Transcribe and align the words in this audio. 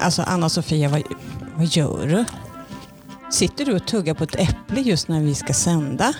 Alltså 0.00 0.22
Anna-Sofia, 0.22 0.88
vad, 0.88 1.02
vad 1.56 1.66
gör 1.66 2.06
du? 2.06 2.24
Sitter 3.30 3.64
du 3.64 3.74
och 3.74 3.86
tuggar 3.86 4.14
på 4.14 4.24
ett 4.24 4.34
äpple 4.34 4.80
just 4.80 5.08
när 5.08 5.20
vi 5.20 5.34
ska 5.34 5.52
sända? 5.52 6.12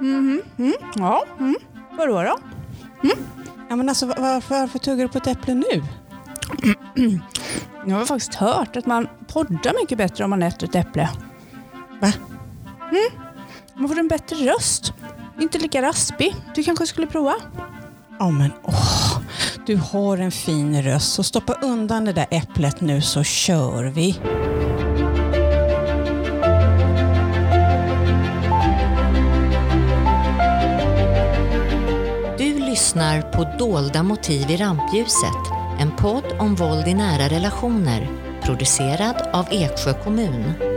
Mm, 0.00 0.42
mm, 0.58 0.72
ja, 0.94 1.24
mm. 1.38 1.56
vadå 1.90 2.22
då? 2.22 2.38
Ja, 3.68 3.76
men 3.76 3.88
alltså, 3.88 4.06
varför, 4.06 4.60
varför 4.60 4.78
tuggar 4.78 5.04
du 5.04 5.08
på 5.08 5.18
ett 5.18 5.26
äpple 5.26 5.54
nu? 5.54 5.84
Jag 7.86 7.96
har 7.96 8.04
faktiskt 8.04 8.34
hört 8.34 8.76
att 8.76 8.86
man 8.86 9.08
poddar 9.26 9.82
mycket 9.82 9.98
bättre 9.98 10.24
om 10.24 10.30
man 10.30 10.42
äter 10.42 10.68
ett 10.68 10.74
äpple. 10.74 11.10
Va? 12.00 12.12
Man 13.74 13.88
får 13.88 13.98
en 13.98 14.08
bättre 14.08 14.36
röst. 14.36 14.92
Inte 15.40 15.58
lika 15.58 15.82
raspig. 15.82 16.36
Du 16.54 16.62
kanske 16.62 16.86
skulle 16.86 17.06
prova? 17.06 17.34
Ja, 18.18 18.30
men 18.30 18.52
åh, 18.62 19.01
du 19.66 19.76
har 19.76 20.18
en 20.18 20.30
fin 20.30 20.82
röst, 20.82 21.12
så 21.12 21.22
stoppa 21.22 21.52
undan 21.52 22.04
det 22.04 22.12
där 22.12 22.26
äpplet 22.30 22.80
nu 22.80 23.00
så 23.00 23.22
kör 23.22 23.84
vi. 23.84 24.18
Du 32.38 32.58
lyssnar 32.58 33.22
på 33.22 33.56
Dolda 33.58 34.02
motiv 34.02 34.50
i 34.50 34.56
rampljuset, 34.56 35.42
en 35.80 35.96
podd 35.96 36.24
om 36.38 36.54
våld 36.54 36.88
i 36.88 36.94
nära 36.94 37.28
relationer, 37.28 38.08
producerad 38.42 39.16
av 39.32 39.46
Eksjö 39.50 39.92
kommun. 40.04 40.71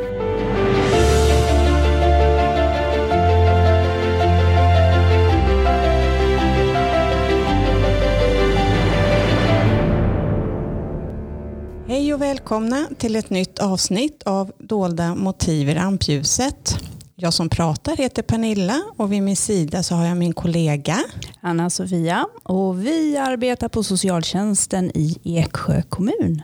Välkomna 12.45 12.89
till 12.97 13.15
ett 13.15 13.29
nytt 13.29 13.59
avsnitt 13.59 14.23
av 14.23 14.51
Dolda 14.59 15.15
motiv 15.15 15.69
i 15.69 15.73
rampljuset. 15.75 16.77
Jag 17.15 17.33
som 17.33 17.49
pratar 17.49 17.97
heter 17.97 18.21
Pernilla 18.21 18.81
och 18.97 19.11
vid 19.11 19.23
min 19.23 19.35
sida 19.35 19.83
så 19.83 19.95
har 19.95 20.05
jag 20.05 20.17
min 20.17 20.33
kollega. 20.33 20.97
Anna-Sofia 21.41 22.25
och 22.43 22.85
vi 22.85 23.17
arbetar 23.17 23.69
på 23.69 23.83
socialtjänsten 23.83 24.91
i 24.95 25.17
Eksjö 25.23 25.81
kommun. 25.81 26.41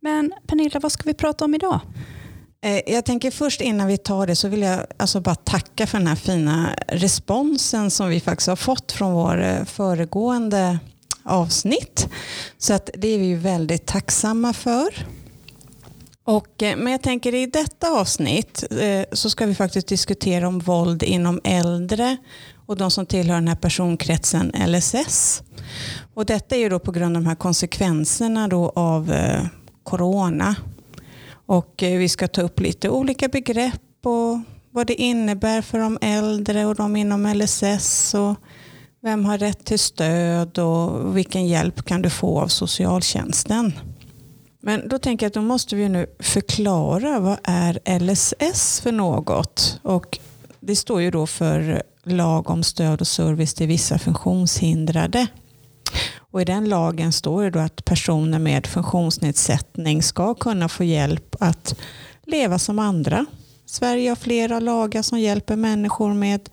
Men 0.00 0.32
Pernilla, 0.46 0.80
vad 0.80 0.92
ska 0.92 1.02
vi 1.04 1.14
prata 1.14 1.44
om 1.44 1.54
idag? 1.54 1.80
Eh, 2.64 2.94
Jag 2.94 3.04
tänker 3.04 3.30
först 3.30 3.60
innan 3.60 3.86
vi 3.86 3.98
tar 3.98 4.26
det 4.26 4.36
så 4.36 4.48
vill 4.48 4.62
jag 4.62 4.80
alltså 4.96 5.20
bara 5.20 5.34
tacka 5.34 5.86
för 5.86 5.98
den 5.98 6.06
här 6.06 6.16
fina 6.16 6.68
responsen 6.88 7.90
som 7.90 8.08
vi 8.08 8.20
faktiskt 8.20 8.48
har 8.48 8.56
fått 8.56 8.92
från 8.92 9.12
vår 9.12 9.42
eh, 9.44 9.64
föregående 9.64 10.78
avsnitt. 11.28 12.08
Så 12.58 12.74
att 12.74 12.90
det 12.94 13.08
är 13.08 13.18
vi 13.18 13.34
väldigt 13.34 13.86
tacksamma 13.86 14.52
för. 14.52 15.06
Och, 16.24 16.62
eh, 16.62 16.76
men 16.76 16.92
jag 16.92 17.02
tänker 17.02 17.34
i 17.34 17.46
detta 17.46 17.90
avsnitt 17.90 18.64
eh, 18.70 19.04
så 19.12 19.30
ska 19.30 19.46
vi 19.46 19.54
faktiskt 19.54 19.88
diskutera 19.88 20.48
om 20.48 20.58
våld 20.58 21.02
inom 21.02 21.40
äldre 21.44 22.16
och 22.66 22.76
de 22.76 22.90
som 22.90 23.06
tillhör 23.06 23.34
den 23.34 23.48
här 23.48 23.56
personkretsen 23.56 24.52
LSS. 24.66 25.42
Och 26.14 26.26
detta 26.26 26.56
är 26.56 26.60
ju 26.60 26.68
då 26.68 26.78
på 26.78 26.92
grund 26.92 27.16
av 27.16 27.22
de 27.22 27.28
här 27.28 27.36
konsekvenserna 27.36 28.48
då 28.48 28.72
av 28.74 29.12
eh, 29.12 29.46
corona. 29.82 30.56
Och 31.46 31.74
vi 31.78 32.08
ska 32.08 32.28
ta 32.28 32.42
upp 32.42 32.60
lite 32.60 32.88
olika 32.88 33.28
begrepp 33.28 34.06
och 34.06 34.38
vad 34.70 34.86
det 34.86 34.94
innebär 34.94 35.62
för 35.62 35.78
de 35.78 35.98
äldre 36.00 36.66
och 36.66 36.74
de 36.74 36.96
inom 36.96 37.26
LSS 37.26 38.14
och 38.14 38.36
vem 39.08 39.24
har 39.24 39.38
rätt 39.38 39.64
till 39.64 39.78
stöd 39.78 40.58
och 40.58 41.16
vilken 41.16 41.46
hjälp 41.46 41.84
kan 41.84 42.02
du 42.02 42.10
få 42.10 42.40
av 42.40 42.48
socialtjänsten. 42.48 43.72
Men 44.60 44.88
då 44.88 44.98
tänker 44.98 45.26
jag 45.26 45.30
att 45.30 45.34
då 45.34 45.42
måste 45.42 45.76
vi 45.76 45.88
nu 45.88 46.06
förklara 46.20 47.20
vad 47.20 47.38
är 47.42 47.98
LSS 47.98 48.80
för 48.80 48.92
något? 48.92 49.80
Och 49.82 50.18
det 50.60 50.76
står 50.76 51.02
ju 51.02 51.10
då 51.10 51.26
för 51.26 51.82
lag 52.04 52.50
om 52.50 52.62
stöd 52.62 53.00
och 53.00 53.06
service 53.06 53.54
till 53.54 53.66
vissa 53.66 53.98
funktionshindrade. 53.98 55.26
Och 56.18 56.42
I 56.42 56.44
den 56.44 56.68
lagen 56.68 57.12
står 57.12 57.42
det 57.42 57.50
då 57.50 57.58
att 57.58 57.84
personer 57.84 58.38
med 58.38 58.66
funktionsnedsättning 58.66 60.02
ska 60.02 60.34
kunna 60.34 60.68
få 60.68 60.84
hjälp 60.84 61.36
att 61.40 61.74
leva 62.26 62.58
som 62.58 62.78
andra. 62.78 63.26
Sverige 63.66 64.08
har 64.08 64.16
flera 64.16 64.60
lagar 64.60 65.02
som 65.02 65.20
hjälper 65.20 65.56
människor 65.56 66.14
med 66.14 66.50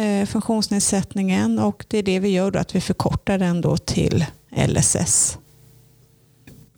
Eh, 0.00 0.26
funktionsnedsättningen 0.26 1.58
och 1.58 1.84
det 1.88 1.98
är 1.98 2.02
det 2.02 2.18
vi 2.18 2.28
gör 2.28 2.50
då, 2.50 2.58
att 2.58 2.74
vi 2.74 2.80
förkortar 2.80 3.38
den 3.38 3.60
då 3.60 3.76
till 3.76 4.24
LSS. 4.68 5.38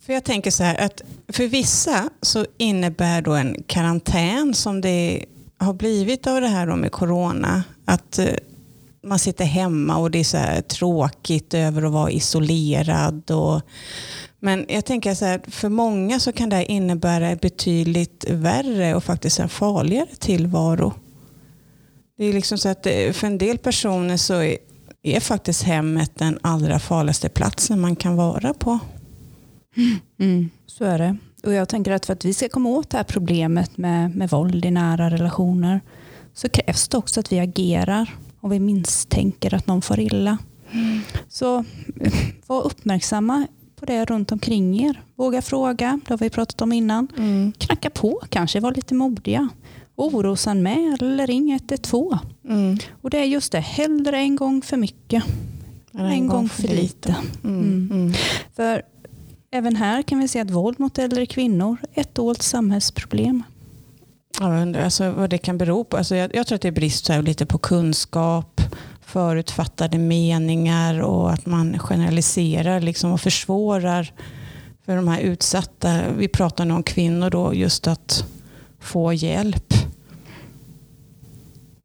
För 0.01 0.13
jag 0.13 0.23
tänker 0.23 0.51
så 0.51 0.63
här 0.63 0.85
att 0.85 1.01
för 1.27 1.47
vissa 1.47 2.09
så 2.21 2.45
innebär 2.57 3.21
då 3.21 3.33
en 3.33 3.63
karantän 3.67 4.53
som 4.53 4.81
det 4.81 5.25
har 5.57 5.73
blivit 5.73 6.27
av 6.27 6.41
det 6.41 6.47
här 6.47 6.67
då 6.67 6.75
med 6.75 6.91
corona 6.91 7.63
att 7.85 8.19
eh, 8.19 8.27
man 9.03 9.19
sitter 9.19 9.45
hemma 9.45 9.97
och 9.97 10.11
det 10.11 10.19
är 10.19 10.23
så 10.23 10.37
här 10.37 10.61
tråkigt 10.61 11.53
över 11.53 11.85
att 11.85 11.91
vara 11.91 12.11
isolerad. 12.11 13.31
Och, 13.31 13.61
men 14.39 14.65
jag 14.69 14.85
tänker 14.85 15.15
så 15.15 15.25
här, 15.25 15.41
för 15.47 15.69
många 15.69 16.19
så 16.19 16.31
kan 16.31 16.49
det 16.49 16.55
här 16.55 16.71
innebära 16.71 17.35
betydligt 17.35 18.25
värre 18.29 18.95
och 18.95 19.03
faktiskt 19.03 19.39
en 19.39 19.49
farligare 19.49 20.15
tillvaro. 20.19 20.93
Det 22.17 22.25
är 22.25 22.33
liksom 22.33 22.57
så 22.57 22.69
att 22.69 22.85
eh, 22.85 23.11
för 23.11 23.27
en 23.27 23.37
del 23.37 23.57
personer 23.57 24.17
så 24.17 24.33
är, 24.33 24.57
är 25.03 25.19
faktiskt 25.19 25.63
hemmet 25.63 26.11
den 26.15 26.39
allra 26.41 26.79
farligaste 26.79 27.29
platsen 27.29 27.81
man 27.81 27.95
kan 27.95 28.15
vara 28.15 28.53
på. 28.53 28.79
Mm, 30.19 30.49
så 30.65 30.85
är 30.85 30.97
det. 30.97 31.17
Och 31.43 31.53
jag 31.53 31.69
tänker 31.69 31.91
att 31.91 32.05
för 32.05 32.13
att 32.13 32.25
vi 32.25 32.33
ska 32.33 32.49
komma 32.49 32.69
åt 32.69 32.89
det 32.89 32.97
här 32.97 33.03
problemet 33.03 33.77
med, 33.77 34.15
med 34.15 34.29
våld 34.29 34.65
i 34.65 34.71
nära 34.71 35.09
relationer 35.09 35.81
så 36.33 36.49
krävs 36.49 36.87
det 36.87 36.97
också 36.97 37.19
att 37.19 37.31
vi 37.31 37.39
agerar 37.39 38.15
om 38.39 38.49
vi 38.49 38.59
misstänker 38.59 39.53
att 39.53 39.67
någon 39.67 39.81
får 39.81 39.99
illa. 39.99 40.37
Så 41.29 41.57
eh, 41.99 42.13
var 42.47 42.61
uppmärksamma 42.61 43.47
på 43.75 43.85
det 43.85 44.05
runt 44.05 44.31
omkring 44.31 44.85
er. 44.85 45.01
Våga 45.15 45.41
fråga, 45.41 45.99
det 46.05 46.13
har 46.13 46.17
vi 46.17 46.29
pratat 46.29 46.61
om 46.61 46.73
innan. 46.73 47.07
Knacka 47.57 47.89
på 47.89 48.21
kanske, 48.29 48.59
var 48.59 48.71
lite 48.71 48.93
modiga. 48.93 49.49
Orosanmäl 49.95 50.97
eller 51.01 51.27
ring 51.27 51.51
112. 51.51 52.17
Mm. 52.49 52.77
Och 53.01 53.09
det 53.09 53.17
är 53.17 53.25
just 53.25 53.51
det, 53.51 53.59
hellre 53.59 54.17
en 54.17 54.35
gång 54.35 54.61
för 54.61 54.77
mycket 54.77 55.23
En 55.91 56.05
en, 56.05 56.27
gång 56.27 56.37
gång 56.37 56.49
för 56.49 56.61
för 56.61 56.75
lite. 56.75 57.15
Mm. 57.43 57.59
Mm. 57.59 57.89
Mm. 57.91 58.13
För 58.55 58.81
även 59.51 59.75
här 59.75 60.01
kan 60.01 60.19
vi 60.19 60.27
se 60.27 60.39
att 60.39 60.51
våld 60.51 60.79
mot 60.79 60.97
äldre 60.97 61.25
kvinnor 61.25 61.77
är 61.93 62.01
ett 62.01 62.15
dolt 62.15 62.41
samhällsproblem. 62.41 63.43
Jag 64.39 64.61
undrar 64.61 64.83
alltså 64.83 65.11
vad 65.11 65.29
det 65.29 65.37
kan 65.37 65.57
bero 65.57 65.83
på. 65.83 65.97
Alltså 65.97 66.15
jag, 66.15 66.35
jag 66.35 66.47
tror 66.47 66.55
att 66.55 66.61
det 66.61 66.67
är 66.67 66.71
brist 66.71 67.05
så 67.05 67.21
lite 67.21 67.45
på 67.45 67.57
kunskap, 67.57 68.61
förutfattade 69.01 69.97
meningar 69.97 71.01
och 71.01 71.33
att 71.33 71.45
man 71.45 71.79
generaliserar 71.79 72.79
liksom 72.79 73.11
och 73.11 73.21
försvårar 73.21 74.13
för 74.85 74.95
de 74.95 75.07
här 75.07 75.19
utsatta. 75.19 76.01
Vi 76.17 76.27
pratar 76.27 76.65
nu 76.65 76.73
om 76.73 76.83
kvinnor 76.83 77.29
då, 77.29 77.53
just 77.53 77.87
att 77.87 78.25
få 78.79 79.13
hjälp. 79.13 79.73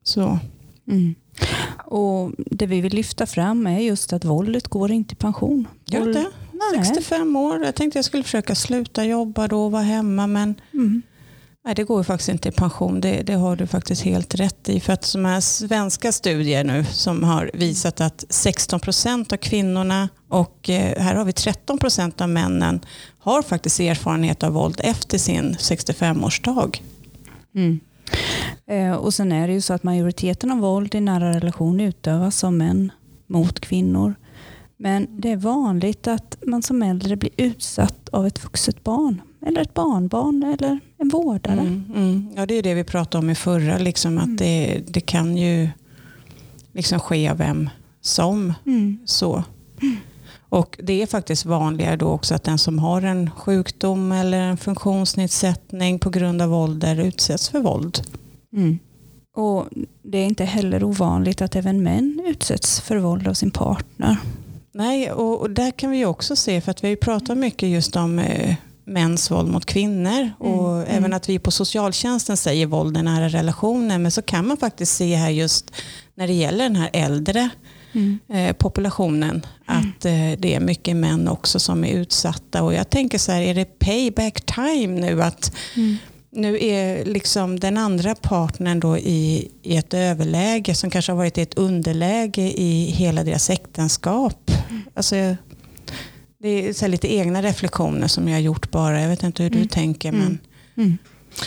Så. 0.08 0.38
Mm. 0.88 1.14
Och 1.84 2.32
Det 2.36 2.66
vi 2.66 2.80
vill 2.80 2.92
lyfta 2.94 3.26
fram 3.26 3.66
är 3.66 3.78
just 3.78 4.12
att 4.12 4.24
våldet 4.24 4.68
går 4.68 4.90
inte 4.90 5.12
i 5.12 5.16
pension. 5.16 5.68
Gör 5.86 6.06
det? 6.06 6.30
Nej. 6.52 6.84
65 6.84 7.36
år. 7.36 7.64
Jag 7.64 7.74
tänkte 7.74 7.98
jag 7.98 8.04
skulle 8.04 8.22
försöka 8.22 8.54
sluta 8.54 9.04
jobba 9.04 9.48
då 9.48 9.64
och 9.64 9.72
vara 9.72 9.82
hemma 9.82 10.26
men 10.26 10.54
Mm. 10.72 11.02
Nej, 11.64 11.74
det 11.74 11.84
går 11.84 12.00
ju 12.00 12.04
faktiskt 12.04 12.28
inte 12.28 12.48
i 12.48 12.52
pension. 12.52 13.00
Det, 13.00 13.22
det 13.22 13.32
har 13.32 13.56
du 13.56 13.66
faktiskt 13.66 14.02
helt 14.02 14.34
rätt 14.34 14.68
i. 14.68 14.80
För 14.80 14.92
att 14.92 15.12
de 15.12 15.24
här 15.24 15.40
svenska 15.40 16.12
studier 16.12 16.64
nu 16.64 16.84
som 16.84 17.24
har 17.24 17.50
visat 17.54 18.00
att 18.00 18.24
16 18.28 18.80
procent 18.80 19.32
av 19.32 19.36
kvinnorna 19.36 20.08
och 20.28 20.70
eh, 20.70 21.02
här 21.02 21.14
har 21.14 21.24
vi 21.24 21.32
13 21.32 21.78
procent 21.78 22.20
av 22.20 22.28
männen 22.28 22.80
har 23.18 23.42
faktiskt 23.42 23.80
erfarenhet 23.80 24.42
av 24.42 24.52
våld 24.52 24.80
efter 24.84 25.18
sin 25.18 25.54
65-årsdag. 25.54 26.80
Mm. 27.54 27.80
Eh, 28.66 28.92
och 28.92 29.14
sen 29.14 29.32
är 29.32 29.48
det 29.48 29.54
ju 29.54 29.60
så 29.60 29.74
att 29.74 29.82
majoriteten 29.82 30.50
av 30.50 30.58
våld 30.58 30.94
i 30.94 31.00
nära 31.00 31.32
relation 31.32 31.80
utövas 31.80 32.44
av 32.44 32.52
män 32.52 32.92
mot 33.26 33.60
kvinnor. 33.60 34.14
Men 34.76 35.06
det 35.10 35.32
är 35.32 35.36
vanligt 35.36 36.06
att 36.06 36.36
man 36.46 36.62
som 36.62 36.82
äldre 36.82 37.16
blir 37.16 37.30
utsatt 37.36 38.08
av 38.08 38.26
ett 38.26 38.44
vuxet 38.44 38.84
barn 38.84 39.20
eller 39.46 39.60
ett 39.60 39.74
barnbarn 39.74 40.42
eller 40.42 40.78
en 40.98 41.08
vårdare. 41.08 41.60
Mm, 41.60 41.84
mm. 41.96 42.28
Ja, 42.36 42.46
det 42.46 42.54
är 42.54 42.62
det 42.62 42.74
vi 42.74 42.84
pratade 42.84 43.24
om 43.24 43.30
i 43.30 43.34
förra, 43.34 43.78
liksom, 43.78 44.18
att 44.18 44.24
Mm. 44.24 44.36
det, 44.36 44.80
det 44.88 45.00
kan 45.00 45.36
ju 45.36 45.68
liksom 46.72 47.00
ske 47.00 47.28
av 47.30 47.36
vem 47.38 47.70
som. 48.00 48.54
Mm. 48.66 48.98
Så. 49.06 49.44
Och 50.48 50.80
det 50.82 51.02
är 51.02 51.06
faktiskt 51.06 51.44
vanligare 51.44 51.96
då 51.96 52.06
också 52.06 52.34
att 52.34 52.44
den 52.44 52.58
som 52.58 52.78
har 52.78 53.02
en 53.02 53.30
sjukdom 53.30 54.12
eller 54.12 54.40
en 54.40 54.56
funktionsnedsättning 54.56 55.98
på 55.98 56.10
grund 56.10 56.42
av 56.42 56.54
ålder 56.54 57.00
utsätts 57.00 57.48
för 57.48 57.60
våld. 57.60 58.00
Mm. 58.52 58.78
Och 59.36 59.66
Det 60.02 60.18
är 60.18 60.24
inte 60.24 60.44
heller 60.44 60.84
ovanligt 60.84 61.42
att 61.42 61.56
även 61.56 61.82
män 61.82 62.22
utsätts 62.26 62.80
för 62.80 62.96
våld 62.96 63.28
av 63.28 63.34
sin 63.34 63.50
partner. 63.50 64.16
Nej, 64.74 65.12
och, 65.12 65.40
och 65.40 65.50
där 65.50 65.70
kan 65.70 65.90
vi 65.90 66.04
också 66.04 66.36
se, 66.36 66.60
för 66.60 66.70
att 66.70 66.84
vi 66.84 66.88
har 66.88 66.96
pratat 66.96 67.38
mycket 67.38 67.68
just 67.68 67.96
om 67.96 68.18
eh, 68.18 68.54
mäns 68.84 69.30
våld 69.30 69.52
mot 69.52 69.66
kvinnor 69.66 70.30
och 70.38 70.68
Mm, 70.78 70.96
även 70.96 71.12
att 71.12 71.28
vi 71.28 71.38
på 71.38 71.50
socialtjänsten 71.50 72.36
säger 72.36 72.66
våld 72.66 72.96
i 72.96 73.02
nära 73.02 73.28
relationer. 73.28 73.98
Men 73.98 74.10
så 74.10 74.22
kan 74.22 74.46
man 74.46 74.56
faktiskt 74.56 74.96
se 74.96 75.14
här 75.14 75.30
just 75.30 75.72
när 76.14 76.26
det 76.26 76.32
gäller 76.32 76.64
den 76.64 76.76
här 76.76 76.90
äldre 76.92 77.50
Mm. 77.92 78.18
eh, 78.28 78.52
populationen 78.52 79.46
att 79.66 80.04
eh, 80.04 80.32
det 80.38 80.54
är 80.54 80.60
mycket 80.60 80.96
män 80.96 81.28
också 81.28 81.58
som 81.60 81.84
är 81.84 81.92
utsatta. 81.92 82.62
Och 82.62 82.74
jag 82.74 82.90
tänker 82.90 83.18
så 83.18 83.32
här, 83.32 83.42
är 83.42 83.54
det 83.54 83.78
payback 83.78 84.40
time 84.46 85.00
nu? 85.00 85.22
att 85.22 85.52
Mm. 85.76 85.96
nu 86.30 86.58
är 86.64 87.04
liksom 87.04 87.60
den 87.60 87.78
andra 87.78 88.14
partnern 88.14 88.80
då 88.80 88.98
i, 88.98 89.48
i 89.62 89.76
ett 89.76 89.94
överläge 89.94 90.74
som 90.74 90.90
kanske 90.90 91.12
har 91.12 91.16
varit 91.16 91.38
i 91.38 91.42
ett 91.42 91.54
underläge 91.58 92.42
i 92.60 92.84
hela 92.96 93.24
deras 93.24 93.50
äktenskap. 93.50 94.50
Alltså, 94.94 95.14
det 96.42 96.48
är 96.68 96.72
så 96.72 96.86
lite 96.86 97.14
egna 97.14 97.42
reflektioner 97.42 98.08
som 98.08 98.28
jag 98.28 98.34
har 98.36 98.40
gjort 98.40 98.70
bara. 98.70 99.00
Jag 99.02 99.08
vet 99.08 99.22
inte 99.22 99.42
hur 99.42 99.50
du 99.50 99.56
Mm. 99.56 99.68
tänker. 99.68 100.08
Mm. 100.08 100.20
Men 100.20 100.38
Mm. 100.84 100.98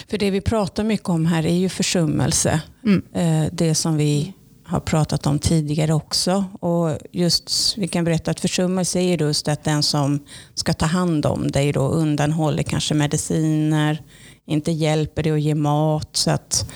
för 0.09 0.17
det 0.17 0.31
vi 0.31 0.41
pratar 0.41 0.83
mycket 0.83 1.09
om 1.09 1.25
här 1.25 1.45
är 1.45 1.55
ju 1.55 1.69
försummelse. 1.69 2.61
Mm. 2.85 3.01
Eh, 3.13 3.49
Det 3.53 3.75
som 3.75 3.97
vi 3.97 4.33
har 4.71 4.79
pratat 4.79 5.27
om 5.27 5.39
tidigare 5.39 5.93
också. 5.93 6.45
Och 6.59 6.97
just, 7.11 7.77
vi 7.77 7.87
kan 7.87 8.03
berätta 8.03 8.31
att 8.31 8.39
försummelse 8.39 8.99
är 8.99 9.21
just 9.21 9.47
att 9.47 9.63
den 9.63 9.83
som 9.83 10.19
ska 10.53 10.73
ta 10.73 10.85
hand 10.85 11.25
om 11.25 11.51
dig 11.51 11.71
då 11.71 11.87
undanhåller 11.87 12.63
kanske 12.63 12.93
mediciner, 12.93 14.01
inte 14.45 14.71
hjälper 14.71 15.23
dig 15.23 15.31
att 15.31 15.41
ge 15.41 15.55
mat. 15.55 16.09
Så 16.15 16.31
att, 16.31 16.71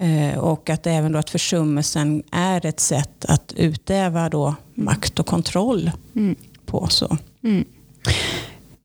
eh, 0.00 0.38
och 0.38 0.70
att 0.70 0.86
även 0.86 1.12
då 1.12 1.18
att 1.18 1.30
försummelsen 1.30 2.22
är 2.32 2.66
ett 2.66 2.80
sätt 2.80 3.24
att 3.24 3.52
utöva 3.56 4.28
då 4.28 4.54
makt 4.74 5.18
och 5.18 5.26
kontroll 5.26 5.90
Mm. 6.16 6.36
på. 6.66 6.86
Så. 6.90 7.16
Mm. 7.44 7.64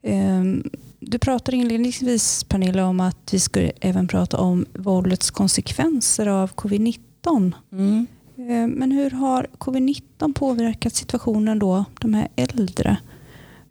Ehm, 0.04 0.64
Du 1.02 1.20
pratade 1.20 1.58
inledningsvis 1.58 2.44
Pernilla 2.44 2.86
om 2.88 3.00
att 3.00 3.30
vi 3.34 3.40
skulle 3.40 3.72
även 3.82 4.08
prata 4.08 4.38
om 4.38 4.66
våldets 4.74 5.32
konsekvenser 5.32 6.28
av 6.28 6.52
covid-19. 6.56 7.54
Mm. 7.72 8.08
Eh, 8.40 8.68
men 8.68 8.92
hur 8.92 9.10
har 9.10 9.48
covid-19 9.58 10.34
påverkat 10.34 10.96
situationen 10.96 11.60
då, 11.60 11.86
de 12.00 12.14
här 12.14 12.28
äldre 12.36 12.98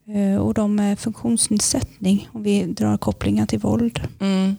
eh, 0.08 0.36
och 0.36 0.54
de 0.54 0.74
med 0.74 0.98
funktionsnedsättning 0.98 2.28
om 2.32 2.42
vi 2.42 2.64
drar 2.64 2.96
kopplingar 2.96 3.46
till 3.46 3.58
våld? 3.58 4.00
Mm. 4.20 4.56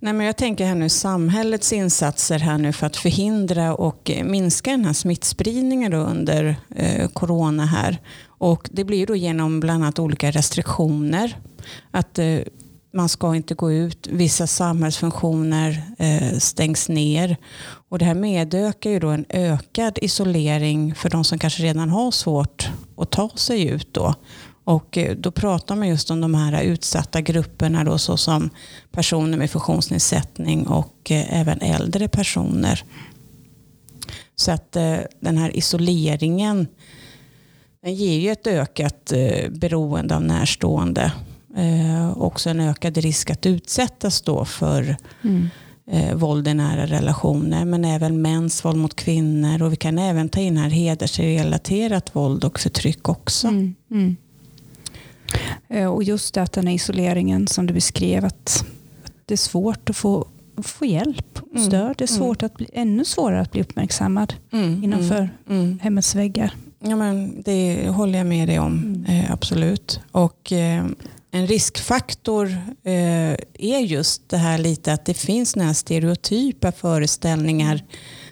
Nej, 0.00 0.12
men 0.12 0.26
jag 0.26 0.36
tänker 0.36 0.66
här 0.66 0.74
nu 0.74 0.88
samhällets 0.88 1.72
insatser 1.72 2.38
här 2.38 2.58
nu 2.58 2.72
för 2.72 2.86
att 2.86 2.96
förhindra 2.96 3.74
och 3.74 4.10
minska 4.24 4.70
den 4.70 4.84
här 4.84 4.92
smittspridningen 4.92 5.92
då 5.92 5.98
under 5.98 6.56
eh, 6.76 7.08
corona 7.08 7.66
här. 7.66 7.98
Och 8.26 8.68
det 8.72 8.84
blir 8.84 9.06
då 9.06 9.16
genom 9.16 9.60
bland 9.60 9.84
annat 9.84 9.98
olika 9.98 10.30
restriktioner. 10.30 11.36
Att 11.90 12.18
eh, 12.18 12.38
man 12.94 13.08
ska 13.08 13.36
inte 13.36 13.54
gå 13.54 13.72
ut, 13.72 14.06
vissa 14.10 14.46
samhällsfunktioner 14.46 15.82
eh, 15.98 16.38
stängs 16.38 16.88
ner. 16.88 17.36
Och 17.88 17.98
det 17.98 18.04
här 18.04 18.14
medökar 18.14 18.90
ju 18.90 18.98
då 19.00 19.08
en 19.08 19.24
ökad 19.28 19.98
isolering 20.02 20.94
för 20.94 21.10
de 21.10 21.24
som 21.24 21.38
kanske 21.38 21.62
redan 21.62 21.88
har 21.88 22.10
svårt 22.10 22.68
att 22.96 23.10
ta 23.10 23.30
sig 23.34 23.66
ut 23.66 23.94
då. 23.94 24.14
Och 24.64 24.98
eh, 24.98 25.16
då 25.16 25.30
pratar 25.30 25.76
man 25.76 25.88
just 25.88 26.10
om 26.10 26.20
de 26.20 26.34
här 26.34 26.62
utsatta 26.62 27.20
grupperna 27.20 27.84
då, 27.84 27.98
såsom 27.98 28.50
personer 28.92 29.38
med 29.38 29.50
funktionsnedsättning 29.50 30.66
och 30.66 31.10
eh, 31.10 31.40
även 31.40 31.60
äldre 31.60 32.08
personer. 32.08 32.84
Så 34.36 34.52
att 34.52 34.76
eh, 34.76 34.96
den 35.20 35.38
här 35.38 35.56
isoleringen 35.56 36.66
den 37.82 37.94
ger 37.94 38.20
ju 38.20 38.30
ett 38.30 38.46
ökat 38.46 39.12
eh, 39.12 39.50
beroende 39.50 40.16
av 40.16 40.22
närstående. 40.22 41.12
Eh, 41.56 42.18
också 42.18 42.50
en 42.50 42.60
ökad 42.60 42.96
risk 42.98 43.30
att 43.30 43.46
utsättas 43.46 44.22
då 44.22 44.44
för 44.44 44.96
eh, 45.90 46.14
våld 46.14 46.48
i 46.48 46.54
nära 46.54 46.86
relationer 46.86 47.64
men 47.64 47.84
även 47.84 48.22
mäns 48.22 48.64
våld 48.64 48.76
mot 48.78 48.96
kvinnor 48.96 49.62
och 49.62 49.72
vi 49.72 49.76
kan 49.76 49.98
även 49.98 50.28
ta 50.28 50.40
in 50.40 50.56
här 50.56 50.70
hedersrelaterat 50.70 52.16
våld 52.16 52.44
och 52.44 52.60
förtryck 52.60 53.08
också. 53.08 53.48
Mm. 53.48 53.74
Mm. 53.90 54.16
Eh, 55.68 55.86
Och 55.86 56.02
just 56.04 56.34
det 56.34 56.42
att 56.42 56.52
den 56.52 56.66
här 56.66 56.74
isoleringen 56.74 57.46
som 57.46 57.66
du 57.66 57.74
beskrev 57.74 58.24
att 58.24 58.64
det 59.26 59.34
är 59.34 59.38
svårt 59.38 59.90
att 59.90 59.96
få, 59.96 60.26
få 60.62 60.84
hjälp 60.86 61.38
och 61.42 61.56
Mm. 61.56 61.66
stöd. 61.66 61.94
Det 61.98 62.04
är 62.04 62.08
svårt 62.08 62.42
att 62.42 62.54
bli, 62.54 62.66
ännu 62.72 63.04
svårare 63.04 63.40
att 63.40 63.52
bli 63.52 63.60
uppmärksammad 63.60 64.34
Mm, 64.52 64.84
innanför 64.84 65.16
mm, 65.48 65.60
mm. 65.64 65.78
hemmets 65.82 66.14
väggar. 66.14 66.54
Ja, 66.86 66.96
men 66.96 67.42
det 67.42 67.88
håller 67.88 68.18
jag 68.18 68.26
med 68.26 68.48
dig 68.48 68.58
om, 68.58 68.78
Mm. 68.78 69.04
eh, 69.04 69.32
absolut. 69.32 70.00
Och 70.12 70.52
eh, 70.52 70.84
en 71.34 71.46
riskfaktor 71.46 72.46
eh, 72.82 73.32
är 73.58 73.78
just 73.78 74.28
det 74.28 74.36
här 74.36 74.58
lite 74.58 74.92
att 74.92 75.04
det 75.04 75.14
finns 75.14 75.56
några 75.56 75.74
stereotypa 75.74 76.72
föreställningar 76.72 77.84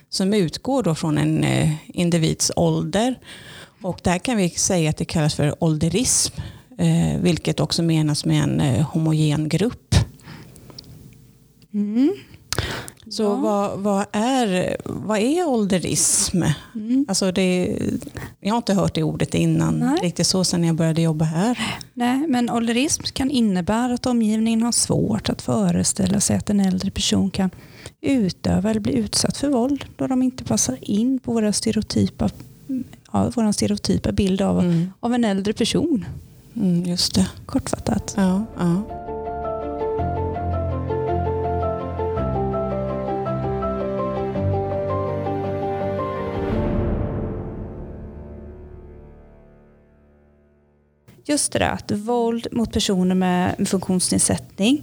som 0.09 0.35
utgår 0.35 0.83
då 0.83 0.95
från 0.95 1.19
en 1.19 1.45
eh, 1.45 1.71
individs 1.87 2.53
ålder. 2.57 3.19
Och 3.83 4.01
där 4.03 4.19
kan 4.19 4.37
vi 4.37 4.51
säga 4.51 4.91
att 4.91 4.97
det 4.97 5.05
kallas 5.05 5.35
för 5.35 5.65
ålderism, 5.65 6.35
eh, 6.79 7.21
vilket 7.21 7.61
också 7.61 7.83
menas 7.83 8.25
med 8.25 8.43
en 8.43 8.61
eh, 8.61 8.87
homogen 8.87 9.49
grupp. 9.49 9.95
Mm. 11.75 12.15
Så 13.13 13.23
Ja. 13.23 13.35
vad, 13.37 13.79
vad, 13.81 14.07
är, 14.13 14.77
vad 14.85 15.19
är 15.19 15.49
ålderism? 15.49 16.43
Mm. 16.75 17.05
Alltså 17.09 17.33
det, 17.33 17.79
jag 18.41 18.51
har 18.53 18.57
inte 18.57 18.75
hört 18.75 18.95
det 18.95 19.03
ordet 19.03 19.35
innan, 19.35 19.75
Nej. 19.79 19.99
riktigt 20.03 20.27
så 20.27 20.45
sen 20.45 20.65
jag 20.65 20.77
började 20.77 21.03
jobba 21.03 21.25
här. 21.25 21.59
Nej, 21.95 22.27
men 22.29 22.51
ålderism 22.51 23.03
kan 23.13 23.31
innebära 23.31 23.95
att 23.95 24.07
omgivningen 24.07 24.63
har 24.63 24.73
svårt 24.73 25.29
att 25.29 25.43
föreställa 25.43 26.21
sig 26.21 26.37
att 26.37 26.51
en 26.51 26.61
äldre 26.61 26.91
person 26.91 27.31
kan 27.31 27.51
utöva 28.01 28.71
eller 28.71 28.81
bli 28.81 28.93
utsatt 28.93 29.37
för 29.37 29.49
våld 29.49 29.85
då 29.97 30.07
de 30.07 30.23
inte 30.23 30.45
passar 30.45 30.79
in 30.81 31.19
på 31.19 31.33
våra 31.33 31.53
stereotypa, 31.53 32.31
ja, 33.13 33.31
vår 33.37 33.53
stereotypa 33.53 34.13
bild 34.13 34.43
av, 34.43 34.59
Mm. 34.61 34.93
av 35.01 35.15
en 35.15 35.25
äldre 35.25 35.53
person. 35.53 36.05
Mm, 36.57 36.83
just 36.87 37.15
det. 37.15 37.27
Kortfattat. 37.47 38.15
Ja, 38.17 38.45
ja. 38.59 38.83
Just 51.25 51.53
det 51.53 51.59
där 51.59 51.71
att 51.71 51.91
våld 51.91 52.47
mot 52.53 52.73
personer 52.73 53.15
med 53.15 53.69
funktionsnedsättning 53.69 54.83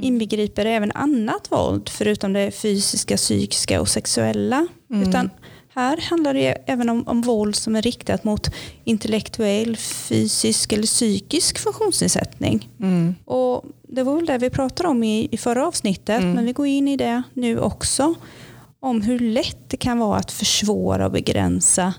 inbegriper 0.00 0.66
även 0.66 0.92
annat 0.92 1.52
våld 1.52 1.88
förutom 1.88 2.32
det 2.32 2.50
fysiska, 2.50 3.16
psykiska 3.16 3.80
och 3.80 3.88
sexuella. 3.88 4.66
Mm. 4.90 5.08
Utan 5.08 5.30
här 5.74 6.00
handlar 6.10 6.34
det 6.34 6.56
även 6.66 6.88
om, 6.88 7.08
om 7.08 7.22
våld 7.22 7.56
som 7.56 7.76
är 7.76 7.82
riktat 7.82 8.24
mot 8.24 8.50
intellektuell, 8.84 9.76
fysisk 9.76 10.72
eller 10.72 10.86
psykisk 10.86 11.58
funktionsnedsättning. 11.58 12.68
Mm. 12.80 13.14
Och 13.24 13.64
det 13.88 14.02
var 14.02 14.16
väl 14.16 14.26
det 14.26 14.38
vi 14.38 14.50
pratade 14.50 14.88
om 14.88 15.02
i, 15.04 15.28
i 15.30 15.36
förra 15.36 15.66
avsnittet, 15.66 16.20
Mm. 16.20 16.32
men 16.32 16.44
vi 16.44 16.52
går 16.52 16.66
in 16.66 16.88
i 16.88 16.96
det 16.96 17.22
nu 17.34 17.60
också. 17.60 18.14
Om 18.80 19.02
hur 19.02 19.18
lätt 19.18 19.70
det 19.70 19.76
kan 19.76 19.98
vara 19.98 20.18
att 20.18 20.32
försvåra 20.32 21.06
och 21.06 21.12
begränsa 21.12 21.94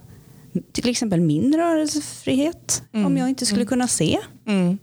till 0.72 0.90
exempel 0.90 1.22
min 1.22 1.56
rörelsefrihet. 1.58 2.84
Mm. 2.94 3.06
Om 3.06 3.18
jag 3.18 3.30
inte 3.30 3.46
skulle 3.46 3.62
Mm. 3.62 3.68
kunna 3.70 3.88
se. 3.88 4.20
Mm. 4.48 4.78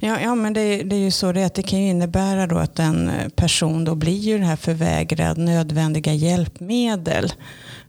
Ja, 0.00 0.20
ja, 0.20 0.34
men 0.34 0.52
det, 0.52 0.82
det 0.82 0.96
är 0.96 1.00
ju 1.00 1.10
så 1.10 1.32
det 1.32 1.44
att 1.44 1.54
det 1.54 1.62
kan 1.62 1.82
ju 1.82 1.88
innebära 1.90 2.46
då 2.46 2.58
att 2.58 2.78
en 2.78 3.10
person 3.36 3.84
då 3.84 3.94
blir 3.94 4.18
ju 4.18 4.38
det 4.38 4.44
här 4.44 4.56
förvägrad 4.56 5.38
nödvändiga 5.38 6.12
hjälpmedel 6.14 7.32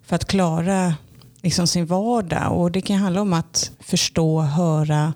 för 0.06 0.16
att 0.16 0.26
klara 0.26 0.94
liksom 1.42 1.68
sin 1.68 1.86
vardag. 1.86 2.52
Och 2.60 2.72
det 2.72 2.82
kan 2.82 2.98
handla 2.98 3.22
om 3.22 3.34
att 3.34 3.72
förstå, 3.80 4.42
höra 4.42 5.14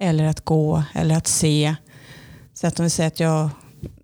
eller 0.00 0.24
att 0.24 0.44
gå 0.44 0.82
eller 0.94 1.16
att 1.16 1.26
se. 1.26 1.74
Så 2.54 2.66
att 2.66 2.78
om 2.80 2.84
vi 2.84 2.90
säger 2.90 3.08
att 3.08 3.20
jag, 3.20 3.48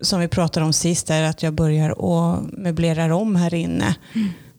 som 0.00 0.20
vi 0.20 0.28
pratade 0.28 0.66
om 0.66 0.72
sist, 0.72 1.10
är 1.10 1.22
att 1.22 1.42
jag 1.42 1.54
börjar 1.54 1.90
och 1.90 2.44
möblerar 2.52 3.10
om 3.10 3.36
här 3.36 3.54
inne. 3.54 3.94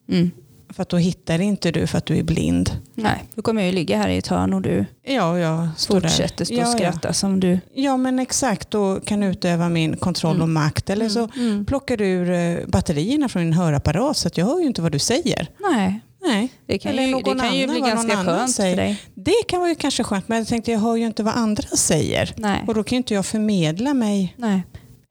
Mm. 0.09 0.31
För 0.75 0.81
att 0.81 0.89
då 0.89 0.97
hittar 0.97 1.41
inte 1.41 1.71
du 1.71 1.87
för 1.87 1.97
att 1.97 2.05
du 2.05 2.17
är 2.17 2.23
blind. 2.23 2.77
Nej, 2.95 3.23
då 3.35 3.41
kommer 3.41 3.61
jag 3.61 3.69
ju 3.69 3.75
ligga 3.75 3.97
här 3.97 4.09
i 4.09 4.17
ett 4.17 4.27
hörn 4.27 4.53
och 4.53 4.61
du 4.61 4.85
Ja, 5.03 5.39
jag 5.39 5.67
fortsätter 5.87 6.45
stå 6.45 6.55
ja, 6.55 6.61
och 6.61 6.67
ja. 6.73 6.77
skratta 6.77 7.13
som 7.13 7.39
du. 7.39 7.59
Ja 7.73 7.97
men 7.97 8.19
exakt, 8.19 8.75
och 8.75 9.05
kan 9.05 9.23
utöva 9.23 9.69
min 9.69 9.97
kontroll 9.97 10.41
och 10.41 10.49
makt. 10.49 10.89
Eller 10.89 11.09
så 11.09 11.29
Mm. 11.37 11.65
plockar 11.65 11.97
du 11.97 12.05
ur 12.05 12.31
eh, 12.31 12.67
batterierna 12.67 13.29
från 13.29 13.43
din 13.43 13.53
hörapparat 13.53 14.17
så 14.17 14.27
att 14.27 14.37
jag 14.37 14.45
hör 14.45 14.59
ju 14.59 14.65
inte 14.67 14.81
vad 14.81 14.91
du 14.91 14.99
säger. 14.99 15.47
Nej, 15.71 15.99
Nej, 16.25 16.49
det 16.65 16.77
kan 16.77 16.91
Eller 16.91 17.01
ju, 17.03 17.07
det 17.07 17.13
någon 17.21 17.39
kan 17.39 17.57
ju 17.57 17.67
bli 17.67 17.79
ganska 17.79 18.23
skönt 18.25 18.51
säger. 18.51 18.75
för 18.75 18.83
dig. 18.83 19.01
det 19.15 19.43
kan 19.47 19.59
vara 19.59 19.69
ju 19.69 19.75
kanske 19.75 20.03
skönt 20.03 20.27
men 20.27 20.37
jag 20.37 20.47
tänkte 20.47 20.71
jag 20.71 20.79
hör 20.79 20.95
ju 20.95 21.05
inte 21.05 21.23
vad 21.23 21.33
andra 21.35 21.63
säger. 21.67 22.33
Nej. 22.37 22.63
Och 22.67 22.73
då 22.73 22.83
kan 22.83 22.95
ju 22.95 22.97
inte 22.97 23.13
jag 23.13 23.25
förmedla 23.25 23.93
mig 23.93 24.33
Nej. 24.37 24.63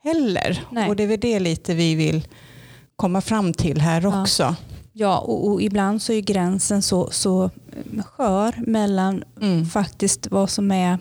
heller. 0.04 0.64
Nej. 0.70 0.88
Och 0.88 0.96
det 0.96 1.02
är 1.02 1.06
väl 1.06 1.20
det 1.20 1.40
lite 1.40 1.74
vi 1.74 1.94
vill 1.94 2.28
komma 2.96 3.20
fram 3.20 3.54
till 3.54 3.80
här 3.80 4.00
Ja. 4.02 4.22
också. 4.22 4.42
Ja, 4.42 4.54
och, 5.18 5.46
och 5.50 5.62
ibland 5.62 6.02
så 6.02 6.12
är 6.12 6.20
gränsen 6.20 6.82
så, 6.82 7.08
så 7.10 7.50
skör 8.06 8.54
mellan 8.66 9.24
Mm. 9.40 9.66
faktiskt 9.66 10.26
vad 10.30 10.50
som 10.50 10.70
är 10.70 10.98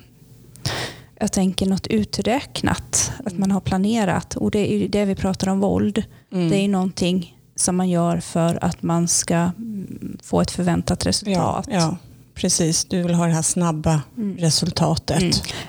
jag 1.20 1.32
tänker 1.32 1.66
något 1.66 1.88
uträknat, 1.88 3.12
att 3.26 3.38
man 3.38 3.52
har 3.52 3.60
planerat. 3.62 4.36
Och 4.36 4.52
det 4.52 4.74
är 4.74 4.78
ju 4.78 4.88
det 4.88 5.06
vi 5.06 5.16
pratar 5.16 5.48
om 5.52 5.60
våld. 5.60 6.04
Mm. 6.32 6.50
Det 6.50 6.56
är 6.58 6.62
ju 6.62 6.68
någonting 6.68 7.38
som 7.56 7.76
man 7.76 7.90
gör 7.90 8.20
för 8.20 8.64
att 8.64 8.84
man 8.84 9.08
ska 9.08 9.36
mm, 9.36 10.18
få 10.24 10.42
ett 10.42 10.52
förväntat 10.52 11.06
ja, 11.06 11.10
resultat. 11.10 11.68
ja, 11.72 11.98
precis. 12.34 12.86
Du 12.86 13.04
vill 13.04 13.14
ha 13.14 13.26
det 13.26 13.34
här 13.34 13.42
snabba 13.42 14.02
Mm. 14.18 14.38
resultatet. 14.38 15.24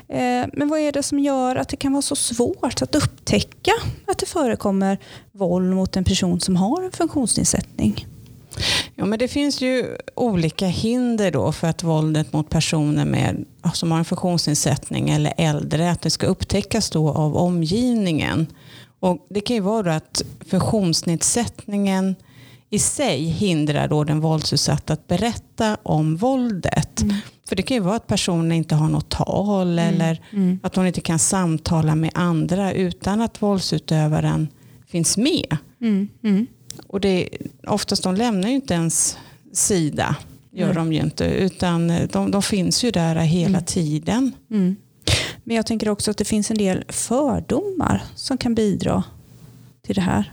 Eh, 0.08 0.46
Men 0.52 0.68
vad 0.68 0.80
är 0.80 0.92
det 0.92 1.02
som 1.02 1.18
gör 1.18 1.56
att 1.56 1.68
det 1.68 1.76
kan 1.76 1.92
vara 1.92 2.02
så 2.02 2.16
svårt 2.16 2.82
att 2.82 2.94
upptäcka 2.94 3.72
att 4.06 4.18
det 4.18 4.26
förekommer 4.26 4.98
våld 5.32 5.74
mot 5.74 5.96
en 5.96 6.04
person 6.04 6.40
som 6.40 6.56
har 6.56 6.82
en 6.82 6.92
funktionsnedsättning? 6.92 8.06
Ja, 8.94 9.04
men 9.04 9.18
det 9.18 9.28
finns 9.28 9.60
ju 9.60 9.96
olika 10.14 10.66
hinder 10.66 11.30
då 11.30 11.52
för 11.52 11.68
att 11.68 11.82
våldet 11.82 12.32
mot 12.32 12.50
personer 12.50 13.04
med, 13.04 13.44
som 13.74 13.90
har 13.90 13.98
en 13.98 14.04
funktionsnedsättning 14.04 15.10
eller 15.10 15.32
äldre, 15.36 15.90
att 15.90 16.00
det 16.02 16.10
ska 16.10 16.26
upptäckas 16.26 16.90
då 16.90 17.08
av 17.10 17.36
omgivningen. 17.36 18.46
Och 19.00 19.26
det 19.30 19.40
kan 19.40 19.56
ju 19.56 19.62
vara 19.62 19.96
att 19.96 20.22
funktionsnedsättningen 20.46 22.14
i 22.70 22.78
sig 22.78 23.24
hindrar 23.24 23.88
då 23.88 24.04
den 24.04 24.20
våldsutsatta 24.20 24.92
att 24.92 25.08
berätta 25.08 25.76
om 25.82 26.16
våldet. 26.16 27.04
För 27.48 27.56
det 27.56 27.62
kan 27.62 27.76
ju 27.76 27.82
vara 27.82 27.96
att 27.96 28.06
personen 28.06 28.52
inte 28.52 28.74
har 28.74 28.88
något 28.88 29.08
tal 29.08 29.78
eller 29.78 30.20
att 30.62 30.76
hon 30.76 30.86
inte 30.86 31.00
kan 31.00 31.18
samtala 31.18 31.94
med 31.94 32.10
andra 32.14 32.72
utan 32.72 33.20
att 33.20 33.42
våldsutövaren 33.42 34.48
finns 34.86 35.16
med. 35.16 35.56
Mm. 36.72 36.78
Mm. 36.78 36.86
Och 36.88 37.00
det, 37.00 37.28
oftast 37.66 38.02
de 38.02 38.14
lämnar 38.14 38.48
ju 38.48 38.54
inte 38.54 38.74
ens 38.74 39.18
sida, 39.52 40.16
gör 40.52 40.66
Nej. 40.66 40.74
de 40.74 40.92
ju 40.92 41.00
inte, 41.00 41.24
utan 41.24 41.92
de, 42.12 42.30
de 42.30 42.42
finns 42.42 42.84
ju 42.84 42.90
där 42.90 43.14
hela 43.16 43.48
Mm. 43.58 43.64
tiden. 43.64 44.32
Mm. 44.50 44.76
Men 45.44 45.56
jag 45.56 45.66
tänker 45.66 45.88
också 45.88 46.10
att 46.10 46.16
det 46.16 46.24
finns 46.24 46.50
en 46.50 46.58
del 46.58 46.84
fördomar 46.88 48.02
som 48.14 48.38
kan 48.38 48.54
bidra 48.54 49.02
till 49.82 49.94
det 49.94 50.00
här. 50.00 50.32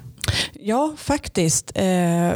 Ja, 0.54 0.94
faktiskt. 0.98 1.72
Eh, 1.76 2.32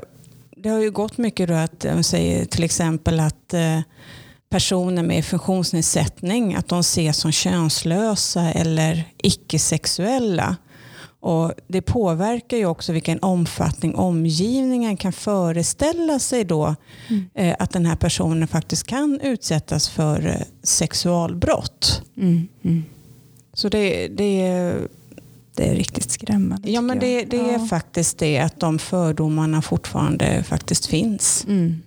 det 0.57 0.69
har 0.69 0.79
ju 0.81 0.91
gått 0.91 1.17
mycket 1.17 1.47
då 1.47 1.53
att, 1.53 1.83
jag 1.83 2.05
säger 2.05 2.45
till 2.45 2.63
exempel 2.63 3.19
att 3.19 3.53
eh, 3.53 3.79
personer 4.49 5.03
med 5.03 5.25
funktionsnedsättning, 5.25 6.55
att 6.55 6.67
de 6.67 6.79
ses 6.79 7.17
som 7.17 7.31
könslösa 7.31 8.51
eller 8.51 9.03
icke-sexuella. 9.17 10.55
Och 11.25 11.51
det 11.67 11.81
påverkar 11.81 12.57
ju 12.57 12.65
också 12.65 12.93
vilken 12.93 13.19
omfattning 13.21 13.95
omgivningen 13.95 14.97
kan 14.97 15.13
föreställa 15.13 16.19
sig 16.19 16.43
då 16.43 16.75
Mm. 17.09 17.25
eh, 17.33 17.55
att 17.59 17.71
den 17.71 17.85
här 17.85 17.95
personen 17.95 18.47
faktiskt 18.47 18.87
kan 18.87 19.19
utsättas 19.21 19.89
för 19.89 20.27
eh, 20.27 20.35
sexualbrott. 20.63 22.01
Mm. 22.17 22.47
Mm. 22.63 22.83
Så 23.53 23.69
det, 23.69 24.07
det, 24.07 24.75
Det 25.55 25.69
är 25.69 25.75
riktigt 25.75 26.11
skrämmande. 26.11 26.71
ja, 26.71 26.81
men 26.81 26.99
det, 26.99 27.23
det 27.25 27.39
är 27.39 27.53
Ja. 27.59 27.65
faktiskt 27.67 28.17
det 28.17 28.39
att 28.39 28.59
de 28.59 28.79
fördomarna 28.79 29.61
fortfarande 29.61 30.43
faktiskt 30.43 30.85
finns. 30.85 31.45
Mm. 31.47 31.81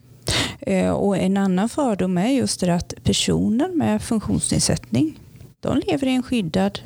Eh, 0.61 0.91
Och 0.91 1.17
en 1.19 1.37
annan 1.37 1.69
fördom 1.69 2.19
är 2.19 2.29
just 2.29 2.61
det 2.61 2.75
att 2.75 2.95
personer 3.05 3.69
med 3.69 4.03
funktionsnedsättning 4.03 5.21
de 5.61 5.81
lever 5.87 6.07
i 6.07 6.15
en 6.15 6.23
skyddad 6.23 6.79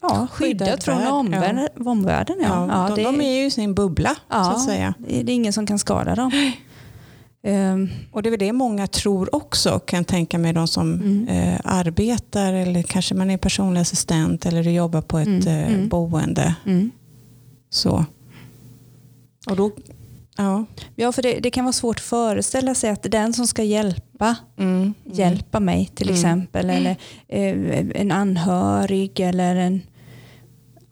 Ja, 0.00 0.26
skyddat 0.32 0.84
från 0.84 0.98
värld, 0.98 1.08
omvärlden. 1.12 1.68
omvärlden 1.86 2.36
ja. 2.42 2.48
Ja, 2.48 2.88
Ja, 2.88 2.94
de, 2.96 3.02
det, 3.02 3.08
de 3.08 3.20
är 3.20 3.40
ju 3.40 3.46
i 3.46 3.50
sin 3.50 3.74
bubbla 3.74 4.10
så 4.10 4.20
Ja. 4.28 4.50
att 4.50 4.64
säga. 4.64 4.94
det 4.98 5.18
är 5.20 5.30
ingen 5.34 5.52
som 5.52 5.66
kan 5.66 5.78
skada 5.78 6.14
dem. 6.14 6.30
Ehm, 7.42 7.88
Och 8.12 8.22
det 8.22 8.28
är 8.28 8.30
väl 8.30 8.38
det 8.40 8.52
många 8.52 8.86
tror 8.86 9.34
också, 9.34 9.78
kan 9.78 9.96
jag 9.96 10.06
tänka 10.06 10.38
mig, 10.38 10.52
de 10.52 10.68
som 10.68 10.94
Mm. 10.94 11.28
eh, 11.28 11.60
arbetar 11.64 12.52
eller 12.52 12.82
kanske 12.82 13.14
man 13.14 13.30
är 13.30 13.36
personlig 13.36 13.80
assistent 13.80 14.46
eller 14.46 14.64
du 14.64 14.70
jobbar 14.70 15.00
på 15.00 15.18
ett 15.18 15.26
Mm, 15.26 15.46
eh, 15.48 15.72
mm. 15.74 15.88
boende. 15.88 16.54
mm. 16.66 16.90
Så. 17.70 18.04
Och 19.50 19.56
då, 19.56 19.70
ja. 20.38 20.64
Ja, 20.96 21.12
för 21.12 21.22
det, 21.22 21.40
det 21.40 21.50
kan 21.50 21.64
vara 21.64 21.72
svårt 21.72 21.96
att 21.96 22.02
föreställa 22.02 22.74
sig 22.74 22.90
att 22.90 23.02
den 23.02 23.32
som 23.32 23.46
ska 23.46 23.62
hjälpa 23.62 24.36
Mm. 24.58 24.94
hjälpa 25.04 25.60
mig 25.60 25.90
till 25.94 26.06
Mm. 26.08 26.14
exempel 26.14 26.70
eller 26.70 26.96
eh, 27.28 27.86
en 28.00 28.12
anhörig 28.12 29.20
eller 29.20 29.56
en 29.56 29.80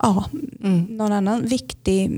ja, 0.03 0.25
Mm. 0.65 0.81
någon 0.85 1.13
annan 1.13 1.47
viktig 1.47 2.11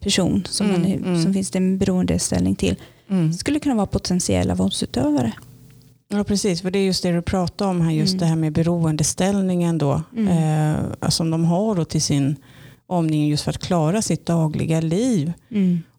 person 0.00 0.46
som, 0.50 0.66
Mm, 0.70 0.80
man 0.82 0.90
mm. 0.92 1.22
som 1.22 1.34
finns 1.34 1.50
det 1.50 1.58
en 1.58 1.78
beroendeställning 1.78 2.54
till 2.56 2.76
Mm. 3.10 3.32
skulle 3.32 3.60
kunna 3.60 3.74
vara 3.74 3.86
potentiella 3.86 4.54
våldsutövare. 4.54 5.32
Ja 6.08 6.24
precis, 6.24 6.62
för 6.62 6.70
det 6.70 6.78
är 6.78 6.86
just 6.86 7.02
det 7.02 7.12
du 7.12 7.22
pratar 7.22 7.66
om 7.66 7.80
här, 7.80 7.90
just 7.92 8.12
Mm. 8.12 8.20
det 8.20 8.26
här 8.26 8.36
med 8.36 8.52
beroendeställningen 8.52 9.78
då, 9.78 10.02
Mm. 10.16 10.28
eh, 11.02 11.08
som 11.08 11.30
de 11.30 11.44
har 11.44 11.74
då 11.74 11.84
till 11.84 12.02
sin 12.02 12.36
omgivning 12.90 13.28
just 13.28 13.44
för 13.44 13.50
att 13.50 13.58
klara 13.58 14.02
sitt 14.02 14.26
dagliga 14.26 14.80
liv. 14.80 15.32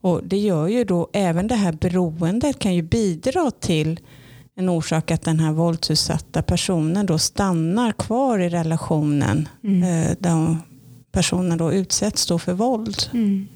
Och 0.01 0.21
det 0.24 0.38
gör 0.38 0.67
ju 0.67 0.83
då, 0.83 1.10
även 1.13 1.48
det 1.48 1.55
här 1.55 1.71
beroendet 1.71 2.60
kan 2.60 2.75
ju 2.75 2.81
bidra 2.81 3.51
till 3.51 4.00
en 4.55 4.69
orsak 4.69 5.12
att 5.12 5.21
den 5.21 5.39
här 5.39 5.51
våldsutsatta 5.51 6.41
personen 6.41 7.05
då 7.05 7.17
stannar 7.17 7.91
kvar 7.91 8.39
i 8.39 8.50
relationen 8.50 9.48
Mm. 9.63 9.83
eh, 9.83 10.15
där 10.19 10.57
personen 11.12 11.57
då 11.57 11.74
utsätts 11.74 12.25
då 12.25 12.39
för 12.39 12.53
våld. 12.53 12.98
Mm. 13.13 13.48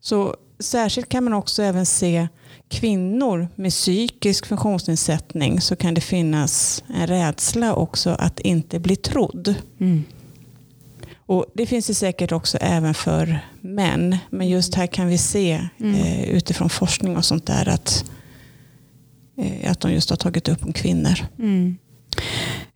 Så 0.00 0.36
särskilt 0.58 1.08
kan 1.08 1.24
man 1.24 1.34
också 1.34 1.62
även 1.62 1.86
se 1.86 2.28
kvinnor 2.68 3.48
med 3.54 3.70
psykisk 3.70 4.46
funktionsnedsättning 4.46 5.60
så 5.60 5.76
kan 5.76 5.94
det 5.94 6.00
finnas 6.00 6.84
en 6.94 7.06
rädsla 7.06 7.74
också 7.74 8.10
att 8.10 8.40
inte 8.40 8.78
bli 8.80 8.96
trodd. 8.96 9.54
Mm. 9.80 10.04
Och 11.26 11.46
Det 11.54 11.66
finns 11.66 11.86
det 11.86 11.94
säkert 11.94 12.32
också 12.32 12.58
även 12.60 12.94
för 12.94 13.38
män. 13.60 14.16
Men 14.30 14.48
just 14.48 14.74
här 14.74 14.86
kan 14.86 15.06
vi 15.08 15.18
se 15.18 15.68
Mm. 15.80 15.94
eh, 15.94 16.24
utifrån 16.28 16.70
forskning 16.70 17.16
och 17.16 17.24
sånt 17.24 17.46
där 17.46 17.68
att, 17.68 18.04
eh, 19.38 19.70
att 19.70 19.80
de 19.80 19.92
just 19.92 20.10
har 20.10 20.16
tagit 20.16 20.48
upp 20.48 20.64
om 20.64 20.72
kvinnor. 20.72 21.18
Mm. 21.38 21.76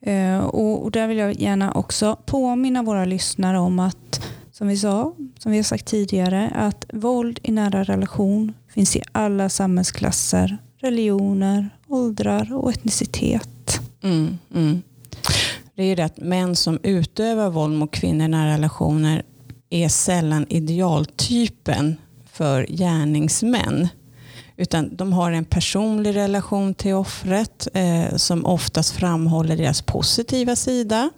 Eh, 0.00 0.38
och, 0.38 0.82
och 0.84 0.90
där 0.90 1.06
vill 1.08 1.18
jag 1.18 1.40
gärna 1.40 1.72
också 1.72 2.16
påminna 2.26 2.82
våra 2.82 3.04
lyssnare 3.04 3.58
om 3.58 3.78
att, 3.78 4.26
som 4.52 4.68
vi 4.68 4.76
sa, 4.76 5.14
som 5.38 5.52
vi 5.52 5.58
har 5.58 5.64
sagt 5.64 5.86
tidigare, 5.86 6.50
att 6.54 6.84
våld 6.92 7.38
i 7.42 7.52
nära 7.52 7.82
relation 7.84 8.52
finns 8.74 8.96
i 8.96 9.02
alla 9.12 9.48
samhällsklasser, 9.48 10.58
religioner, 10.80 11.70
åldrar 11.88 12.54
och 12.54 12.70
etnicitet. 12.70 13.80
Mm, 14.02 14.38
mm. 14.54 14.82
Det 15.78 15.84
är 15.84 15.86
ju 15.86 15.94
det 15.94 16.04
att 16.04 16.16
män 16.18 16.56
som 16.56 16.78
utövar 16.82 17.50
våld 17.50 17.78
mot 17.78 17.90
kvinnor 17.90 18.24
i 18.24 18.28
nära 18.28 18.52
relationer 18.52 19.22
är 19.70 19.88
sällan 19.88 20.46
idealtypen 20.48 21.96
för 22.32 22.66
gärningsmän. 22.66 23.88
Utan 24.56 24.96
de 24.96 25.12
har 25.12 25.32
en 25.32 25.44
personlig 25.44 26.16
relation 26.16 26.74
till 26.74 26.94
offret 26.94 27.68
eh, 27.74 28.16
som 28.16 28.46
oftast 28.46 28.90
framhåller 28.90 29.56
deras 29.56 29.82
positiva 29.82 30.56
sida. 30.56 31.10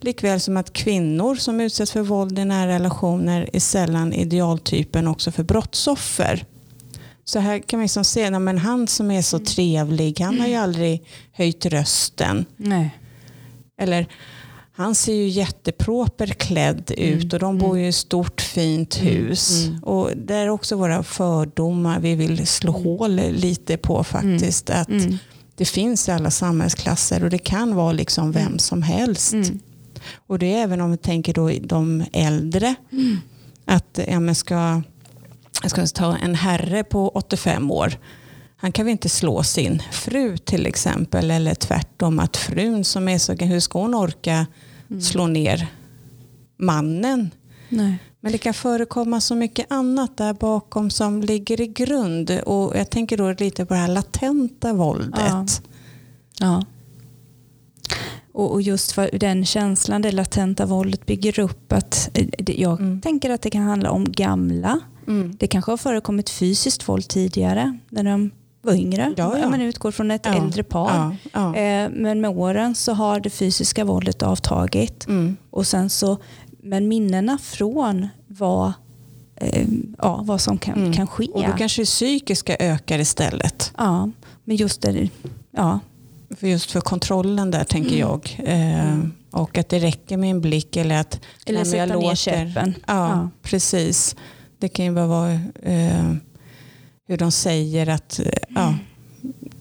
Likväl 0.00 0.40
som 0.40 0.56
att 0.56 0.72
kvinnor 0.72 1.34
som 1.34 1.60
utsätts 1.60 1.92
för 1.92 2.02
våld 2.02 2.38
i 2.38 2.44
nära 2.44 2.70
relationer 2.70 3.50
är 3.52 3.60
sällan 3.60 4.12
idealtypen 4.12 5.08
också 5.08 5.32
för 5.32 5.42
brottsoffer. 5.42 6.44
Så 7.24 7.38
här 7.38 7.58
kan 7.58 7.78
man 7.78 7.84
liksom 7.84 8.04
se, 8.04 8.38
men 8.38 8.58
han 8.58 8.88
som 8.88 9.10
är 9.10 9.22
så 9.22 9.38
trevlig, 9.38 10.20
han 10.20 10.40
har 10.40 10.46
ju 10.46 10.54
aldrig 10.64 11.04
höjt 11.32 11.66
rösten. 11.66 12.44
Nej. 12.56 12.90
Eller 13.82 14.06
han 14.74 14.94
ser 14.94 15.14
ju 15.14 15.28
jätteproper 15.28 16.26
klädd 16.26 16.90
ut 16.96 17.32
och 17.32 17.38
de 17.38 17.58
bor 17.58 17.78
ju 17.78 17.84
i 17.84 17.88
ett 17.88 17.94
stort 17.94 18.40
fint 18.40 19.02
hus. 19.02 19.66
Mm. 19.66 19.82
Och 19.82 20.10
det 20.16 20.34
är 20.34 20.48
också 20.48 20.76
våra 20.76 21.02
fördomar 21.02 22.00
vi 22.00 22.14
vill 22.14 22.46
slå 22.46 22.72
hål 22.72 23.14
lite 23.16 23.76
på 23.76 24.04
faktiskt. 24.04 24.70
Att 24.70 24.88
Mm. 24.88 25.18
det 25.56 25.64
finns 25.64 26.08
i 26.08 26.12
alla 26.12 26.30
samhällsklasser 26.30 27.24
och 27.24 27.30
det 27.30 27.38
kan 27.38 27.74
vara 27.74 27.92
liksom 27.92 28.32
vem 28.32 28.58
som 28.58 28.82
helst. 28.82 29.32
Mm. 29.32 29.58
Och 30.26 30.38
det 30.38 30.54
är 30.54 30.62
även 30.62 30.80
om 30.80 30.90
vi 30.90 30.96
tänker 30.96 31.34
då 31.34 31.50
de 31.62 32.04
äldre. 32.12 32.74
Mm. 32.92 33.20
Att 33.64 33.98
ja, 34.08 34.20
men 34.20 34.34
ska, 34.34 34.82
jag 35.62 35.70
ska 35.70 35.86
ta 35.86 36.16
en 36.16 36.34
herre 36.34 36.84
på 36.84 37.08
85 37.08 37.70
år. 37.70 37.92
Han 38.62 38.72
kan 38.72 38.84
väl 38.84 38.92
inte 38.92 39.08
slå 39.08 39.42
sin 39.42 39.82
fru 39.92 40.36
till 40.38 40.66
exempel. 40.66 41.30
Eller 41.30 41.54
tvärtom 41.54 42.18
att 42.18 42.36
frun 42.36 42.84
som 42.84 43.08
är 43.08 43.18
så, 43.18 43.32
hur 43.32 43.60
ska 43.60 43.78
hon 43.80 43.94
orka 43.94 44.46
Mm. 44.90 45.02
slå 45.02 45.26
ner 45.26 45.66
mannen? 46.58 47.30
Nej. 47.68 47.98
Men 48.20 48.32
det 48.32 48.38
kan 48.38 48.54
förekomma 48.54 49.20
så 49.20 49.34
mycket 49.34 49.66
annat 49.72 50.16
där 50.16 50.32
bakom 50.34 50.90
som 50.90 51.20
ligger 51.20 51.60
i 51.60 51.66
grund. 51.66 52.30
Och 52.46 52.76
jag 52.76 52.90
tänker 52.90 53.16
då 53.16 53.32
lite 53.32 53.66
på 53.66 53.74
det 53.74 53.80
här 53.80 53.88
latenta 53.88 54.72
våldet. 54.72 55.62
Ja. 56.38 56.64
Och, 58.32 58.52
och 58.52 58.62
just 58.62 58.92
för 58.92 59.10
den 59.18 59.44
känslan 59.46 60.02
det 60.02 60.12
latenta 60.12 60.66
våldet 60.66 61.06
bygger 61.06 61.38
upp. 61.40 61.72
Att, 61.72 62.10
eh, 62.14 62.26
jag 62.60 62.80
Mm. 62.80 63.00
tänker 63.00 63.30
att 63.30 63.42
det 63.42 63.50
kan 63.50 63.62
handla 63.62 63.90
om 63.90 64.04
gamla. 64.12 64.80
Mm. 65.06 65.36
Det 65.38 65.46
kanske 65.46 65.72
har 65.72 65.76
förekommit 65.76 66.30
fysiskt 66.30 66.88
våld 66.88 67.08
tidigare. 67.08 67.78
När 67.88 68.04
de 68.04 68.30
var 68.62 68.72
yngre. 68.74 69.14
Ja, 69.16 69.38
ja. 69.38 69.48
Man 69.48 69.60
utgår 69.60 69.90
från 69.90 70.10
ett 70.10 70.22
Ja, 70.26 70.34
äldre 70.34 70.62
par. 70.62 71.16
Ja. 71.32 71.56
Eh, 71.56 71.90
Men 71.92 72.20
med 72.20 72.30
åren 72.30 72.74
så 72.74 72.92
har 72.92 73.20
det 73.20 73.30
fysiska 73.30 73.84
våldet 73.84 74.22
avtagit. 74.22 75.06
Mm. 75.06 75.36
Och 75.50 75.66
sen 75.66 75.90
så, 75.90 76.16
men 76.62 76.88
minnena 76.88 77.38
från 77.38 78.08
vad, 78.26 78.72
eh, 79.36 79.66
ja, 79.98 80.20
vad 80.24 80.40
som 80.40 80.58
kan, 80.58 80.74
Mm. 80.74 80.92
kan 80.92 81.06
ske. 81.06 81.24
Och 81.26 81.42
då 81.42 81.52
kanske 81.58 81.82
det 81.82 81.86
psykiska 81.86 82.56
ökar 82.60 82.98
istället. 82.98 83.72
Ja, 83.78 84.10
men 84.44 84.56
just 84.56 84.82
det, 84.82 85.08
ja, 85.50 85.80
För 86.36 86.46
just 86.46 86.70
för 86.70 86.80
kontrollen 86.80 87.50
där 87.50 87.64
tänker 87.64 87.96
Mm. 87.96 88.00
jag. 88.00 88.38
Eh, 88.44 88.98
och 89.30 89.58
att 89.58 89.68
det 89.68 89.78
räcker 89.78 90.16
med 90.16 90.30
en 90.30 90.40
blick 90.40 90.76
eller 90.76 91.00
att 91.00 91.20
eller 91.46 91.58
jag 91.58 91.66
sätta 91.66 91.86
ner 91.86 91.94
låter- 91.94 92.14
käppen. 92.16 92.74
Ja, 92.86 93.08
Ja. 93.08 93.28
precis. 93.42 94.16
Det 94.58 94.68
kan 94.68 94.84
ju 94.84 94.92
bara 94.92 95.06
vara 95.06 95.32
eh, 95.62 96.12
hur 97.12 97.18
de 97.18 97.32
säger 97.32 97.88
att 97.88 98.18
eh, 98.18 98.26
ja, 98.48 98.74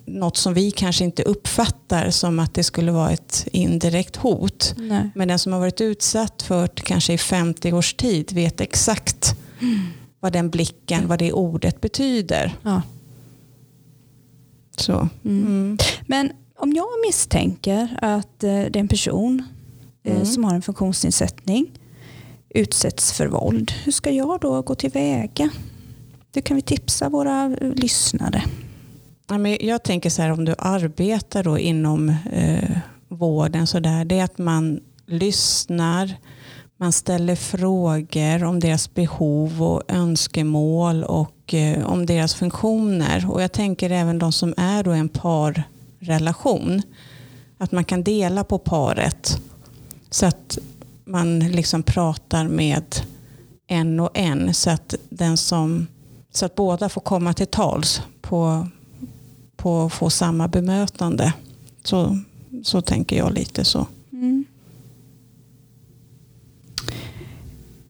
något 0.06 0.38
som 0.38 0.54
vi 0.54 0.72
kanske 0.72 1.04
inte 1.04 1.24
uppfattar 1.24 2.10
som 2.10 2.40
att 2.40 2.54
det 2.54 2.64
skulle 2.64 2.92
vara 2.92 3.12
ett 3.12 3.48
indirekt 3.52 4.16
hot. 4.16 4.74
Nej. 4.78 5.10
Men 5.16 5.28
den 5.28 5.40
som 5.40 5.54
har 5.54 5.60
varit 5.60 5.82
utsatt 5.82 6.42
för 6.42 6.70
det 6.76 6.82
kanske 6.82 7.14
i 7.14 7.18
50 7.18 7.74
års 7.74 7.94
tid 7.94 8.32
vet 8.32 8.62
exakt 8.62 9.36
vad 10.20 10.34
den 10.34 10.50
blicken, 10.50 11.08
vad 11.08 11.20
det 11.20 11.34
ordet 11.34 11.82
betyder. 11.82 12.56
Ja. 12.64 12.82
Så. 14.78 14.94
Mm. 15.26 15.46
Mm. 15.46 15.78
Men 16.08 16.32
om 16.58 16.74
jag 16.74 16.88
misstänker 17.08 17.98
att 18.02 18.44
eh, 18.44 18.50
det 18.50 18.76
är 18.76 18.78
en 18.78 18.88
person 18.88 19.44
eh, 20.04 20.14
Mm. 20.16 20.26
som 20.26 20.44
har 20.44 20.54
en 20.56 20.62
funktionsnedsättning 20.62 21.72
utsätts 22.50 23.12
för 23.14 23.28
våld, 23.28 23.72
hur 23.84 23.92
ska 23.92 24.12
jag 24.12 24.40
då 24.42 24.62
gå 24.62 24.76
tillväga? 24.76 25.50
Det 26.32 26.42
kan 26.42 26.56
vi 26.56 26.62
tipsa 26.62 27.10
våra 27.10 27.56
eh, 27.62 27.74
lyssnare. 27.74 28.44
Ja, 29.28 29.38
men 29.38 29.58
jag 29.62 29.84
tänker 29.84 30.10
så 30.10 30.22
här 30.22 30.32
om 30.32 30.46
du 30.46 30.56
arbetar 30.58 31.44
då 31.44 31.60
inom 31.60 32.10
eh, 32.32 32.78
vården 33.08 33.68
så 33.68 33.80
där, 33.80 34.06
det 34.06 34.20
är 34.20 34.24
att 34.24 34.38
man 34.38 34.80
lyssnar, 35.06 36.16
man 36.78 36.92
ställer 36.92 37.36
frågor 37.36 38.44
om 38.44 38.60
deras 38.60 38.94
behov 38.94 39.64
och 39.64 39.84
önskemål 39.88 41.04
och 41.04 41.54
eh, 41.54 41.86
om 41.86 42.06
deras 42.06 42.36
funktioner. 42.36 43.32
Och 43.32 43.42
jag 43.42 43.52
tänker 43.52 43.90
även 43.90 44.20
de 44.20 44.32
som 44.32 44.54
är 44.58 44.84
då 44.84 44.92
en 44.92 45.10
parrelation. 45.10 46.82
Att 47.58 47.72
man 47.72 47.84
kan 47.84 48.04
dela 48.04 48.44
på 48.44 48.58
paret 48.58 49.42
så 50.10 50.26
att 50.26 50.58
man 51.06 51.40
liksom 51.40 51.84
pratar 51.84 52.48
med 52.48 52.86
en 53.68 54.00
och 54.00 54.10
en 54.14 54.54
så 54.54 54.70
att, 54.70 54.96
den 55.10 55.38
som, 55.38 55.88
så 56.32 56.46
att 56.46 56.56
båda 56.56 56.90
får 56.90 57.02
komma 57.02 57.34
till 57.34 57.48
tals 57.48 58.02
på, 58.22 58.68
på 59.56 59.90
få 59.90 60.10
samma 60.10 60.48
bemötande. 60.48 61.34
Så, 61.84 62.18
så 62.64 62.82
tänker 62.82 63.18
jag 63.18 63.34
lite 63.34 63.66
så. 63.66 63.88
Mm. 64.12 64.46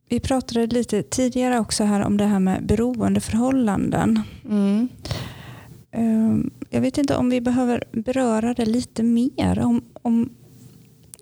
Vi 0.10 0.20
pratade 0.20 0.68
lite 0.68 1.04
tidigare 1.04 1.60
också 1.60 1.84
här 1.84 2.02
om 2.02 2.18
det 2.18 2.26
här 2.26 2.40
med 2.40 2.66
beroendeförhållanden. 2.66 4.22
Mm. 4.50 4.88
Ehm, 5.92 6.52
Jag 6.70 6.82
vet 6.82 6.98
inte 6.98 7.16
om 7.16 7.30
vi 7.30 7.42
behöver 7.42 7.84
beröra 7.92 8.54
det 8.54 8.66
lite 8.66 9.04
mer. 9.04 9.60
Om, 9.60 9.82
om 10.02 10.30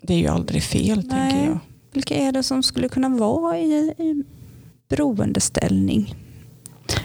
Det 0.02 0.14
är 0.14 0.18
ju 0.18 0.28
aldrig 0.28 0.64
fel 0.64 1.02
tänker 1.02 1.16
Nej. 1.18 1.46
jag. 1.46 1.60
vilka 1.94 2.16
är 2.16 2.32
det 2.32 2.44
som 2.44 2.64
skulle 2.64 2.90
kunna 2.90 3.10
vara 3.10 3.60
i, 3.60 3.94
i 3.98 4.24
beroendeställning? 4.90 6.16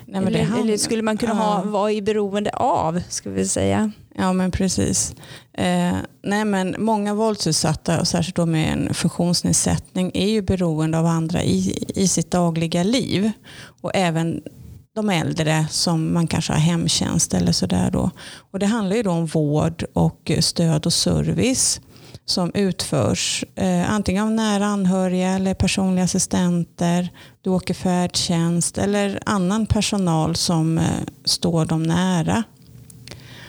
Nej, 0.07 0.27
eller, 0.27 0.61
eller 0.61 0.77
skulle 0.77 1.03
man 1.03 1.17
kunna 1.17 1.35
ha, 1.35 1.63
vara 1.63 1.93
i 1.93 2.03
beroende 2.03 2.51
av, 2.51 3.03
ska 3.09 3.31
vi 3.31 3.49
säga. 3.49 3.91
Ja 4.17 4.33
men 4.33 4.51
precis. 4.51 5.15
Eh, 5.53 5.95
nej 6.23 6.45
men 6.45 6.77
många 6.79 7.15
våldsutsatta 7.15 8.01
och 8.01 8.09
särskilt 8.09 8.37
då 8.37 8.47
med 8.47 8.73
en 8.73 8.95
funktionsnedsättning 8.95 10.11
är 10.15 10.29
ju 10.29 10.43
beroende 10.43 10.99
av 10.99 11.07
andra 11.07 11.43
i, 11.43 11.85
i 11.95 12.09
sitt 12.09 12.31
dagliga 12.31 12.83
liv. 12.83 13.31
Och 13.81 13.91
även 13.95 14.43
de 14.95 15.11
äldre 15.11 15.67
som 15.71 16.15
man 16.15 16.27
kanske 16.27 16.53
har 16.53 16.61
hemtjänst 16.61 17.35
eller 17.35 17.53
sådär 17.53 17.91
då. 17.91 18.11
Och 18.51 18.59
det 18.59 18.67
handlar 18.67 18.97
ju 18.97 19.03
då 19.03 19.11
om 19.11 19.27
vård 19.27 19.85
och 19.93 20.33
stöd 20.41 20.87
och 20.87 20.93
service 20.93 21.81
som 22.27 22.51
utförs 22.55 23.45
eh, 23.55 23.91
antingen 23.91 24.25
av 24.25 24.31
nära 24.31 24.67
anhöriga 24.67 25.29
eller 25.29 25.55
personliga 25.55 26.05
assistenter. 26.05 27.09
Du 27.43 27.51
åker 27.51 27.75
färdtjänst 27.75 28.79
eller 28.79 29.19
annan 29.27 29.67
personal 29.67 30.37
som 30.37 30.79
eh, 30.79 30.85
står 31.25 31.65
dem 31.65 31.83
nära. 31.83 32.43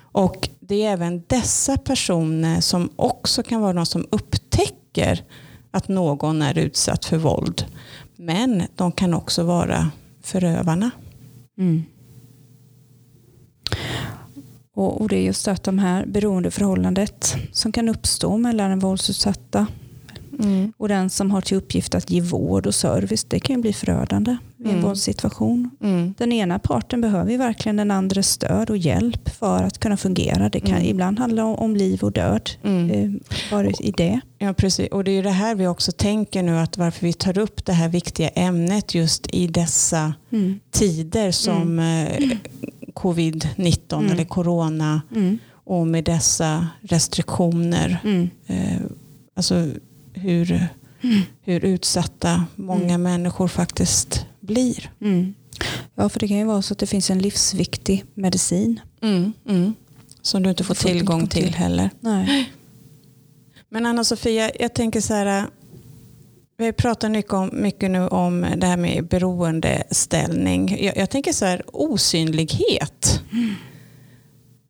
Och 0.01 0.49
det 0.59 0.85
är 0.85 0.93
även 0.93 1.23
dessa 1.27 1.77
personer 1.77 2.61
som 2.61 2.89
också 2.95 3.43
kan 3.43 3.61
vara 3.61 3.73
de 3.73 3.85
som 3.85 4.07
upptäcker 4.11 5.23
att 5.71 5.87
någon 5.87 6.41
är 6.41 6.57
utsatt 6.57 7.05
för 7.05 7.17
våld. 7.17 7.65
Men 8.15 8.63
de 8.75 8.91
kan 8.91 9.13
också 9.13 9.43
vara 9.43 9.91
förövarna. 10.23 10.91
Mm. 11.57 11.83
Och, 14.77 15.01
och 15.01 15.09
det 15.09 15.17
är 15.17 15.21
just 15.21 15.47
att 15.47 15.63
de 15.63 15.79
här 15.79 16.05
beroendeförhållandet 16.05 17.35
som 17.51 17.71
kan 17.71 17.89
uppstå 17.89 18.37
mellan 18.37 18.69
den 18.69 18.79
våldsutsatta 18.79 19.67
och 20.77 20.87
den 20.87 21.09
som 21.09 21.31
har 21.31 21.41
till 21.41 21.57
uppgift 21.57 21.95
att 21.95 22.09
ge 22.11 22.21
vård 22.21 22.67
och 22.67 22.75
service, 22.75 23.23
det 23.23 23.39
kan 23.39 23.55
ju 23.55 23.61
bli 23.61 23.73
förödande 23.73 24.37
i 24.59 24.63
en 24.63 24.69
Mm. 24.69 24.81
våldssituation. 24.81 25.69
Mm. 25.83 26.13
Den 26.17 26.31
ena 26.31 26.59
parten 26.59 27.01
behöver 27.01 27.31
ju 27.31 27.37
verkligen 27.37 27.75
den 27.75 27.91
andres 27.91 28.29
stöd 28.29 28.69
och 28.69 28.77
hjälp 28.77 29.29
för 29.29 29.63
att 29.63 29.77
kunna 29.77 29.97
fungera. 29.97 30.49
Det 30.49 30.59
kan 30.59 30.75
Mm. 30.75 30.87
ibland 30.87 31.19
handla 31.19 31.45
om, 31.45 31.75
liv 31.75 32.03
och 32.03 32.11
död. 32.11 32.49
Mm. 32.63 32.89
Eh, 32.91 33.11
bara 33.51 33.67
i 33.67 33.93
det. 33.97 34.19
Ja, 34.37 34.53
precis. 34.53 34.89
Och 34.91 35.03
det 35.03 35.11
är 35.11 35.23
det 35.23 35.29
här 35.29 35.55
vi 35.55 35.67
också 35.67 35.91
tänker 35.91 36.43
nu 36.43 36.57
att 36.57 36.77
varför 36.77 37.05
vi 37.05 37.13
tar 37.13 37.37
upp 37.37 37.65
det 37.65 37.73
här 37.73 37.89
viktiga 37.89 38.27
ämnet 38.29 38.95
just 38.95 39.27
i 39.35 39.47
dessa 39.47 40.13
Mm. 40.31 40.59
tider 40.71 41.31
som 41.31 41.79
eh, 41.79 42.37
covid-19 42.95 43.99
Mm. 43.99 44.11
eller 44.11 44.25
corona 44.25 45.01
Mm. 45.15 45.37
och 45.53 45.87
med 45.87 46.03
dessa 46.03 46.67
restriktioner. 46.81 47.97
Mm. 48.03 48.29
Eh, 48.47 48.81
alltså 49.35 49.69
hur, 50.13 50.67
hur 51.41 51.65
utsatta 51.65 52.45
många 52.55 52.83
Mm. 52.93 53.01
människor 53.03 53.47
faktiskt 53.47 54.25
blir. 54.39 54.89
Mm. 55.01 55.33
Ja, 55.95 56.09
för 56.09 56.19
det 56.19 56.27
kan 56.27 56.37
ju 56.37 56.45
vara 56.45 56.61
så 56.61 56.73
att 56.73 56.79
det 56.79 56.87
finns 56.87 57.09
en 57.09 57.19
livsviktig 57.19 58.03
medicin. 58.13 58.79
Mm, 59.01 59.33
mm. 59.49 59.73
Som 60.21 60.43
du 60.43 60.49
inte 60.49 60.63
får 60.63 60.75
får 60.75 60.87
tillgång 60.89 60.99
tillgång 61.19 61.27
till 61.27 61.43
till. 61.43 61.53
heller. 61.55 61.89
Nej. 61.99 62.51
Men 63.69 63.85
Anna-Sofia, 63.85 64.51
jag 64.59 64.73
tänker 64.73 65.01
så 65.01 65.13
här. 65.13 65.45
Vi 66.57 66.73
pratar 66.73 67.09
mycket, 67.09 67.33
om, 67.33 67.49
mycket 67.53 67.91
nu 67.91 68.07
om 68.07 68.45
det 68.57 68.67
här 68.67 68.77
med 68.77 69.07
beroendeställning. 69.07 70.83
Jag, 70.85 70.97
jag 70.97 71.09
tänker 71.09 71.33
så 71.33 71.45
här, 71.45 71.63
osynlighet. 71.67 73.21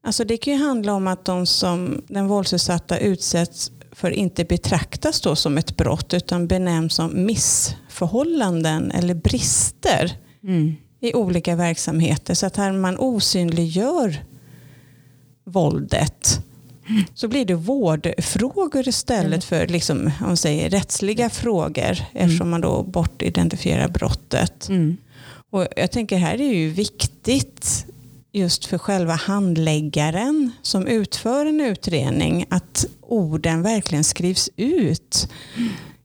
Alltså 0.03 0.23
det 0.23 0.37
kan 0.37 0.53
ju 0.53 0.59
handla 0.59 0.93
om 0.93 1.07
att 1.07 1.25
de 1.25 1.45
som 1.45 2.01
den 2.07 2.27
våldsutsatta 2.27 2.97
utsätts 2.97 3.71
för 3.91 4.11
inte 4.11 4.45
betraktas 4.45 5.21
då 5.21 5.35
som 5.35 5.57
ett 5.57 5.77
brott 5.77 6.13
utan 6.13 6.47
benämns 6.47 6.95
som 6.95 7.25
missförhållanden 7.25 8.91
eller 8.91 9.13
brister 9.13 10.17
Mm. 10.43 10.75
i 11.01 11.13
olika 11.13 11.55
verksamheter. 11.55 12.33
Så 12.33 12.45
att 12.45 12.57
här 12.57 12.71
man 12.71 12.97
osynliggör 12.97 14.23
våldet 15.43 16.39
så 17.13 17.27
blir 17.27 17.45
det 17.45 17.55
vårdfrågor 17.55 18.87
istället 18.87 19.43
för 19.43 19.67
liksom, 19.67 19.97
om 19.97 20.27
man 20.27 20.37
säger, 20.37 20.69
rättsliga 20.69 21.29
frågor 21.29 21.97
eftersom 22.13 22.49
man 22.49 22.61
då 22.61 22.83
bortidentifierar 22.83 23.87
brottet. 23.87 24.69
Mm. 24.69 24.97
Och 25.49 25.67
jag 25.75 25.91
tänker 25.91 26.17
här 26.17 26.41
är 26.41 26.53
ju 26.53 26.69
viktigt 26.69 27.85
just 28.31 28.65
för 28.65 28.77
själva 28.77 29.13
handläggaren 29.13 30.51
som 30.61 30.87
utför 30.87 31.45
en 31.45 31.61
utredning 31.61 32.45
att 32.49 32.85
orden 33.01 33.61
verkligen 33.61 34.03
skrivs 34.03 34.49
ut 34.55 35.29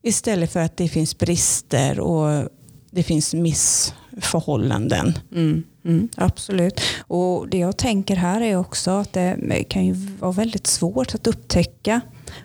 istället 0.03 0.53
för 0.53 0.61
att 0.61 0.77
det 0.77 0.89
finns 0.89 1.19
brister 1.19 2.01
och 2.01 2.49
det 2.91 3.03
finns 3.03 3.35
missförhållanden. 3.35 5.19
Mm, 5.35 5.63
mm, 5.85 6.09
absolut. 6.17 6.81
Och 7.07 7.49
Det 7.49 7.59
jag 7.59 7.77
tänker 7.77 8.17
här 8.17 8.41
är 8.41 8.57
också 8.57 8.91
att 8.91 9.13
det 9.13 9.65
kan 9.69 9.87
ju 9.87 9.93
vara 9.93 10.33
väldigt 10.33 10.67
svårt 10.67 11.15
att 11.15 11.27
upptäcka 11.27 12.01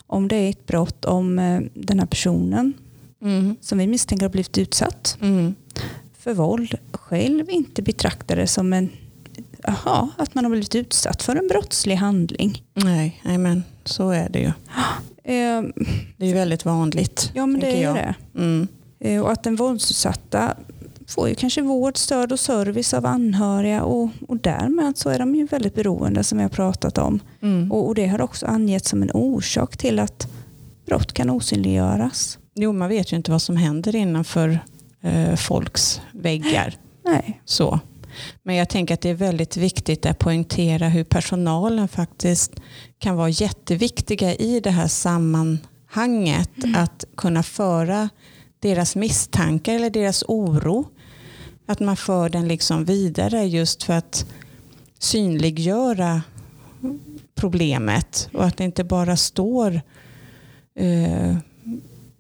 om 0.08 0.28
det 0.28 0.36
är 0.36 0.50
ett 0.50 0.66
brott 0.68 1.06
om 1.06 1.40
eh, 1.40 1.62
den 1.74 2.00
här 2.00 2.08
personen 2.08 2.74
Mm. 3.22 3.56
som 3.62 3.78
vi 3.78 3.88
misstänker 3.88 4.26
har 4.26 4.32
blivit 4.32 4.58
utsatt 4.58 5.18
Mm. 5.22 5.56
för 6.20 6.34
våld 6.34 6.76
själv 6.92 7.50
inte 7.50 7.82
betraktar 7.82 8.36
det 8.36 8.48
som 8.48 8.74
en 8.74 8.90
Aha, 9.68 10.10
att 10.18 10.36
man 10.36 10.44
har 10.46 10.52
blivit 10.52 10.76
utsatt 10.76 11.22
för 11.24 11.36
en 11.36 11.48
brottslig 11.48 11.96
handling. 11.96 12.64
Nej, 12.74 13.22
men 13.38 13.64
så 13.86 14.10
är 14.10 14.30
det 14.30 14.40
ju. 14.40 14.52
Eh, 15.28 15.62
Det 16.18 16.26
är 16.26 16.28
ju 16.28 16.34
väldigt 16.34 16.66
vanligt. 16.66 17.32
ja 17.34 17.46
men 17.46 17.62
det 17.62 17.68
är 17.78 17.84
jag. 17.84 17.96
det. 17.96 18.16
Mm. 18.36 18.68
Eh, 19.00 19.22
och 19.22 19.32
att 19.32 19.44
den 19.44 19.56
våldsutsatta 19.56 20.56
får 21.08 21.30
ju 21.30 21.36
kanske 21.36 21.62
vård, 21.62 21.98
stöd 21.98 22.32
och 22.32 22.40
service 22.40 22.94
av 22.94 23.06
anhöriga 23.06 23.84
och, 23.84 24.10
och 24.28 24.38
därmed 24.38 24.98
så 24.98 25.10
är 25.10 25.20
de 25.20 25.36
ju 25.36 25.46
väldigt 25.46 25.76
beroende 25.76 26.24
som 26.24 26.38
vi 26.38 26.44
har 26.44 26.50
pratat 26.50 26.98
om. 26.98 27.20
Mm. 27.42 27.72
Och, 27.72 27.88
och 27.88 27.96
det 27.96 28.08
har 28.08 28.22
också 28.22 28.46
angetts 28.46 28.90
som 28.90 29.02
en 29.02 29.12
orsak 29.14 29.78
till 29.78 30.00
att 30.00 30.28
brott 30.86 31.14
kan 31.14 31.30
osynliggöras. 31.30 32.40
Jo, 32.56 32.74
man 32.74 32.90
vet 32.90 33.12
ju 33.12 33.18
inte 33.18 33.32
vad 33.32 33.42
som 33.42 33.58
händer 33.58 33.96
innanför 33.96 34.60
eh, 35.02 35.36
folks 35.36 36.02
väggar. 36.12 36.78
Nej. 37.06 37.42
Så. 37.46 37.80
Men 38.44 38.56
jag 38.56 38.70
tänker 38.70 38.94
att 38.94 39.02
det 39.02 39.10
är 39.10 39.14
väldigt 39.14 39.58
viktigt 39.58 40.06
att 40.06 40.20
poängtera 40.20 40.90
hur 40.90 41.04
personalen 41.04 41.88
faktiskt 41.88 42.52
kan 42.98 43.16
vara 43.16 43.30
jätteviktiga 43.30 44.36
i 44.36 44.60
det 44.60 44.72
här 44.72 44.88
sammanhanget. 44.88 46.52
Att 46.76 47.06
kunna 47.18 47.44
föra 47.44 48.10
deras 48.60 48.96
misstankar 48.96 49.74
eller 49.74 49.90
deras 49.90 50.24
oro. 50.28 50.86
Att 51.66 51.80
man 51.80 51.98
för 51.98 52.30
den 52.30 52.48
liksom 52.48 52.86
vidare 52.86 53.46
just 53.46 53.84
för 53.84 53.94
att 53.94 54.26
synliggöra 55.00 56.22
problemet. 57.36 58.30
Och 58.34 58.46
att 58.46 58.58
det 58.58 58.64
inte 58.64 58.84
bara 58.84 59.18
står 59.18 59.82
eh, 60.80 61.36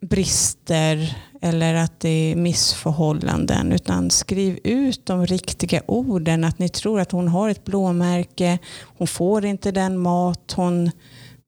brister 0.01 1.17
eller 1.41 1.73
att 1.73 1.99
det 1.99 2.31
är 2.31 2.35
missförhållanden. 2.35 3.71
Utan 3.71 4.09
skriv 4.09 4.59
ut 4.63 5.05
de 5.05 5.25
riktiga 5.25 5.81
orden. 5.87 6.43
Att 6.43 6.59
ni 6.59 6.69
tror 6.69 6.99
att 6.99 7.11
hon 7.11 7.27
har 7.27 7.49
ett 7.49 7.63
blåmärke. 7.63 8.59
Hon 8.97 9.07
får 9.07 9.45
inte 9.45 9.71
den 9.71 9.97
mat 9.97 10.51
hon 10.55 10.91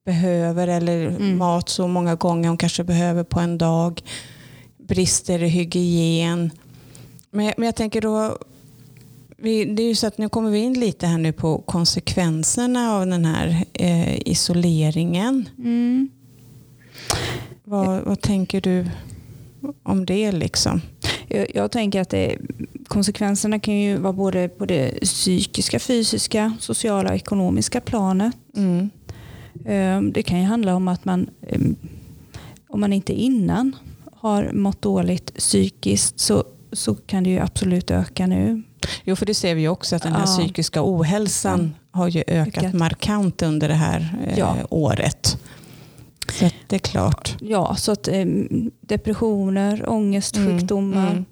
behöver 0.04 0.68
eller 0.68 1.06
Mm. 1.06 1.38
mat 1.38 1.68
så 1.68 1.88
många 1.88 2.14
gånger 2.14 2.48
hon 2.48 2.58
kanske 2.58 2.84
behöver 2.84 3.24
på 3.24 3.40
en 3.40 3.58
dag. 3.58 4.02
Brister 4.88 5.42
i 5.42 5.48
hygien. 5.48 6.50
Men, 7.30 7.44
jag- 7.44 7.54
men 7.56 7.66
jag 7.66 7.74
tänker 7.76 8.00
då 8.00 8.38
vi, 9.36 9.64
det 9.64 9.82
är 9.82 9.88
ju 9.88 9.94
så 9.94 10.06
att 10.06 10.18
nu 10.18 10.28
kommer 10.28 10.50
vi 10.50 10.58
in 10.58 10.80
lite 10.80 11.06
här 11.06 11.18
nu 11.18 11.32
på 11.32 11.58
konsekvenserna 11.58 12.92
av 12.92 13.06
den 13.06 13.24
här 13.24 13.64
eh, 13.72 14.18
isoleringen. 14.28 15.48
Mm. 15.58 16.08
Vad, 17.64 18.02
vad 18.02 18.20
tänker 18.20 18.60
du 18.60 18.86
om 19.82 20.06
det 20.06 20.32
liksom? 20.32 20.80
Jag, 21.28 21.46
jag 21.56 21.70
tänker 21.70 22.00
att 22.00 22.10
det, 22.10 22.38
konsekvenserna 22.88 23.58
kan 23.58 23.74
ju 23.80 23.96
vara 23.96 24.12
både 24.12 24.48
på 24.48 24.66
det 24.66 24.98
psykiska, 25.02 25.78
fysiska, 25.78 26.52
sociala 26.60 27.10
och 27.10 27.16
ekonomiska 27.16 27.80
planet. 27.80 28.34
Mm. 28.56 28.90
Ehm, 29.66 30.12
Det 30.12 30.22
kan 30.22 30.38
ju 30.38 30.44
handla 30.44 30.74
om 30.74 30.88
att 30.88 31.04
man, 31.04 31.30
ehm, 31.48 31.76
om 32.68 32.80
man 32.80 32.92
inte 32.92 33.12
innan 33.12 33.76
har 34.12 34.50
mått 34.52 34.82
dåligt 34.82 35.34
psykiskt 35.34 36.20
så, 36.20 36.44
så 36.72 36.94
kan 36.94 37.24
det 37.24 37.30
ju 37.30 37.38
absolut 37.38 37.90
öka 37.90 38.26
nu. 38.26 38.62
Jo, 39.04 39.16
för 39.16 39.26
det 39.26 39.34
ser 39.34 39.54
vi 39.54 39.60
ju 39.60 39.68
också 39.68 39.96
att 39.96 40.02
den 40.02 40.12
här 40.12 40.20
Ja. 40.20 40.26
psykiska 40.26 40.80
ohälsan 40.84 41.74
har 41.90 42.08
ju 42.08 42.24
ökat 42.26 42.64
Ökat. 42.64 42.74
markant 42.74 43.42
under 43.42 43.68
det 43.68 43.74
här 43.74 44.16
eh, 44.26 44.38
Ja. 44.38 44.56
året. 44.70 45.38
Så 46.38 46.50
det 46.66 46.76
är 46.76 46.80
klart. 46.80 47.36
Ja, 47.40 47.76
så 47.76 47.92
att 47.92 48.08
ehm, 48.08 48.70
depressioner, 48.80 49.88
ångestsjukdomar. 49.88 51.10
Mm, 51.10 51.24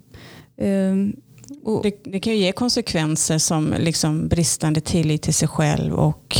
ehm, 0.57 1.15
och, 1.63 1.83
Det, 1.83 1.95
det 2.03 2.19
kan 2.19 2.33
ju 2.33 2.39
ge 2.39 2.51
konsekvenser 2.51 3.37
som 3.37 3.73
liksom 3.79 4.27
bristande 4.27 4.81
tillit 4.81 5.21
till 5.21 5.33
sig 5.33 5.47
själv 5.47 5.93
och 5.93 6.37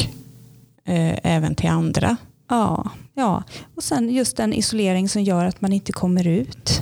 eh, 0.86 1.18
även 1.24 1.56
till 1.56 1.70
andra. 1.70 2.18
ja, 2.50 2.90
ja, 3.14 3.44
och 3.76 3.84
sen 3.84 4.10
just 4.10 4.38
den 4.38 4.54
isolering 4.54 5.10
som 5.10 5.24
gör 5.24 5.46
att 5.46 5.62
man 5.62 5.74
inte 5.74 5.92
kommer 5.92 6.28
ut 6.28 6.82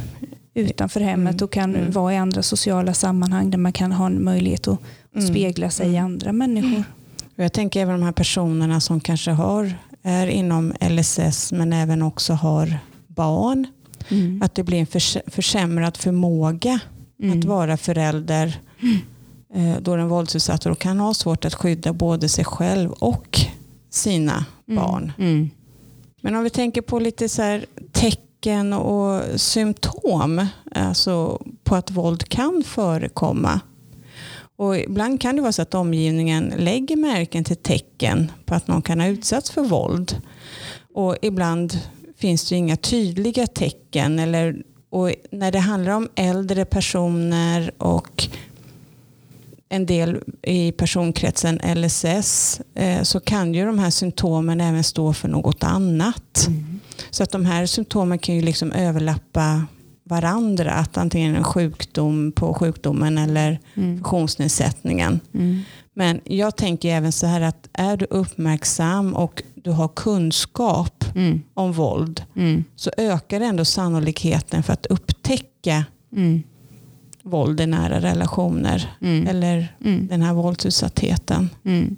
utanför 0.56 1.00
hemmet 1.00 1.34
Mm, 1.34 1.44
och 1.44 1.52
kan 1.52 1.76
mm. 1.76 1.92
vara 1.92 2.14
i 2.14 2.18
andra 2.18 2.44
sociala 2.44 2.94
sammanhang 2.94 3.52
där 3.52 3.58
man 3.58 3.74
kan 3.74 3.92
ha 3.92 4.06
en 4.06 4.24
möjlighet 4.24 4.68
att 4.68 4.80
Mm, 5.16 5.28
spegla 5.28 5.70
sig 5.70 5.86
i 5.88 5.96
mm. 5.96 6.06
andra 6.06 6.32
människor. 6.34 6.84
Jag 7.36 7.54
tänker 7.54 7.82
även 7.82 8.00
de 8.00 8.06
här 8.06 8.12
personerna 8.12 8.80
som 8.82 9.00
kanske 9.00 9.32
har, 9.32 9.74
är 10.04 10.28
inom 10.28 10.74
LSS 10.90 11.52
men 11.52 11.74
även 11.74 12.02
också 12.02 12.34
har 12.34 12.78
barn. 13.08 13.68
Mm. 14.10 14.42
Att 14.42 14.56
det 14.56 14.64
blir 14.64 14.80
en 14.80 14.86
förs- 14.88 15.18
försämrad 15.28 15.98
förmåga 15.98 16.80
Mm. 17.24 17.40
att 17.40 17.46
vara 17.46 17.78
förälder 17.78 18.60
eh, 19.56 19.78
då 19.82 19.96
den 19.96 20.08
våldsutsatta 20.08 20.76
kan 20.76 21.00
ha 21.00 21.14
svårt 21.14 21.46
att 21.46 21.54
skydda 21.54 21.94
både 21.94 22.30
sig 22.30 22.46
själv 22.46 22.92
och 22.92 23.40
sina 23.90 24.46
Mm. 24.68 24.84
barn. 24.84 25.12
Mm. 25.18 25.50
Men 26.22 26.36
om 26.36 26.44
vi 26.44 26.50
tänker 26.50 26.82
på 26.82 27.00
lite 27.00 27.30
så 27.30 27.42
här 27.42 27.66
tecken 28.46 28.74
och 28.74 29.40
symptom 29.42 30.48
alltså 30.72 31.42
på 31.64 31.76
att 31.76 31.92
våld 31.92 32.30
kan 32.30 32.64
förekomma. 32.66 33.60
Och 34.58 34.78
ibland 34.78 35.22
kan 35.22 35.36
det 35.36 35.42
vara 35.42 35.52
så 35.52 35.62
att 35.62 35.74
omgivningen 35.74 36.54
lägger 36.58 36.96
märken 36.96 37.44
till 37.44 37.56
tecken 37.56 38.32
på 38.46 38.56
att 38.56 38.68
någon 38.68 38.82
kan 38.82 39.00
ha 39.00 39.08
utsatts 39.08 39.52
för 39.52 39.62
våld. 39.62 40.22
Och 40.94 41.18
ibland 41.22 41.80
finns 42.18 42.50
det 42.50 42.56
inga 42.56 42.78
tydliga 42.78 43.48
tecken. 43.48 44.20
Eller, 44.20 44.64
och 44.90 45.12
när 45.32 45.52
det 45.52 45.60
handlar 45.60 45.92
om 45.92 46.10
äldre 46.16 46.66
personer 46.66 47.72
och 47.78 48.28
en 49.70 49.86
del 49.86 50.22
i 50.44 50.72
personkretsen 50.72 51.60
LSS 51.76 52.62
eh, 52.76 53.02
så 53.04 53.20
kan 53.20 53.54
ju 53.54 53.66
de 53.66 53.80
här 53.80 53.90
symptomen 53.90 54.62
även 54.62 54.84
stå 54.84 55.14
för 55.14 55.28
något 55.28 55.64
annat. 55.64 56.46
Mm. 56.48 56.80
Så 57.10 57.24
att 57.24 57.32
de 57.32 57.46
här 57.46 57.66
symptomen 57.66 58.20
kan 58.20 58.36
ju 58.36 58.42
liksom 58.42 58.72
överlappa 58.72 59.66
varandra. 60.04 60.72
Att 60.72 60.98
antingen 60.98 61.36
en 61.36 61.44
sjukdom 61.44 62.32
på 62.32 62.54
sjukdomen 62.54 63.18
eller 63.18 63.60
Mm. 63.76 63.96
funktionsnedsättningen. 63.98 65.20
Mm. 65.34 65.60
Men 65.94 66.22
jag 66.24 66.56
tänker 66.58 66.90
även 66.96 67.12
så 67.12 67.28
här 67.28 67.42
att 67.42 67.70
är 67.74 67.98
du 67.98 68.06
uppmärksam 68.10 69.14
och 69.16 69.44
du 69.56 69.72
har 69.72 69.88
kunskap 69.88 71.06
Mm. 71.16 71.42
om 71.54 71.72
våld 71.74 72.24
Mm. 72.36 72.64
så 72.76 72.92
ökar 72.98 73.42
ändå 73.42 73.66
sannolikheten 73.66 74.64
för 74.64 74.74
att 74.74 74.86
upptäcka 74.86 75.86
Mm. 76.16 76.44
Våld 77.26 77.62
i 77.62 77.66
nära 77.66 78.00
relationer 78.02 78.90
Mm. 79.02 79.28
eller 79.28 79.68
Mm. 79.86 80.08
den 80.08 80.22
här 80.22 80.34
våldsutsattheten. 80.34 81.50
Mm. 81.66 81.96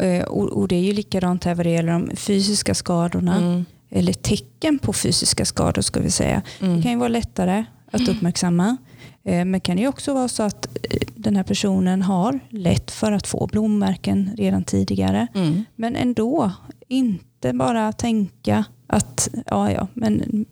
Eh, 0.00 0.22
Och, 0.22 0.48
och 0.48 0.68
det 0.68 0.76
är 0.76 0.80
ju 0.82 0.92
likadant 0.92 1.44
här 1.44 1.54
vad 1.54 1.66
det 1.66 1.70
gäller 1.70 1.92
de 1.92 2.10
fysiska 2.16 2.74
skadorna. 2.74 3.36
Mm. 3.36 3.64
Eller 3.90 4.12
tecken 4.12 4.78
på 4.78 4.92
fysiska 4.92 5.44
skador 5.44 5.82
ska 5.82 6.00
vi 6.00 6.10
säga. 6.10 6.42
Det 6.60 6.66
Mm. 6.66 6.82
kan 6.82 6.92
ju 6.92 6.98
vara 6.98 7.08
lättare 7.08 7.64
att 7.92 8.08
uppmärksamma. 8.08 8.76
Eh, 9.24 9.44
Men 9.44 9.60
kan 9.60 9.76
det 9.76 9.88
också 9.88 10.14
vara 10.14 10.28
så 10.28 10.42
att 10.42 10.66
eh, 10.90 10.98
den 11.14 11.36
här 11.36 11.42
personen 11.42 12.02
har 12.02 12.40
lätt 12.50 12.90
för 12.90 13.12
att 13.12 13.26
få 13.26 13.46
blommärken 13.46 14.30
redan 14.38 14.64
tidigare. 14.64 15.26
Mm. 15.34 15.64
Men 15.76 15.96
ändå 15.96 16.50
inte 16.88 17.52
bara 17.52 17.92
tänka 17.92 18.64
att 18.86 19.28
ja, 19.46 19.72
ja, 19.72 19.86
men 19.94 20.44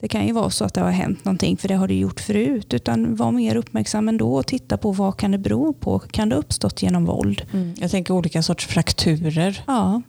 det 0.00 0.08
kan 0.08 0.26
ju 0.26 0.32
vara 0.32 0.50
så 0.50 0.64
att 0.64 0.74
det 0.74 0.80
har 0.80 0.90
hänt 0.90 1.24
någonting 1.24 1.56
för 1.56 1.68
det 1.68 1.74
har 1.74 1.88
det 1.88 1.94
gjort 1.94 2.20
förut. 2.20 2.74
Utan 2.74 3.16
var 3.16 3.32
mer 3.32 3.56
uppmärksam 3.56 4.08
ändå 4.08 4.34
och 4.34 4.46
titta 4.46 4.76
på 4.76 4.92
vad 4.92 5.16
kan 5.16 5.30
det 5.30 5.38
bero 5.38 5.72
på. 5.72 5.98
Kan 5.98 6.28
det 6.28 6.36
uppstått 6.36 6.82
genom 6.82 7.04
våld? 7.04 7.46
Mm. 7.52 7.74
Jag 7.78 7.90
tänker 7.90 8.14
olika 8.14 8.42
sorts 8.42 8.66
frakturer. 8.66 9.64
Ja. 9.66 10.02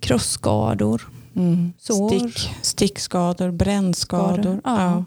Krossskador. 0.00 1.08
Mm. 1.36 1.72
Sår. 1.78 2.08
Stick, 2.08 2.50
stickskador, 2.62 3.50
brännskador. 3.50 4.42
Skador, 4.42 4.60
ja. 4.64 5.04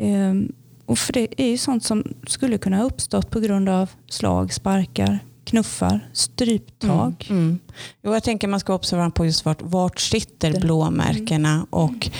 Ehm, 0.00 0.52
och 0.86 0.98
för 0.98 1.12
det 1.12 1.40
är 1.42 1.46
ju 1.46 1.58
sånt 1.58 1.84
som 1.84 2.04
skulle 2.26 2.58
kunna 2.58 2.76
ha 2.76 2.84
uppstått 2.84 3.30
på 3.30 3.40
grund 3.40 3.68
av 3.68 3.90
slag, 4.08 4.52
sparkar, 4.52 5.18
knuffar, 5.44 6.10
stryptag. 6.12 7.26
Mm. 7.30 7.42
Mm. 7.42 7.58
Jo, 8.02 8.14
jag 8.14 8.22
tänker 8.22 8.48
man 8.48 8.60
ska 8.60 8.74
observera 8.74 9.10
på 9.10 9.26
just 9.26 9.44
vart, 9.44 9.62
vart 9.62 10.00
sitter 10.00 10.60
blåmärkena 10.60 11.66
och 11.70 12.10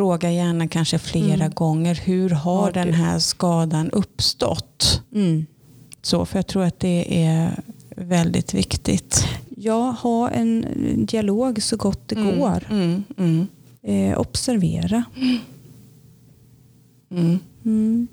fråga 0.00 0.30
gärna 0.32 0.68
kanske 0.68 0.98
flera 0.98 1.34
Mm. 1.34 1.50
gånger 1.50 1.94
hur 1.94 2.30
har 2.30 2.60
Har 2.62 2.72
den 2.72 2.94
här 2.94 3.18
skadan 3.18 3.90
uppstått? 3.90 5.02
Mm. 5.14 5.46
Så, 6.02 6.26
för 6.26 6.38
jag 6.38 6.46
tror 6.46 6.62
att 6.64 6.80
det 6.80 7.24
är 7.24 7.62
väldigt 7.96 8.54
viktigt. 8.54 9.24
Ja, 9.56 9.96
ha 10.02 10.30
en 10.30 10.64
dialog 11.06 11.62
så 11.62 11.76
gott 11.76 12.08
det 12.08 12.14
Mm. 12.16 12.38
går. 12.38 12.66
Mm. 12.70 13.04
Mm. 13.18 13.46
Eh, 13.82 14.18
observera. 14.18 15.04
Mm. 17.64 18.08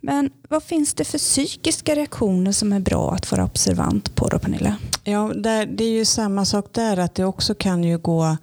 Men 0.00 0.30
vad 0.48 0.62
finns 0.62 0.94
det 0.94 1.04
för 1.04 1.18
psykiska 1.18 1.94
reaktioner 1.94 2.52
som 2.52 2.72
är 2.72 2.80
bra 2.80 3.12
att 3.14 3.30
vara 3.30 3.44
observant 3.44 4.14
på 4.14 4.28
då 4.28 4.38
Pernilla? 4.38 4.76
Ja, 5.04 5.32
det 5.34 5.84
är 5.84 5.90
ju 5.92 6.04
samma 6.04 6.44
sak 6.44 6.66
där 6.72 6.96
att 6.96 7.14
det 7.14 7.24
också 7.24 7.54
kan 7.54 7.84
ju 7.84 7.98
gå 7.98 8.36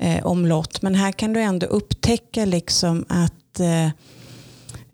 eh, 0.00 0.26
omlott. 0.26 0.82
Men 0.82 0.94
här 0.94 1.12
kan 1.12 1.32
du 1.32 1.40
ändå 1.40 1.66
upptäcka 1.66 2.44
liksom 2.44 3.04
att 3.08 3.60
eh, 3.60 3.86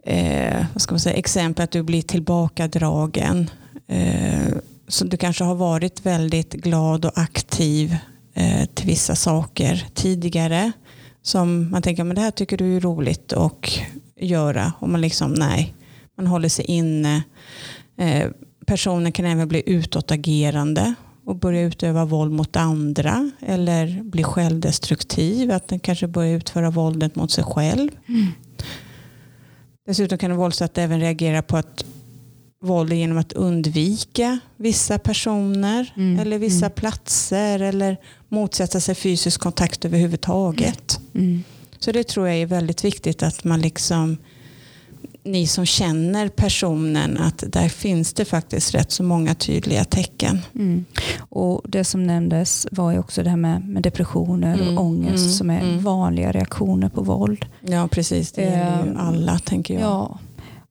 eh, 0.04 0.66
vad 0.72 0.82
ska 0.82 0.94
man 0.94 1.00
säga, 1.00 1.16
exempel 1.16 1.64
att 1.64 1.70
du 1.70 1.82
blir 1.82 2.02
tillbakadragen. 2.02 3.50
Eh, 3.88 4.54
så 4.88 5.04
du 5.04 5.16
kanske 5.16 5.44
har 5.44 5.54
varit 5.54 6.06
väldigt 6.06 6.52
glad 6.52 7.04
och 7.04 7.18
aktiv 7.18 7.96
eh, 8.34 8.64
till 8.74 8.86
vissa 8.86 9.14
saker 9.14 9.86
tidigare. 9.94 10.72
Som 11.22 11.70
man 11.70 11.82
tänker, 11.82 12.04
men 12.04 12.16
det 12.16 12.22
här 12.22 12.30
tycker 12.30 12.56
du 12.56 12.76
är 12.76 12.80
roligt 12.80 13.32
att 13.32 13.80
göra. 14.16 14.72
Och 14.78 14.88
man 14.88 15.00
liksom, 15.00 15.32
nej. 15.32 15.74
man 16.16 16.26
håller 16.26 16.48
sig 16.48 16.64
inne. 16.64 17.22
Eh, 17.98 18.30
personen 18.66 19.12
kan 19.12 19.26
även 19.26 19.48
bli 19.48 19.62
utåtagerande 19.66 20.94
och 21.26 21.36
börja 21.36 21.62
utöva 21.62 22.04
våld 22.04 22.32
mot 22.32 22.56
andra 22.56 23.30
eller 23.40 24.02
bli 24.02 24.24
självdestruktiv, 24.24 25.50
att 25.50 25.68
den 25.68 25.80
kanske 25.80 26.06
börjar 26.06 26.36
utföra 26.36 26.70
våldet 26.70 27.16
mot 27.16 27.30
sig 27.30 27.44
själv. 27.44 27.90
Mm. 28.08 28.26
Dessutom 29.86 30.18
kan 30.18 30.30
en 30.30 30.36
våldsutsatt 30.36 30.78
även 30.78 31.00
reagera 31.00 31.42
på 31.42 31.56
att 31.56 31.84
våld 32.62 32.92
genom 32.92 33.18
att 33.18 33.32
undvika 33.32 34.38
vissa 34.56 34.98
personer 34.98 35.92
Mm, 35.96 36.18
eller 36.18 36.38
vissa 36.38 36.66
mm. 36.66 36.74
platser 36.74 37.60
eller 37.60 37.96
motsätta 38.28 38.80
sig 38.80 38.94
fysisk 38.94 39.40
kontakt 39.40 39.84
överhuvudtaget. 39.84 41.00
Mm. 41.14 41.42
Så 41.78 41.92
det 41.92 42.04
tror 42.04 42.28
jag 42.28 42.36
är 42.36 42.46
väldigt 42.46 42.84
viktigt 42.84 43.22
att 43.22 43.44
man 43.44 43.60
liksom 43.60 44.16
ni 45.24 45.46
som 45.46 45.66
känner 45.66 46.28
personen 46.28 47.18
att 47.18 47.44
där 47.46 47.68
finns 47.68 48.12
det 48.12 48.24
faktiskt 48.24 48.74
rätt 48.74 48.92
så 48.92 49.02
många 49.02 49.34
tydliga 49.34 49.84
tecken. 49.84 50.38
Mm. 50.54 50.84
Och 51.18 51.62
Det 51.64 51.84
som 51.84 52.06
nämndes 52.06 52.66
var 52.70 52.92
ju 52.92 52.98
också 52.98 53.22
det 53.22 53.30
här 53.30 53.36
med, 53.36 53.68
med 53.68 53.82
depressioner 53.82 54.54
Mm, 54.54 54.78
och 54.78 54.84
ångest 54.84 55.24
mm, 55.24 55.30
som 55.30 55.50
är 55.50 55.60
mm. 55.60 55.84
vanliga 55.84 56.32
reaktioner 56.32 56.88
på 56.88 57.02
våld. 57.02 57.46
Ja 57.60 57.88
precis, 57.88 58.32
det 58.32 58.42
gäller 58.42 58.84
ju 58.84 58.90
Ehm, 58.90 58.96
alla 58.96 59.38
tänker 59.38 59.74
jag. 59.74 59.82
Ja. 59.82 60.18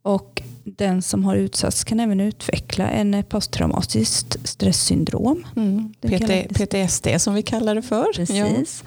Och 0.01 0.41
den 0.63 1.01
som 1.01 1.25
har 1.25 1.35
utsatts 1.35 1.83
kan 1.83 1.99
även 1.99 2.19
utveckla 2.19 2.89
en 2.89 3.23
posttraumatiskt 3.29 4.37
stresssyndrom. 4.43 5.45
Mm. 5.55 5.93
PT, 6.01 6.53
PTSD 6.55 7.07
som 7.17 7.33
vi 7.33 7.41
kallar 7.41 7.75
det 7.75 7.81
för. 7.81 8.05
Ja. 8.05 8.13
Precis. 8.15 8.83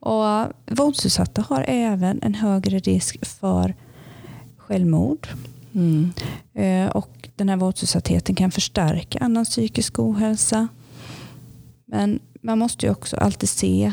Och 0.00 0.46
våldsutsatta 0.66 1.44
har 1.48 1.64
även 1.68 2.22
en 2.22 2.34
högre 2.34 2.78
risk 2.78 3.26
för 3.26 3.74
självmord. 4.68 5.28
Mm. 5.74 6.12
Eh, 6.54 6.90
Och 6.90 7.28
den 7.36 7.48
här 7.48 7.56
våldsutsattheten 7.56 8.34
kan 8.34 8.50
förstärka 8.50 9.18
annan 9.18 9.44
psykisk 9.44 9.98
ohälsa. 9.98 10.68
Men 11.86 12.20
man 12.42 12.58
måste 12.58 12.86
ju 12.86 12.92
också 12.92 13.16
alltid 13.16 13.48
se, 13.48 13.92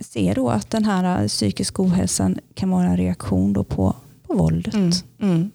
se 0.00 0.34
då 0.34 0.50
att 0.50 0.70
den 0.70 0.84
här 0.84 1.28
psykiska 1.28 1.82
ohälsan 1.82 2.38
kan 2.54 2.70
vara 2.70 2.86
en 2.86 2.96
reaktion 2.96 3.52
då 3.52 3.64
på, 3.64 3.96
på 4.26 4.34
våldet. 4.34 4.74
Mm. 4.74 4.92
Mm. 5.20 5.50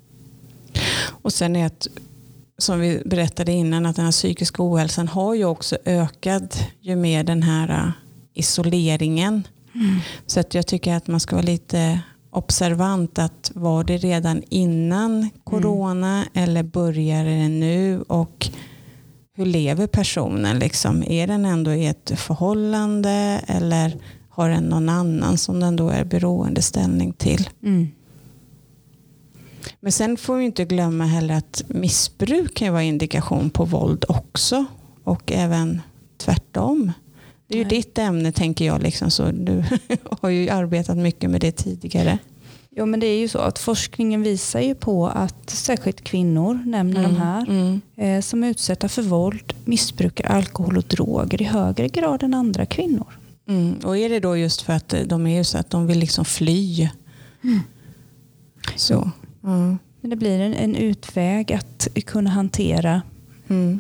Och 1.07 1.33
sen 1.33 1.55
är 1.55 1.65
att, 1.65 1.87
som 2.57 2.79
vi 2.79 3.01
berättade 3.05 3.51
innan, 3.51 3.85
att 3.85 3.95
den 3.95 4.05
här 4.05 4.11
psykiska 4.11 4.63
ohälsan 4.63 5.07
har 5.07 5.33
ju 5.33 5.45
också 5.45 5.77
ökat 5.85 6.63
ju 6.81 6.95
mer 6.95 7.23
den 7.23 7.43
här 7.43 7.69
äh, 7.69 7.91
isoleringen. 8.33 9.47
Mm. 9.75 9.99
Så 10.25 10.39
att 10.39 10.53
jag 10.53 10.67
tycker 10.67 10.93
att 10.95 11.07
man 11.07 11.19
ska 11.19 11.35
vara 11.35 11.45
lite 11.45 12.01
observant 12.39 13.19
att 13.19 13.51
var 13.55 13.83
det 13.83 13.97
redan 13.97 14.43
innan 14.49 15.29
corona 15.43 16.25
eller 16.33 16.63
börjar 16.63 17.25
det 17.25 17.47
nu 17.47 18.01
och 18.01 18.49
hur 19.33 19.45
lever 19.45 19.87
personen? 19.87 20.59
Liksom? 20.59 21.03
Är 21.03 21.27
den 21.27 21.45
ändå 21.45 21.71
i 21.71 21.85
ett 21.85 22.11
förhållande 22.15 23.41
eller 23.47 23.97
har 24.29 24.49
den 24.49 24.63
någon 24.63 24.89
annan 24.89 25.37
som 25.37 25.59
den 25.59 25.75
då 25.75 25.89
är 25.89 26.03
beroendeställning 26.03 27.13
till? 27.13 27.49
Mm. 27.63 27.87
Men 29.79 29.91
sen 29.91 30.17
får 30.17 30.35
vi 30.35 30.45
inte 30.45 30.65
glömma 30.65 31.05
heller 31.05 31.35
att 31.35 31.63
missbruk 31.67 32.55
kan 32.55 32.73
vara 32.73 32.83
indikation 32.83 33.49
på 33.49 33.65
våld 33.65 34.05
också. 34.07 34.65
Och 35.03 35.31
även 35.31 35.81
tvärtom. 36.17 36.91
Det 37.49 37.55
är 37.55 37.57
ju 37.57 37.63
Nej. 37.63 37.69
ditt 37.77 37.97
ämne 37.97 38.31
tänker 38.31 38.65
jag. 38.65 38.81
Liksom, 38.83 39.11
så 39.11 39.31
du 39.31 39.63
har 40.21 40.29
ju 40.29 40.49
arbetat 40.49 40.97
mycket 40.97 41.29
med 41.29 41.41
det 41.41 41.51
tidigare. 41.51 42.17
Jo 42.71 42.85
men 42.85 42.99
det 42.99 43.07
är 43.07 43.19
ju 43.19 43.27
så 43.27 43.39
att 43.39 43.59
forskningen 43.59 44.21
visar 44.21 44.59
ju 44.59 44.75
på 44.75 45.07
att 45.07 45.49
särskilt 45.49 46.01
kvinnor, 46.01 46.59
nämner 46.65 47.03
de 47.03 47.15
här, 47.15 47.45
Mm. 47.49 47.81
eh, 47.95 48.21
som 48.21 48.43
är 48.43 48.47
utsatta 48.49 48.89
för 48.89 49.01
våld 49.01 49.53
missbrukar 49.65 50.25
alkohol 50.29 50.77
och 50.77 50.83
droger 50.83 51.41
i 51.41 51.45
högre 51.45 51.87
grad 51.87 52.23
än 52.23 52.33
andra 52.33 52.65
kvinnor. 52.65 53.07
Mm. 53.47 53.73
Och 53.83 53.97
är 53.97 54.09
det 54.09 54.19
då 54.19 54.37
just 54.37 54.61
för 54.61 54.73
att 54.73 54.93
de 55.05 55.27
är 55.27 55.37
ju 55.37 55.43
så 55.43 55.57
att 55.57 55.69
de 55.69 55.87
vill 55.87 55.99
liksom 55.99 56.25
fly? 56.25 56.89
Så. 58.75 59.11
Mm. 59.43 59.79
Men 60.01 60.09
det 60.09 60.15
blir 60.15 60.39
en, 60.39 60.53
en 60.53 60.75
utväg 60.75 61.53
att 61.53 61.87
kunna 62.05 62.29
hantera 62.29 63.01
Mm. 63.49 63.79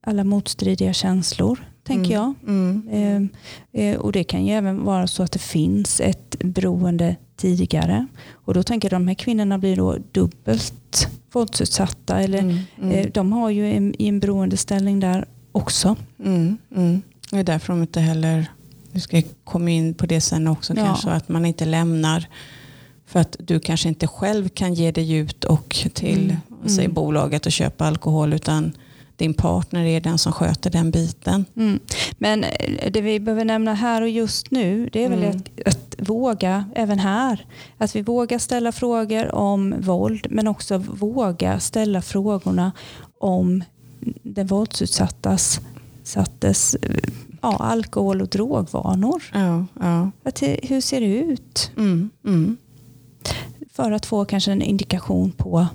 alla 0.00 0.24
motstridiga 0.24 0.92
känslor, 0.92 1.58
tänker 1.84 2.12
jag. 2.14 2.34
Mm. 2.46 3.30
Eh, 3.72 3.82
eh, 3.84 3.96
och 3.98 4.12
Det 4.12 4.24
kan 4.24 4.46
ju 4.46 4.52
även 4.52 4.84
vara 4.84 5.06
så 5.06 5.22
att 5.22 5.32
det 5.32 5.38
finns 5.38 6.00
ett 6.00 6.36
beroende 6.44 7.16
tidigare. 7.36 8.06
Och 8.32 8.54
Då 8.54 8.62
tänker 8.62 8.88
jag 8.90 8.96
att 8.96 9.00
de 9.02 9.08
här 9.08 9.14
kvinnorna 9.14 9.58
blir 9.58 9.76
då 9.76 9.96
dubbelt 10.12 11.08
våldsutsatta. 11.32 12.20
Eller, 12.20 12.38
Mm. 12.38 12.58
Mm. 12.82 12.90
eh, 12.98 13.06
de 13.14 13.32
har 13.32 13.50
ju 13.50 13.72
en, 13.72 13.94
i 14.02 14.08
en 14.08 14.20
beroendeställning 14.20 15.00
där 15.00 15.24
också. 15.52 15.96
Mm, 16.24 16.56
mm. 16.76 17.02
Det 17.30 17.38
är 17.38 17.44
därför 17.44 17.72
de 17.72 17.82
inte 17.82 18.00
heller, 18.00 18.46
vi 18.92 19.00
ska 19.00 19.22
komma 19.44 19.70
in 19.70 19.94
på 19.94 20.06
det 20.06 20.20
sen 20.20 20.48
också 20.48 20.74
Ja. 20.76 20.84
kanske, 20.84 21.10
att 21.10 21.28
man 21.28 21.44
inte 21.46 21.64
lämnar 21.64 22.26
för 23.06 23.20
att 23.20 23.36
du 23.38 23.60
kanske 23.60 23.88
inte 23.88 24.06
själv 24.06 24.48
kan 24.48 24.74
ge 24.74 24.90
dig 24.90 25.12
ut 25.12 25.44
och 25.44 25.86
till 25.94 26.24
Mm, 26.24 26.68
säg, 26.68 26.84
mm. 26.84 26.94
bolaget 26.94 27.46
och 27.46 27.52
köpa 27.52 27.84
alkohol 27.86 28.32
utan 28.32 28.72
din 29.16 29.34
partner 29.34 29.84
är 29.84 30.00
den 30.00 30.18
som 30.18 30.32
sköter 30.32 30.70
den 30.70 30.90
biten. 30.90 31.44
Mm. 31.56 31.80
Men 32.18 32.44
eh, 32.44 32.90
det 32.92 33.00
vi 33.00 33.20
behöver 33.20 33.44
nämna 33.44 33.74
här 33.74 34.02
och 34.02 34.08
just 34.08 34.50
nu 34.50 34.88
det 34.92 35.04
är 35.04 35.08
väl 35.08 35.24
Mm. 35.24 35.36
att, 35.36 35.66
att 35.66 36.08
våga, 36.08 36.64
även 36.74 36.98
här, 36.98 37.46
att 37.78 37.96
vi 37.96 38.02
vågar 38.02 38.38
ställa 38.38 38.72
frågor 38.72 39.34
om 39.34 39.74
våld 39.80 40.26
men 40.30 40.48
också 40.48 40.78
våga 40.78 41.60
ställa 41.60 42.02
frågorna 42.02 42.72
om 43.20 43.64
den 44.22 44.46
våldsutsattas 44.46 45.60
sattes, 46.02 46.76
ja, 47.42 47.56
alkohol 47.56 48.22
och 48.22 48.28
drogvanor. 48.28 49.22
Ja, 49.32 49.66
ja. 49.80 50.10
Att, 50.24 50.42
hur 50.42 50.80
ser 50.80 51.00
det 51.00 51.06
ut? 51.06 51.70
Mm, 51.76 52.10
mm. 52.26 52.56
För 53.72 53.92
att 53.92 54.06
få 54.06 54.24
kanske 54.24 54.52
en 54.52 54.62
indikation 54.62 55.32
på, 55.32 55.66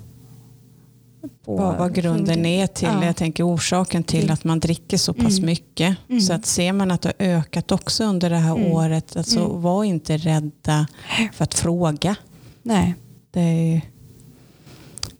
på 1.44 1.56
Vad, 1.56 1.76
vad 1.78 1.94
grunden 1.94 2.46
är 2.46 2.66
till, 2.66 2.88
Ja. 2.92 3.04
jag 3.04 3.16
tänker 3.16 3.46
orsaken 3.54 4.04
till 4.04 4.20
Till- 4.20 4.30
att 4.30 4.44
man 4.44 4.60
dricker 4.60 4.96
så 4.96 5.14
pass 5.14 5.38
Mm. 5.38 5.46
mycket. 5.46 5.96
Mm. 6.08 6.20
Så 6.20 6.32
att 6.32 6.46
ser 6.46 6.72
man 6.72 6.90
att 6.90 7.02
det 7.02 7.12
har 7.18 7.26
ökat 7.26 7.72
också 7.72 8.04
under 8.04 8.30
det 8.30 8.36
här 8.36 8.56
Mm. 8.56 8.72
året, 8.72 9.16
alltså 9.16 9.38
Mm. 9.44 9.62
var 9.62 9.84
inte 9.84 10.16
rädda 10.16 10.86
för 11.32 11.44
att 11.44 11.54
fråga. 11.54 12.14
Nej. 12.62 12.94
Det, 13.30 13.80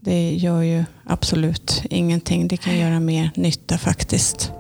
det 0.01 0.31
gör 0.35 0.63
ju 0.63 0.85
absolut 1.05 1.83
ingenting. 1.91 2.49
Det 2.49 2.57
kan 2.57 2.79
göra 2.79 3.01
mer 3.01 3.31
nytta 3.35 3.79
faktiskt. 3.79 4.53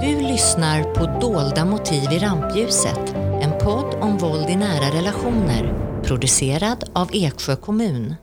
Du 0.00 0.20
lyssnar 0.20 0.82
på 0.94 1.20
Dolda 1.20 1.64
motiv 1.64 2.12
i 2.12 2.18
rampljuset. 2.18 3.14
En 3.42 3.52
podd 3.60 3.94
om 4.00 4.18
våld 4.18 4.50
i 4.50 4.56
nära 4.56 4.94
relationer. 4.98 5.74
Producerad 6.04 6.84
av 6.92 7.08
Eksjö 7.12 7.56
kommun. 7.56 8.14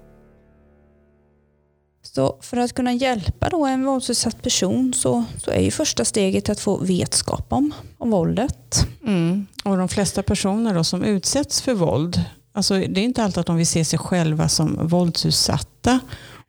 Så 2.16 2.38
för 2.42 2.58
att 2.58 2.74
kunna 2.74 2.94
hjälpa 2.94 3.50
då 3.50 3.66
en 3.66 3.86
våldsutsatt 3.86 4.42
person 4.42 4.94
så, 4.94 5.24
så 5.38 5.52
är 5.52 5.62
ju 5.62 5.72
första 5.72 6.06
steget 6.06 6.50
att 6.50 6.60
få 6.60 6.78
vetskap 6.78 7.46
om, 7.50 7.74
om 7.98 8.12
våldet. 8.12 8.88
Mm. 9.04 9.48
Och 9.64 9.78
de 9.78 9.88
flesta 9.90 10.24
personer 10.24 10.74
då 10.74 10.84
som 10.84 11.04
utsätts 11.04 11.62
för 11.62 11.74
våld, 11.74 12.24
alltså 12.54 12.74
det 12.74 13.00
är 13.00 13.04
inte 13.04 13.24
alltid 13.24 13.38
att 13.38 13.46
de 13.48 13.56
vill 13.56 13.68
se 13.68 13.86
sig 13.86 14.00
själva 14.00 14.50
som 14.50 14.88
våldsutsatta 14.88 16.00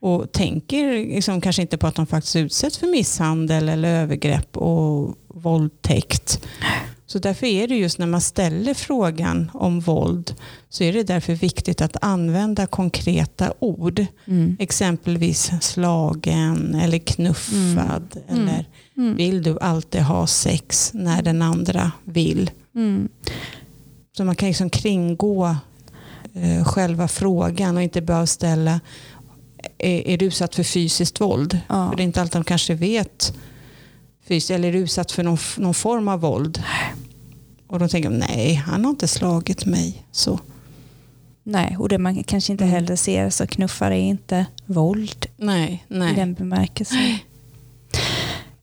och 0.00 0.33
tänker 0.33 0.92
liksom 0.92 1.40
kanske 1.40 1.62
inte 1.62 1.79
på 1.79 1.87
att 1.87 1.94
de 1.94 2.07
faktiskt 2.07 2.37
utsätts 2.37 2.79
för 2.79 2.87
misshandel 2.87 3.68
eller 3.68 4.02
övergrepp 4.02 4.57
och 4.57 5.14
våldtäkt. 5.29 6.40
Så 7.09 7.19
därför 7.19 7.47
är 7.47 7.69
det 7.69 7.77
just 7.77 7.99
när 7.99 8.07
man 8.07 8.21
ställer 8.21 8.75
frågan 8.75 9.51
om 9.55 9.81
våld 9.81 10.35
så 10.69 10.85
är 10.85 10.92
det 10.92 11.03
därför 11.03 11.35
viktigt 11.35 11.81
att 11.81 11.97
använda 12.01 12.66
konkreta 12.66 13.53
ord. 13.59 14.07
Exempelvis 14.59 15.51
slagen 15.61 16.75
eller 16.75 16.99
knuffad 16.99 18.16
Mm. 18.29 18.42
eller 18.49 18.64
Mm. 18.97 19.16
vill 19.16 19.42
du 19.42 19.59
alltid 19.61 20.01
ha 20.03 20.27
sex 20.27 20.90
när 20.95 21.23
den 21.23 21.42
andra 21.42 21.92
vill? 22.05 22.51
Mm. 22.75 23.09
Så 24.16 24.25
man 24.25 24.37
kan 24.37 24.49
liksom 24.49 24.71
kringgå 24.71 25.57
eh, 26.35 26.64
själva 26.64 27.09
frågan 27.09 27.77
och 27.77 27.83
inte 27.83 28.01
bara 28.03 28.27
ställa 28.27 28.81
är, 29.79 30.07
är 30.09 30.16
du 30.19 30.25
utsatt 30.27 30.55
för 30.55 30.62
fysiskt 30.62 31.21
våld? 31.21 31.61
Ja. 31.69 31.90
För 31.90 31.97
det 31.97 32.03
är 32.03 32.05
inte 32.05 32.21
alltid 32.21 32.40
de 32.40 32.45
kanske 32.45 32.75
vet 32.75 33.35
fys- 34.29 34.51
eller 34.55 34.69
är 34.69 34.73
utsatt 34.73 35.12
för 35.12 35.23
någon, 35.23 35.39
någon 35.57 35.75
form 35.75 36.09
av 36.09 36.21
våld? 36.21 36.62
Och 37.67 37.79
då 37.79 37.89
tänker 37.89 38.11
de 38.11 38.17
nej, 38.17 38.55
han 38.55 38.85
har 38.85 38.91
inte 38.91 39.09
slagit 39.09 39.67
mig. 39.67 40.03
Så. 40.12 40.41
Nej, 41.43 41.77
och 41.79 41.89
det 41.89 41.99
man 41.99 42.25
kanske 42.25 42.53
inte 42.53 42.65
Mm. 42.65 42.75
heller 42.75 42.97
ser 42.97 43.31
så 43.31 43.47
knuffar 43.47 43.91
är 43.91 43.95
inte 44.01 44.47
våld 44.67 45.27
Nej, 45.37 45.85
i 45.89 45.95
nej. 45.99 46.15
den 46.15 46.35
bemärkelsen. 46.35 47.15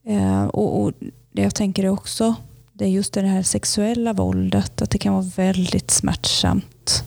Eh, 0.06 0.44
och, 0.44 0.82
och 0.82 0.92
det 1.32 1.42
jag 1.42 1.54
tänker 1.54 1.84
är 1.84 1.88
också 1.88 2.34
det 2.72 2.84
är 2.84 2.88
just 2.88 3.12
det 3.12 3.20
här 3.26 3.42
sexuella 3.42 4.12
våldet, 4.12 4.82
att 4.82 4.90
det 4.90 4.98
kan 4.98 5.12
vara 5.12 5.30
väldigt 5.36 5.90
smärtsamt 5.90 7.04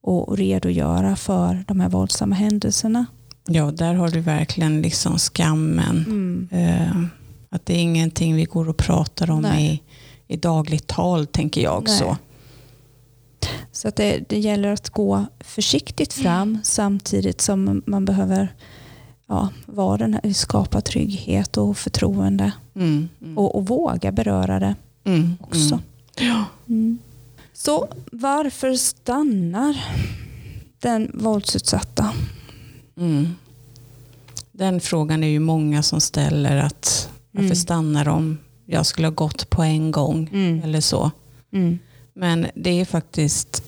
och 0.00 0.36
redogöra 0.38 1.16
för 1.16 1.64
de 1.68 1.80
här 1.80 1.88
våldsamma 1.88 2.34
händelserna. 2.34 3.06
Ja, 3.46 3.70
där 3.70 3.94
har 3.94 4.08
du 4.08 4.20
verkligen 4.20 4.82
liksom 4.82 5.18
skammen. 5.18 6.04
Mm. 6.06 6.48
Eh, 6.50 7.02
att 7.54 7.66
det 7.66 7.74
är 7.74 7.78
ingenting 7.78 8.36
vi 8.36 8.44
går 8.44 8.68
och 8.68 8.76
pratar 8.76 9.30
om 9.30 9.42
Nej. 9.42 9.82
i, 10.26 10.34
i 10.34 10.36
dagligt 10.36 10.86
tal, 10.86 11.26
tänker 11.26 11.60
jag. 11.60 11.84
Nej. 11.86 11.98
så. 11.98 12.16
Så 13.72 13.88
att 13.88 13.96
det, 13.96 14.24
det 14.28 14.38
gäller 14.38 14.72
att 14.72 14.90
gå 14.90 15.24
försiktigt 15.40 16.12
fram 16.12 16.58
samtidigt 16.62 17.40
som 17.40 17.82
man 17.86 18.04
behöver 18.04 18.54
ja, 19.26 19.48
vara 19.66 19.96
den 19.96 20.14
här, 20.14 20.32
skapa 20.32 20.80
trygghet 20.80 21.56
och 21.56 21.78
förtroende 21.78 22.52
Mm, 22.76 23.08
mm, 23.22 23.38
och, 23.38 23.54
och 23.54 23.66
våga 23.66 24.12
beröra 24.12 24.60
det 24.60 24.74
mm, 25.04 25.36
också. 25.40 25.74
Mm. 25.74 25.80
Ja. 26.16 26.44
Mm. 26.68 26.98
Så 27.52 27.88
varför 28.12 28.74
stannar 28.74 29.84
den 30.78 31.10
våldsutsatta? 31.14 32.12
Mm. 32.96 33.34
Den 34.52 34.80
frågan 34.80 35.24
är 35.24 35.28
ju 35.28 35.38
många 35.38 35.82
som 35.82 36.00
ställer 36.00 36.56
att 36.56 37.10
varför 37.34 37.44
Mm. 37.44 37.56
stannar 37.56 38.04
de? 38.04 38.38
Jag 38.66 38.86
skulle 38.86 39.06
ha 39.06 39.12
gått 39.14 39.50
på 39.50 39.62
en 39.62 39.90
gång 39.90 40.28
Mm. 40.32 40.62
eller 40.64 40.80
så. 40.80 41.10
Mm. 41.52 41.78
Men 42.14 42.46
det 42.54 42.80
är 42.80 42.84
faktiskt, 42.84 43.62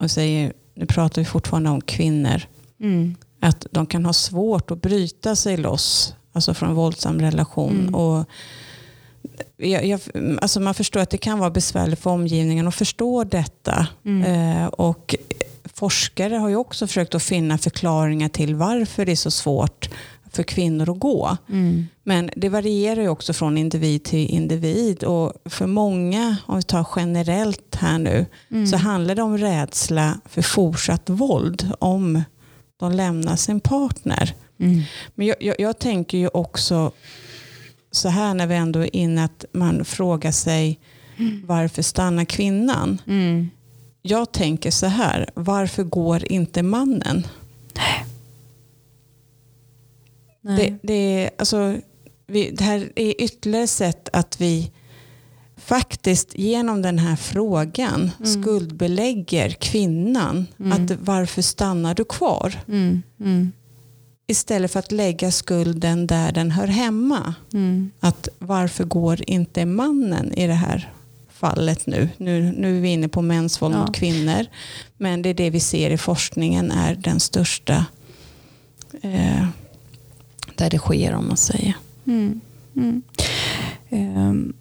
och 0.00 0.10
säger, 0.10 0.52
nu 0.74 0.86
pratar 0.86 1.22
vi 1.22 1.26
fortfarande 1.26 1.70
om 1.70 1.80
kvinnor, 1.80 2.42
Mm. 2.80 3.14
att 3.40 3.66
de 3.70 3.86
kan 3.86 4.04
ha 4.06 4.12
svårt 4.12 4.70
att 4.70 4.82
bryta 4.82 5.36
sig 5.36 5.56
loss 5.56 6.14
alltså 6.32 6.54
från 6.54 6.68
en 6.68 6.74
våldsam 6.74 7.20
relation. 7.20 7.80
Mm. 7.80 7.94
Och 7.94 8.24
jag, 9.56 9.86
jag, 9.86 10.00
alltså 10.42 10.60
man 10.60 10.74
förstår 10.74 11.00
att 11.00 11.10
det 11.10 11.18
kan 11.18 11.38
vara 11.38 11.50
besvärligt 11.50 11.98
för 12.00 12.10
omgivningen 12.10 12.68
att 12.68 12.74
förstå 12.74 13.24
detta. 13.24 13.86
Mm. 14.04 14.22
Eh, 14.62 14.66
och 14.66 15.14
forskare 15.74 16.34
har 16.34 16.48
ju 16.48 16.56
också 16.56 16.86
försökt 16.86 17.14
att 17.14 17.22
finna 17.22 17.58
förklaringar 17.58 18.28
till 18.28 18.54
varför 18.54 19.06
det 19.06 19.12
är 19.12 19.16
så 19.16 19.30
svårt 19.30 19.88
för 20.36 20.42
kvinnor 20.42 20.90
att 20.90 20.98
gå. 20.98 21.36
Mm. 21.48 21.86
Men 22.02 22.30
det 22.36 22.48
varierar 22.48 23.02
ju 23.02 23.08
också 23.08 23.32
från 23.32 23.58
individ 23.58 24.04
till 24.04 24.30
individ. 24.30 25.04
Och 25.04 25.32
för 25.44 25.66
många, 25.66 26.36
om 26.46 26.56
vi 26.56 26.62
tar 26.62 26.86
generellt 26.96 27.74
här 27.74 27.98
nu, 27.98 28.26
Mm. 28.50 28.66
så 28.66 28.76
handlar 28.76 29.14
det 29.14 29.22
om 29.22 29.38
rädsla 29.38 30.20
för 30.28 30.42
fortsatt 30.42 31.10
våld 31.10 31.72
om 31.78 32.22
de 32.76 32.92
lämnar 32.92 33.36
sin 33.36 33.60
partner. 33.60 34.34
Mm. 34.60 34.82
Men 35.14 35.26
jag, 35.26 35.36
jag, 35.40 35.56
jag 35.60 35.78
tänker 35.78 36.18
ju 36.18 36.28
också 36.28 36.92
så 37.90 38.08
här 38.08 38.34
när 38.34 38.46
vi 38.46 38.54
ändå 38.54 38.80
är 38.80 38.96
inne 38.96 39.24
att 39.24 39.44
man 39.52 39.84
frågar 39.84 40.32
sig 40.32 40.80
varför 41.46 41.82
stannar 41.82 42.24
kvinnan? 42.24 43.00
Mm. 43.06 43.50
Jag 44.02 44.32
tänker 44.32 44.70
så 44.70 44.86
här, 44.86 45.30
varför 45.34 45.82
går 45.82 46.32
inte 46.32 46.62
mannen? 46.62 47.26
Nej. 47.76 48.04
Det, 50.46 50.74
det, 50.82 50.94
är, 51.24 51.30
alltså, 51.38 51.76
vi, 52.26 52.50
det 52.50 52.64
här 52.64 52.92
är 52.96 53.22
ytterligare 53.22 53.66
sätt 53.66 54.08
att 54.12 54.40
vi 54.40 54.70
faktiskt 55.56 56.38
genom 56.38 56.82
den 56.82 56.98
här 56.98 57.16
frågan 57.16 58.10
Mm. 58.20 58.42
skuldbelägger 58.42 59.50
kvinnan. 59.50 60.46
Mm. 60.60 60.72
Att 60.72 60.98
varför 61.00 61.42
stannar 61.42 61.94
du 61.94 62.04
kvar? 62.04 62.60
Mm. 62.68 63.02
Mm. 63.20 63.52
Istället 64.26 64.70
för 64.72 64.78
att 64.78 64.92
lägga 64.92 65.30
skulden 65.30 66.06
där 66.06 66.32
den 66.32 66.50
hör 66.50 66.66
hemma. 66.66 67.34
Mm. 67.52 67.90
Att 68.00 68.28
varför 68.38 68.84
går 68.84 69.20
inte 69.30 69.64
mannen 69.66 70.32
i 70.32 70.46
det 70.46 70.54
här 70.54 70.92
fallet 71.32 71.86
nu? 71.86 72.08
Nu, 72.16 72.52
nu 72.58 72.76
är 72.76 72.80
vi 72.80 72.88
inne 72.88 73.08
på 73.08 73.22
mäns 73.22 73.62
våld 73.62 73.74
Ja. 73.74 73.78
mot 73.86 73.94
kvinnor. 73.96 74.46
Men 74.96 75.22
det 75.22 75.28
är 75.28 75.34
det 75.34 75.50
vi 75.50 75.60
ser 75.60 75.90
i 75.90 75.98
forskningen 75.98 76.70
är 76.70 76.94
den 76.94 77.20
största 77.20 77.86
eh, 79.02 79.46
där 80.56 80.70
det 80.70 80.78
sker 80.78 81.14
om 81.14 81.28
man 81.28 81.36
säger. 81.36 81.76
Mm. 82.06 82.40
Mm. 82.76 83.02
Ehm, 83.88 84.52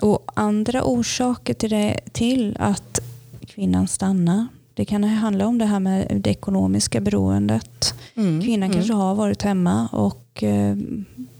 och 0.00 0.22
andra 0.34 0.84
orsaker 0.84 1.54
till, 1.54 1.70
det, 1.70 2.00
till 2.12 2.56
att 2.60 3.00
kvinnan 3.46 3.88
stannar. 3.88 4.46
Det 4.74 4.84
kan 4.84 5.04
handla 5.04 5.46
om 5.46 5.58
det 5.58 5.64
här 5.64 5.80
med 5.80 6.20
det 6.24 6.30
ekonomiska 6.30 7.00
beroendet. 7.00 7.94
Mm, 8.14 8.42
Kvinnan 8.42 8.62
mm, 8.62 8.72
kanske 8.72 8.92
har 8.92 9.14
varit 9.14 9.42
hemma 9.42 9.88
och 9.92 10.42
eh, 10.42 10.76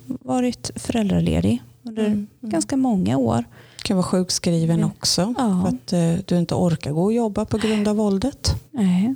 varit 0.07 0.71
föräldraledig 0.77 1.63
under 1.83 2.07
mm, 2.07 2.13
mm. 2.13 2.51
ganska 2.51 2.77
många 2.77 3.17
år. 3.17 3.45
kan 3.83 3.97
vara 3.97 4.07
sjukskriven 4.07 4.85
också. 4.85 5.35
Ja. 5.39 5.61
För 5.63 5.69
att 5.69 5.93
eh, 5.93 6.25
du 6.25 6.39
inte 6.39 6.55
orkar 6.55 6.93
gå 6.93 7.05
och 7.05 7.13
jobba 7.13 7.45
på 7.45 7.59
grund 7.59 7.89
av 7.89 7.97
våldet. 7.97 8.55
Nej. 8.71 9.15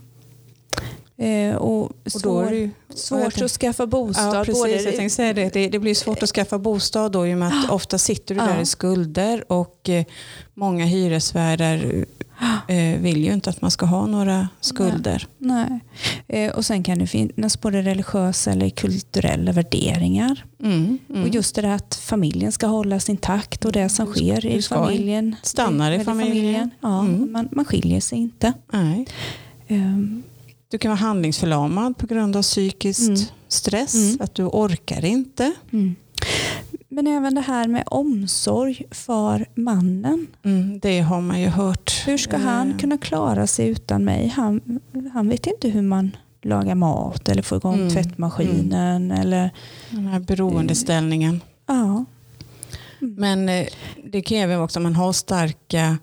Eh, 1.18 1.55
och 1.57 1.83
Och 1.83 1.92
då 2.05 2.18
svår, 2.18 2.46
är 2.52 2.70
det 2.88 2.96
svårt 2.98 3.42
att 3.42 3.50
skaffa 3.50 3.87
bostad. 3.87 4.37
Ja, 4.37 4.44
precis. 4.44 4.62
både- 4.62 4.72
Jag 4.83 4.96
tänkte 4.96 5.11
säga 5.16 5.33
det. 5.33 5.52
det. 5.52 5.68
Det 5.68 5.79
blir 5.79 5.94
svårt 5.94 6.22
att 6.22 6.29
skaffa 6.29 6.59
bostad 6.59 7.12
då 7.12 7.26
i 7.26 7.35
och 7.35 7.38
med 7.38 7.48
att 7.48 7.70
ofta 7.70 7.98
sitter 7.98 8.35
du 8.35 8.40
där 8.40 8.55
Ja. 8.55 8.61
i 8.61 8.66
skulder 8.66 9.52
och 9.52 9.88
eh, 9.88 10.05
många 10.55 10.85
hyresvärdar 10.85 12.05
eh, 12.68 13.00
vill 13.00 13.24
ju 13.24 13.33
inte 13.33 13.50
att 13.50 13.62
man 13.62 13.70
ska 13.70 13.87
ha 13.87 14.07
några 14.07 14.48
skulder. 14.61 15.26
Nej. 15.38 15.81
Eh, 16.29 16.52
och 16.52 16.64
sen 16.66 16.83
kan 16.83 16.98
det 16.98 17.07
finnas 17.07 17.61
både 17.61 17.83
religiösa 17.83 18.52
eller 18.52 18.68
kulturella 18.70 19.52
värderingar. 19.52 20.44
Mm, 20.62 20.98
mm. 21.11 21.22
Och 21.22 21.29
just 21.29 21.55
det 21.55 21.62
där 21.62 21.68
att 21.74 21.94
familjen 21.94 22.52
ska 22.52 22.66
hållas 22.66 23.09
intakt 23.09 23.64
och 23.64 23.72
det 23.72 23.88
som 23.88 24.07
Du 24.07 24.12
ska- 24.12 24.20
sker 24.20 24.46
i 24.46 24.62
familjen. 24.62 25.37
stannar 25.42 25.90
i 25.90 25.94
eller 25.94 26.05
familjen. 26.05 26.70
Ja, 26.81 27.00
Mm. 27.00 27.33
man, 27.33 27.48
man 27.52 27.64
skiljer 27.64 28.00
sig 28.00 28.18
inte. 28.18 28.52
Nej. 28.72 29.07
Ehm, 29.68 30.22
Du 30.68 30.79
kan 30.79 30.88
vara 30.90 30.98
handlingsförlamad 30.98 31.98
på 31.98 32.07
grund 32.07 32.37
av 32.37 32.42
psykiskt 32.42 33.09
Mm. 33.09 33.20
stress. 33.48 33.94
Mm. 33.94 34.16
Att 34.20 34.35
du 34.35 34.44
orkar 34.44 35.05
inte. 35.05 35.52
mm. 35.72 35.94
Men 36.88 37.07
även 37.07 37.35
det 37.35 37.40
här 37.40 37.68
med 37.68 37.85
omsorg 37.87 38.83
för 38.90 39.46
mannen. 39.55 40.26
Mm, 40.42 40.79
det 40.79 41.00
har 41.00 41.20
man 41.20 41.40
ju 41.40 41.48
hört. 41.48 42.02
Hur 42.07 42.18
ska 42.18 42.37
han 42.37 42.70
Eh, 42.72 42.76
kunna 42.79 42.98
klara 42.98 43.46
sig 43.46 43.68
utan 43.68 44.05
mig? 44.05 44.29
Han, 44.37 44.81
han 45.12 45.29
vet 45.29 45.46
inte 45.46 45.68
hur 45.68 45.83
man 45.83 46.16
lagar 46.42 46.74
mat 46.74 47.29
eller 47.29 47.42
får 47.42 47.59
igång 47.59 47.74
Mm. 47.74 47.90
tvättmaskinen. 47.90 49.11
Eller, 49.11 49.50
Den 49.90 50.07
här 50.07 50.20
beroendeställningen. 50.20 51.40
ja. 51.66 52.05
Men 52.98 53.48
eh, 53.48 53.66
det 54.05 54.20
kan 54.22 54.38
även 54.38 54.57
vara 54.57 54.64
också 54.64 54.79
att 54.79 54.83
man 54.83 54.94
har 54.96 55.12
starka 55.12 55.98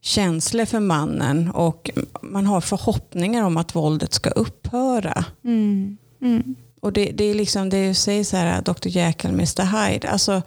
känslor 0.00 0.64
för 0.64 0.80
mannen 0.80 1.50
och 1.50 1.90
man 2.22 2.46
har 2.46 2.60
förhoppningar 2.60 3.44
om 3.44 3.56
att 3.56 3.74
våldet 3.74 4.12
ska 4.12 4.30
upphöra. 4.30 5.24
Mm. 5.44 5.96
Mm. 6.22 6.54
Och 6.80 6.92
det, 6.92 7.10
det 7.10 7.24
är 7.24 7.34
liksom 7.34 7.70
det 7.70 7.94
säger 7.94 8.24
så 8.24 8.36
här 8.36 8.62
Dr. 8.62 8.88
Jekyll, 8.88 9.30
Mr. 9.30 9.62
Hyde. 9.62 10.10
Alltså, 10.10 10.42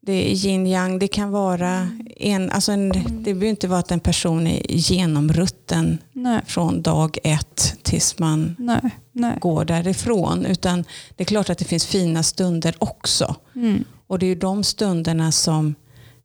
det 0.00 0.12
är 0.12 0.46
yin 0.46 0.66
yang, 0.66 0.98
det 0.98 1.08
kan 1.08 1.30
vara 1.30 1.88
en, 2.16 2.50
alltså 2.50 2.72
en, 2.72 2.88
det 2.88 3.22
behöver 3.22 3.46
inte 3.46 3.68
vara 3.68 3.80
att 3.80 3.90
en 3.90 4.00
person 4.00 4.46
är 4.46 4.62
genomrutten 4.68 5.98
Nej, 6.12 6.40
från 6.46 6.82
dag 6.82 7.18
ett 7.24 7.76
tills 7.82 8.18
man 8.18 8.56
nej, 8.58 8.90
nej. 9.12 9.38
går 9.40 9.64
därifrån. 9.64 10.46
Utan 10.46 10.84
det 11.16 11.22
är 11.22 11.26
klart 11.26 11.50
att 11.50 11.58
det 11.58 11.64
finns 11.64 11.86
fina 11.86 12.22
stunder 12.22 12.74
också. 12.78 13.36
Mm. 13.54 13.84
Och 14.06 14.18
det 14.18 14.26
är 14.26 14.28
ju 14.28 14.34
de 14.34 14.64
stunderna 14.64 15.32
som 15.32 15.74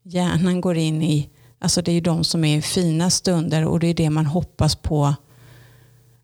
hjärnan 0.04 0.62
går 0.62 0.78
in 0.78 1.04
i. 1.04 1.30
Alltså 1.60 1.82
det 1.82 1.92
är 1.92 1.94
ju 1.94 2.02
de 2.02 2.24
som 2.24 2.44
är 2.46 2.62
fina 2.62 3.10
stunder 3.10 3.66
och 3.66 3.80
det 3.80 3.88
är 3.88 3.94
det 3.94 4.10
man 4.10 4.26
hoppas 4.26 4.76
på 4.76 5.16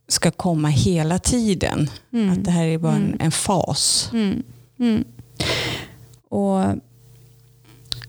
ska 0.07 0.31
komma 0.31 0.67
hela 0.67 1.19
tiden. 1.19 1.89
Mm. 2.13 2.29
Att 2.29 2.45
det 2.45 2.51
här 2.51 2.65
är 2.65 2.77
bara 2.77 2.95
en, 2.95 3.03
Mm. 3.05 3.17
en 3.19 3.31
fas. 3.31 4.09
Mm. 4.13 4.43
Mm. 4.79 5.03
Och, 6.29 6.65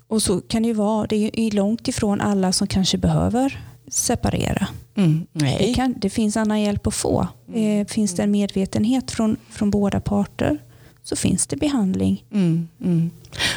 och 0.08 0.22
så 0.22 0.40
kan 0.40 0.62
det 0.62 0.68
ju 0.68 0.74
vara. 0.74 1.06
Det 1.06 1.16
är 1.40 1.44
ju 1.44 1.50
långt 1.50 1.88
ifrån 1.88 2.20
alla 2.20 2.52
som 2.52 2.66
kanske 2.66 2.98
behöver 2.98 3.60
separera. 3.88 4.66
Mm. 4.94 5.26
Det, 5.32 5.74
kan, 5.74 5.94
det 5.98 6.10
finns 6.10 6.36
annan 6.36 6.60
hjälp 6.60 6.86
att 6.86 6.94
få. 6.94 7.28
Mm. 7.48 7.80
Eh, 7.80 7.86
finns 7.86 8.14
det 8.14 8.22
en 8.22 8.30
medvetenhet 8.30 9.10
från, 9.10 9.36
från 9.50 9.70
båda 9.70 10.00
parter 10.00 10.58
så 11.02 11.16
finns 11.16 11.46
det 11.46 11.56
behandling. 11.56 12.24
Mm. 12.32 13.10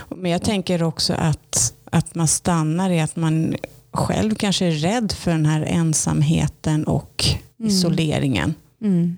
Men 0.09 0.31
jag 0.31 0.43
tänker 0.43 0.83
också 0.83 1.13
att, 1.13 1.73
att 1.91 2.15
man 2.15 2.27
stannar 2.27 2.89
i 2.89 2.99
att 2.99 3.15
man 3.15 3.55
själv 3.91 4.35
kanske 4.35 4.65
är 4.65 4.71
rädd 4.71 5.11
för 5.11 5.31
den 5.31 5.45
här 5.45 5.61
ensamheten 5.61 6.83
och 6.83 7.25
Mm. 7.59 7.69
isoleringen. 7.71 8.53
Mm. 8.81 9.17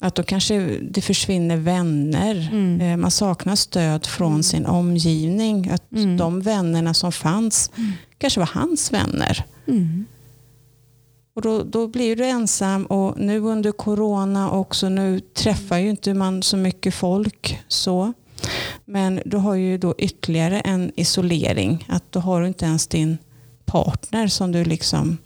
Att 0.00 0.14
då 0.14 0.22
kanske 0.22 0.78
det 0.90 1.00
försvinner 1.00 1.56
vänner. 1.56 2.48
Mm. 2.52 2.80
Eh, 2.80 2.96
Man 2.96 3.10
saknar 3.10 3.54
stöd 3.56 4.06
från 4.06 4.30
Mm. 4.30 4.42
sin 4.42 4.66
omgivning. 4.66 5.70
Att 5.70 5.92
Mm. 5.92 6.16
de 6.16 6.40
vännerna 6.40 6.94
som 6.94 7.12
fanns 7.12 7.70
Mm. 7.76 7.92
kanske 8.18 8.40
var 8.40 8.50
hans 8.54 8.92
vänner. 8.92 9.44
Och 11.34 11.42
då, 11.42 11.62
då 11.62 11.86
blir 11.88 12.16
du 12.16 12.24
ensam 12.26 12.86
och 12.86 13.18
nu 13.20 13.38
under 13.40 13.72
corona 13.72 14.50
också, 14.50 14.88
nu 14.88 15.20
träffar 15.20 15.78
ju 15.78 15.90
inte 15.90 16.14
man 16.14 16.42
så 16.42 16.56
mycket 16.56 16.94
folk 16.94 17.58
så. 17.68 18.12
Men 18.86 19.20
du 19.24 19.36
har 19.36 19.54
ju 19.54 19.78
då 19.78 19.94
ytterligare 19.98 20.60
en 20.60 20.92
isolering. 20.96 21.86
Att 21.88 22.12
då 22.12 22.20
har 22.20 22.40
du 22.40 22.46
inte 22.46 22.64
ens 22.64 22.86
din 22.86 23.18
partner 23.64 24.28
som 24.28 24.52
du 24.52 24.64
liksom 24.64 25.18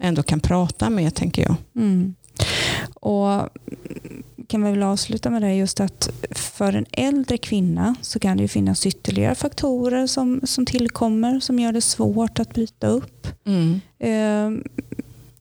ändå 0.00 0.22
kan 0.22 0.40
prata 0.40 0.90
med 0.90 1.14
tänker 1.14 1.42
jag. 1.42 1.54
Mm. 1.76 2.14
Och 2.94 3.48
kan 4.48 4.64
vi 4.64 4.70
väl 4.70 4.82
avsluta 4.82 5.30
med 5.30 5.42
det 5.42 5.54
just 5.54 5.80
att 5.80 6.10
för 6.30 6.72
en 6.72 6.86
äldre 6.92 7.38
kvinna 7.38 7.94
så 8.02 8.18
kan 8.18 8.36
det 8.36 8.42
ju 8.42 8.48
finnas 8.48 8.86
ytterligare 8.86 9.34
faktorer 9.34 10.06
som, 10.06 10.40
som 10.44 10.66
tillkommer 10.66 11.40
som 11.40 11.58
gör 11.58 11.72
det 11.72 11.80
svårt 11.80 12.38
att 12.38 12.54
bryta 12.54 12.86
upp. 12.86 13.28
Mm. 13.44 13.80
Eh, 13.98 14.70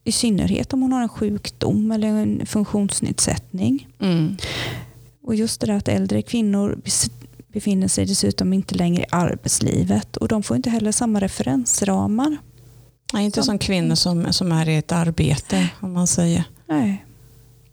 I 0.04 0.12
synnerhet 0.12 0.74
om 0.74 0.82
hon 0.82 0.94
har 0.94 1.02
en 1.02 1.10
sjukdom 1.10 1.92
eller 1.92 2.08
en 2.08 2.46
funktionsnedsättning. 2.46 3.88
Mm. 4.00 4.38
Och 5.24 5.36
just 5.36 5.62
det 5.62 5.68
där 5.68 5.74
att 5.74 5.88
äldre 5.88 6.22
kvinnor 6.22 6.80
befinner 7.56 7.88
sig 7.88 8.06
dessutom 8.06 8.54
inte 8.54 8.76
längre 8.76 9.02
i 9.02 9.06
arbetslivet 9.12 10.18
och 10.18 10.28
de 10.28 10.44
får 10.44 10.58
inte 10.58 10.70
heller 10.70 10.92
samma 10.92 11.20
referensramar. 11.22 12.38
Nej, 13.14 13.26
inte 13.26 13.36
Som- 13.40 13.46
som 13.46 13.60
kvinnor 13.60 13.96
som, 13.96 14.34
som 14.34 14.52
är 14.52 14.70
i 14.70 14.76
ett 14.76 14.92
arbete 14.92 15.70
om 15.80 15.94
man 15.94 16.08
säger. 16.08 16.44
Nej. 16.68 17.06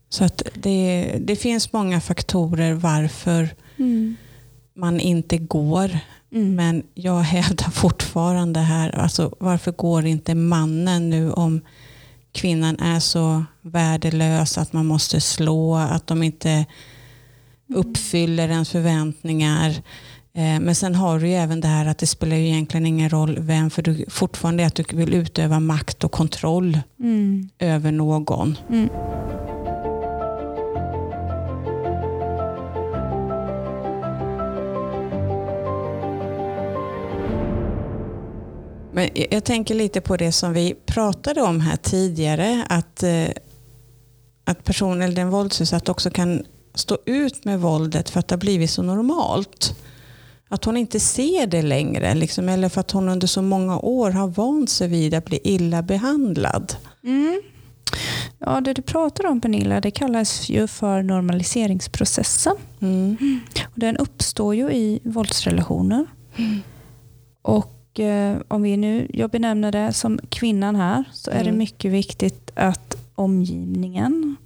Så 0.09 0.25
att 0.25 0.43
det, 0.55 1.17
det 1.21 1.37
finns 1.37 1.73
många 1.73 2.01
faktorer 2.01 2.73
varför 2.75 3.49
Mm. 3.79 4.17
man 4.77 5.01
inte 5.01 5.39
går. 5.39 5.99
Mm. 6.33 6.55
Men 6.55 6.83
jag 6.95 7.21
hävdar 7.21 7.71
fortfarande 7.71 8.61
här, 8.61 8.91
alltså 8.99 9.35
varför 9.41 9.73
går 9.73 10.07
inte 10.07 10.35
mannen 10.35 11.11
nu 11.11 11.33
om 11.33 11.61
kvinnan 12.33 12.79
är 12.81 13.01
så 13.01 13.45
värdelös 13.63 14.59
att 14.59 14.73
man 14.73 14.87
måste 14.87 15.21
slå, 15.21 15.75
att 15.77 16.07
de 16.07 16.23
inte 16.23 16.67
uppfyller 17.75 18.49
ens 18.49 18.71
förväntningar. 18.71 19.71
Eh, 20.35 20.61
Men 20.61 20.75
sen 20.75 20.95
har 20.95 21.19
du 21.21 21.29
ju 21.29 21.35
även 21.35 21.61
det 21.61 21.69
här 21.69 21.87
att 21.87 21.99
det 21.99 22.07
spelar 22.07 22.37
ju 22.37 22.47
egentligen 22.49 22.87
ingen 22.87 23.11
roll 23.11 23.39
vem, 23.41 23.71
för 23.71 23.83
du 23.83 24.05
fortfarande 24.09 24.63
är 24.63 24.67
att 24.67 24.75
du 24.75 24.85
vill 24.97 25.15
utöva 25.15 25.61
makt 25.61 26.05
och 26.05 26.13
kontroll 26.13 26.79
Mm. 27.01 27.49
över 27.59 27.93
någon. 27.93 28.59
Mm. 28.71 28.89
Men 38.93 39.09
jag- 39.31 39.45
tänker 39.45 39.75
lite 39.75 40.01
på 40.01 40.17
det 40.17 40.33
som 40.33 40.53
vi 40.53 40.75
pratade 40.87 41.43
om 41.43 41.61
här 41.61 41.77
tidigare, 41.77 42.67
att, 42.69 43.03
eh, 43.03 43.27
att 44.45 44.65
personen 44.65 45.03
eller 45.03 45.17
den 45.17 45.31
våldsutsatta 45.31 45.93
också 45.93 46.11
kan 46.11 46.43
stå 46.75 46.99
ut 47.07 47.45
med 47.45 47.61
våldet 47.61 48.11
för 48.11 48.21
att 48.21 48.29
det 48.29 48.35
har 48.35 48.41
blivit 48.41 48.71
så 48.71 48.83
normalt. 48.83 49.75
Att 50.49 50.65
hon 50.65 50.77
inte 50.77 51.01
ser 51.01 51.47
det 51.47 51.63
längre, 51.63 52.15
liksom, 52.15 52.49
eller 52.49 52.69
för 52.69 52.81
att 52.81 52.91
hon 52.91 53.09
under 53.09 53.27
så 53.27 53.43
många 53.43 53.79
år 53.79 54.11
har 54.11 54.29
vant 54.29 54.71
sig 54.71 54.89
vid 54.89 55.15
att 55.15 55.25
bli 55.25 55.41
illa 55.45 55.83
behandlad. 55.83 56.77
Mm. 57.05 57.43
Ja, 58.39 58.61
det 58.61 58.73
du 58.75 58.83
pratar 58.83 59.27
om 59.27 59.41
Pernilla, 59.41 59.81
det 59.81 59.91
kallas 59.91 60.49
ju 60.49 60.67
för 60.67 61.03
normaliseringsprocessen. 61.03 62.57
Mm. 62.81 63.41
Och 63.65 63.79
den 63.79 63.97
uppstår 63.97 64.55
ju 64.55 64.71
i 64.73 65.01
våldsrelationer. 65.05 66.07
Och 67.43 68.01
eh, 68.01 68.39
om 68.49 68.63
vi 68.63 68.77
nu, 68.77 69.07
jag 69.13 69.31
benämner 69.31 69.73
det 69.73 69.93
som 69.93 70.21
kvinnan 70.29 70.77
här, 70.77 71.05
så 71.13 71.31
är 71.31 71.35
det 71.35 71.41
Mm. 71.51 71.59
mycket 71.59 71.93
viktigt 71.93 72.51
att 72.55 72.97
omgivningen, 73.15 74.37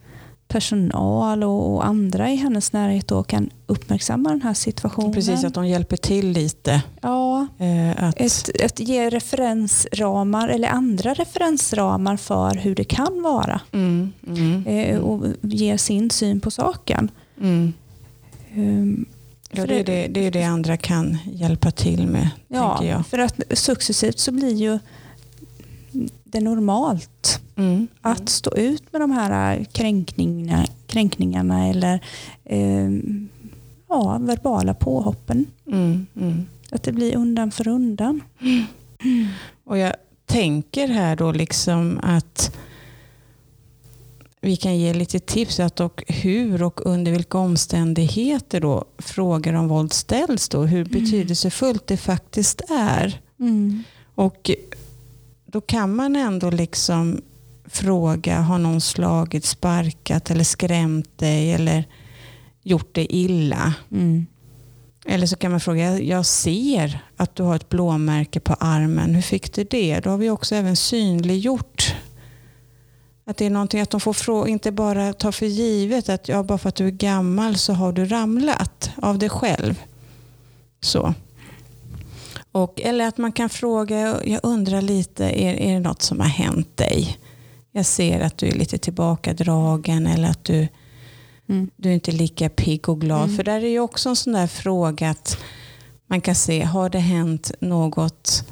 personal 0.49 1.45
och, 1.45 1.87
andra 1.87 2.31
i 2.31 2.37
hennes 2.37 2.73
närhet 2.73 3.09
då 3.09 3.23
kan 3.23 3.51
uppmärksamma 3.67 4.31
den 4.31 4.43
här 4.43 4.55
situationen. 4.55 5.13
Precis, 5.13 5.45
att 5.45 5.55
de 5.55 5.67
hjälper 5.69 5.97
till 5.97 6.31
lite. 6.31 6.83
Ja, 7.01 7.47
Eh, 7.59 8.05
att, 8.05 8.15
ett, 8.21 8.51
ett 8.61 8.81
ge 8.81 9.11
referensramar 9.11 10.49
eller 10.49 10.69
andra 10.69 11.15
referensramar 11.15 12.17
för 12.17 12.55
hur 12.55 12.75
det 12.75 12.85
kan 12.85 13.23
vara. 13.23 13.61
mm, 13.73 14.13
mm, 14.27 14.67
eh, 14.67 14.99
och 14.99 15.27
ge 15.41 15.79
sin 15.79 16.11
syn 16.11 16.41
på 16.41 16.51
saken. 16.51 17.11
mm. 17.41 17.73
Um, 18.57 19.07
Ja, 19.51 19.67
det, 19.67 19.81
är 19.81 19.85
det- 19.85 20.07
det, 20.11 20.27
är 20.27 20.31
det 20.31 20.43
andra 20.45 20.77
kan 20.77 21.19
hjälpa 21.33 21.71
till 21.71 22.07
med, 22.07 22.29
Ja, 22.49 23.03
för 23.09 23.19
att 23.19 23.41
successivt 23.59 24.19
så 24.19 24.33
blir 24.33 24.55
ju 24.55 24.79
det 26.25 26.41
normalt 26.41 27.41
Mm. 27.59 27.89
att 28.01 28.29
stå 28.29 28.57
ut 28.57 28.93
med 28.93 29.01
de 29.01 29.11
här 29.11 29.65
kränkningarna, 29.65 30.67
kränkningarna 30.87 31.69
eller 31.69 32.01
eh, 32.45 32.91
ja, 33.89 34.19
verbala 34.21 34.75
påhoppen. 34.75 35.47
Mm, 35.67 36.07
mm. 36.17 36.47
Att 36.71 36.83
det 36.83 36.93
blir 36.93 37.17
undan 37.17 37.51
för 37.51 37.69
undan. 37.69 38.21
Och 39.65 39.79
jag 39.79 39.95
tänker 40.27 40.89
här 40.89 41.17
då 41.17 41.33
liksom 41.33 42.01
att 42.03 42.57
vi 44.41 44.57
kan 44.57 44.79
ge 44.79 44.95
lite 44.95 45.19
tips 45.19 45.61
att 45.61 45.81
och 45.81 46.05
hur 46.07 46.63
och 46.63 46.87
under 46.87 47.13
vilka 47.13 47.39
omständigheter 47.39 48.61
då 48.61 48.85
frågor 48.99 49.55
om 49.55 49.69
våld 49.69 49.93
ställs 49.93 50.49
då, 50.49 50.63
hur 50.63 50.85
betydelsefullt 50.85 51.87
det 51.87 51.97
faktiskt 51.97 52.61
är. 52.71 53.21
Och 54.15 54.51
då 55.57 55.61
kan 55.61 55.95
man 55.97 56.17
ändå 56.17 56.51
liksom 56.51 57.21
fråga, 57.67 58.41
har 58.41 58.59
någon 58.59 58.81
slagit, 58.81 59.45
sparkat 59.45 60.31
eller 60.31 60.45
skrämt 60.45 61.19
dig 61.19 61.53
eller 61.53 61.85
gjort 62.63 62.95
dig 62.95 63.07
illa? 63.11 63.75
Mm. 63.91 64.27
Eller 65.07 65.27
så 65.27 65.37
kan 65.37 65.51
man 65.51 65.61
fråga, 65.61 65.99
"Jag- 66.01 66.27
ser 66.27 66.99
att 67.17 67.37
du 67.37 67.43
har 67.43 67.57
ett 67.57 67.69
blåmärke 67.69 68.41
på 68.41 68.55
armen. 68.55 69.15
Hur 69.15 69.23
fick 69.23 69.55
du 69.55 69.65
det? 69.65 70.01
Då 70.01 70.11
har 70.11 70.19
vi 70.19 70.31
också 70.31 70.55
även 70.55 70.77
synliggjort 70.77 71.95
att 73.27 73.37
det 73.37 73.47
är 73.47 73.51
någonting 73.51 73.81
att 73.81 73.91
de 73.91 74.01
får 74.01 74.13
fråga, 74.13 74.49
inte 74.49 74.73
bara 74.73 75.13
ta 75.13 75.33
för 75.33 75.47
givet 75.47 76.09
att 76.09 76.29
ja, 76.29 76.43
bara 76.43 76.59
för 76.59 76.69
att 76.69 76.77
du 76.77 76.87
är 76.87 76.91
gammal 76.91 77.57
så 77.57 77.73
har 77.73 77.93
du 77.93 78.05
ramlat 78.05 78.91
av 79.03 79.19
dig 79.19 79.29
själv. 79.29 79.83
Så. 80.81 81.15
Och, 82.57 82.81
eller 82.81 83.09
att 83.09 83.19
man 83.19 83.33
kan 83.33 83.49
fråga, 83.49 84.21
jag 84.25 84.41
undrar 84.43 84.83
lite, 84.83 85.25
är, 85.25 85.55
är 85.55 85.75
det 85.75 85.81
något 85.81 86.03
som 86.03 86.21
har 86.21 86.27
hänt 86.27 86.77
dig? 86.77 87.19
Jag 87.73 87.87
ser 87.87 88.21
att 88.21 88.39
du 88.39 88.47
är 88.47 88.53
lite 88.53 88.79
tillbakadragen 88.79 90.07
eller 90.07 90.29
att 90.31 90.45
du 90.45 90.69
Mm. 91.49 91.71
du 91.77 91.89
är 91.89 91.93
inte 91.95 92.13
lika 92.13 92.49
pigg 92.49 92.89
och 92.89 93.01
glad. 93.01 93.23
Mm. 93.25 93.37
För 93.37 93.45
där 93.45 93.61
är 93.65 93.69
ju 93.69 93.81
också 93.81 94.09
en 94.09 94.17
sån 94.17 94.33
där 94.33 94.47
fråga 94.47 95.11
att 95.11 95.39
man 96.07 96.21
kan 96.21 96.35
se, 96.35 96.63
har 96.63 96.89
det 96.91 96.99
hänt 96.99 97.51
något 97.61 98.45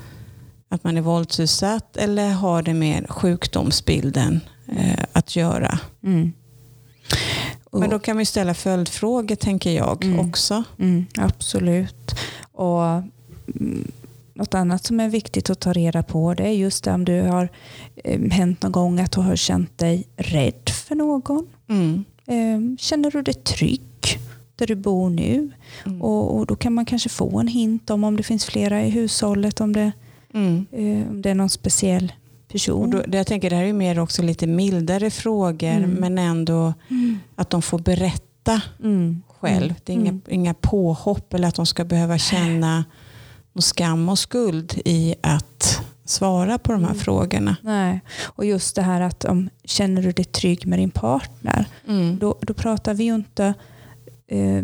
att 0.69 0.85
man 0.85 0.97
är 0.97 1.01
våldsutsatt 1.01 1.97
eller 1.97 2.31
har 2.31 2.63
det 2.63 2.75
med 2.75 3.07
sjukdomsbilden 3.11 4.41
eh, 4.77 5.05
att 5.13 5.37
göra? 5.37 5.79
Mm. 6.05 6.33
Men 7.73 7.91
då 7.91 7.99
kan 7.99 8.17
vi 8.17 8.25
ställa 8.25 8.55
följdfrågor 8.55 9.37
tänker 9.37 9.71
jag 9.71 10.05
Mm. 10.05 10.29
också. 10.29 10.65
Mm, 10.79 11.07
absolut. 11.19 12.15
Och 12.53 12.83
Något 14.35 14.55
annat 14.55 14.85
som 14.85 15.01
är 15.01 15.09
viktigt 15.09 15.51
att 15.51 15.61
ta 15.61 15.73
reda 15.73 16.03
på 16.03 16.35
det 16.35 16.43
är 16.45 16.53
just 16.53 16.85
det 16.85 16.93
om 16.93 17.05
du 17.05 17.21
har 17.23 17.49
eh, 18.05 18.21
hänt 18.31 18.63
någon 18.63 18.73
gång 18.73 19.01
att 19.01 19.13
du 19.13 19.21
har 19.21 19.37
känt 19.37 19.79
dig 19.79 20.07
rädd 20.17 20.69
för 20.87 20.95
någon. 20.95 21.47
Mm. 21.69 22.05
Eh, 22.27 22.77
känner 22.79 23.11
du 23.11 23.23
dig 23.23 23.35
trygg 23.35 23.81
där 24.57 24.67
du 24.67 24.75
bor 24.75 25.11
nu? 25.11 25.51
Mm. 25.87 26.03
Och, 26.03 26.37
och 26.37 26.47
Då 26.47 26.57
kan 26.57 26.73
man 26.75 26.85
kanske 26.87 27.09
få 27.09 27.39
en 27.39 27.49
hint 27.49 27.91
om 27.91 28.05
om 28.05 28.17
det 28.17 28.23
finns 28.23 28.45
flera 28.45 28.83
i 28.85 28.91
hushållet, 28.91 29.61
om 29.61 29.73
det, 29.73 29.93
Mm. 30.35 30.67
eh, 30.73 31.11
om 31.11 31.23
det 31.23 31.31
är 31.31 31.35
någon 31.35 31.51
speciell 31.51 32.13
person. 32.53 32.91
Då, 32.91 33.03
jag 33.19 33.27
tänker 33.27 33.51
det 33.51 33.57
här 33.57 33.65
är 33.65 33.73
mer 33.73 33.99
också 33.99 34.23
lite 34.23 34.47
mildare 34.47 35.11
frågor 35.11 35.69
Mm. 35.71 35.91
men 35.91 36.19
ändå 36.19 36.75
Mm. 36.91 37.19
att 37.37 37.51
de 37.51 37.63
får 37.63 37.79
berätta 37.79 38.63
Mm. 38.83 39.23
själv. 39.41 39.75
Det 39.85 39.93
är 39.93 39.97
inga, 39.97 40.21
inga 40.29 40.55
påhopp 40.55 41.35
eller 41.35 41.49
att 41.49 41.55
de 41.55 41.67
ska 41.67 41.85
behöva 41.85 42.19
känna 42.19 42.85
någon 43.55 43.63
skam 43.63 44.09
och 44.09 44.19
skuld 44.19 44.75
i 44.85 45.15
att 45.21 45.81
svara 46.05 46.59
på 46.59 46.73
de 46.73 46.81
här 46.85 46.91
Mm. 46.91 47.01
frågorna. 47.03 47.57
Nej. 47.63 48.01
Och 48.23 48.45
just 48.45 48.77
det 48.77 48.83
här 48.83 49.01
att 49.01 49.25
om 49.25 49.51
känner 49.65 50.03
du 50.03 50.13
dig 50.13 50.25
trygg 50.25 50.67
med 50.67 50.79
din 50.79 50.91
partner, 50.91 51.67
Mm. 51.89 52.19
då, 52.19 52.35
då 52.41 52.55
pratar 52.55 52.95
vi 52.95 53.05
ju 53.05 53.15
inte 53.15 53.55
eh, 54.27 54.63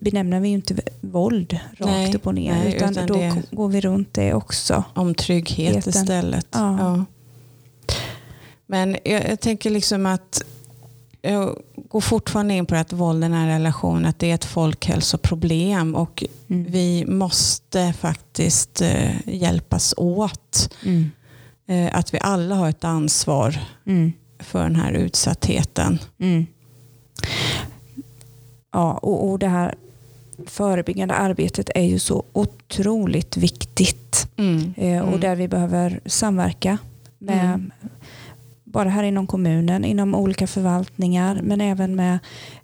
benämner 0.00 0.40
vi 0.40 0.48
ju 0.48 0.54
inte 0.54 0.76
våld 1.00 1.52
rakt 1.78 1.80
Nej, 1.90 2.14
upp 2.14 2.26
och 2.26 2.34
ner 2.34 2.52
nej, 2.54 2.74
utan, 2.76 2.90
utan 2.90 3.06
då 3.06 3.14
det- 3.14 3.42
går 3.50 3.68
vi 3.68 3.80
runt 3.80 4.14
det 4.14 4.34
också. 4.34 4.84
Om 4.94 5.14
trygghet 5.14 5.74
Heten. 5.76 6.02
istället. 6.02 6.46
Ja. 6.50 6.78
Ja. 6.78 7.04
Men 8.66 8.96
jag, 9.04 9.30
jag 9.30 9.40
tänker 9.40 9.70
liksom 9.70 10.06
att 10.06 10.42
jag 11.32 11.58
går 11.88 12.00
fortfarande 12.00 12.54
in 12.54 12.66
på 12.66 12.74
att 12.74 12.92
våld 12.92 13.24
i 13.24 13.28
nära 13.28 13.54
relation, 13.54 14.06
att 14.06 14.18
det 14.18 14.30
är 14.30 14.34
ett 14.34 14.44
folkhälsoproblem 14.44 15.94
och 15.94 16.24
Mm. 16.48 16.66
vi 16.70 17.04
måste 17.06 17.92
faktiskt 17.92 18.80
eh, 18.80 19.28
hjälpas 19.28 19.94
åt. 19.96 20.74
Mm. 20.84 21.10
Eh, 21.68 21.98
att 21.98 22.14
vi 22.14 22.18
alla 22.20 22.54
har 22.54 22.68
ett 22.68 22.84
ansvar 22.84 23.58
Mm. 23.86 24.12
för 24.38 24.62
den 24.62 24.76
här 24.76 24.92
utsattheten. 24.92 25.98
Mm. 26.18 26.46
Ja, 28.72 28.92
och, 28.94 29.30
och 29.30 29.38
det 29.38 29.48
här 29.48 29.74
förebyggande 30.46 31.14
arbetet 31.14 31.70
är 31.74 31.82
ju 31.84 31.98
så 31.98 32.24
otroligt 32.32 33.36
viktigt. 33.36 34.28
Mm. 34.36 34.74
Eh, 34.76 35.00
och 35.02 35.08
Mm. 35.08 35.20
där 35.20 35.36
vi 35.36 35.48
behöver 35.48 36.00
samverka 36.06 36.78
med. 37.18 37.70
Bara 38.66 38.88
här 38.88 39.02
inom 39.02 39.26
kommunen, 39.26 39.84
inom 39.84 40.14
olika 40.14 40.46
förvaltningar, 40.46 41.40
men 41.42 41.60
även 41.60 41.96
med 41.96 42.18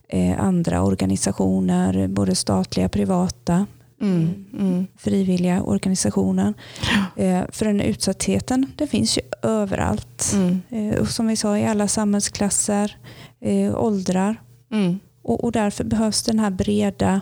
eh, 0.08 0.40
andra 0.40 0.82
organisationer, 0.82 2.08
både 2.08 2.34
statliga, 2.34 2.88
privata, 2.88 3.66
Mm. 4.00 4.44
Mm. 4.58 4.86
frivilliga 4.98 5.62
organisationer. 5.62 6.54
Eh, 7.16 7.40
för 7.48 7.64
den 7.66 7.80
utsattheten, 7.80 8.66
den 8.76 8.88
finns 8.88 9.18
ju 9.18 9.22
överallt. 9.42 10.32
Mm. 10.34 10.60
Eh, 10.70 11.00
och 11.00 11.08
som 11.08 11.26
vi 11.26 11.36
sa, 11.36 11.58
i 11.58 11.66
alla 11.66 11.88
samhällsklasser, 11.88 12.96
åldrar. 13.76 14.36
Mm. 14.72 14.98
Och, 15.22 15.44
och 15.44 15.52
därför 15.52 15.84
behövs 15.84 16.22
den 16.22 16.38
här 16.38 16.50
breda, 16.50 17.20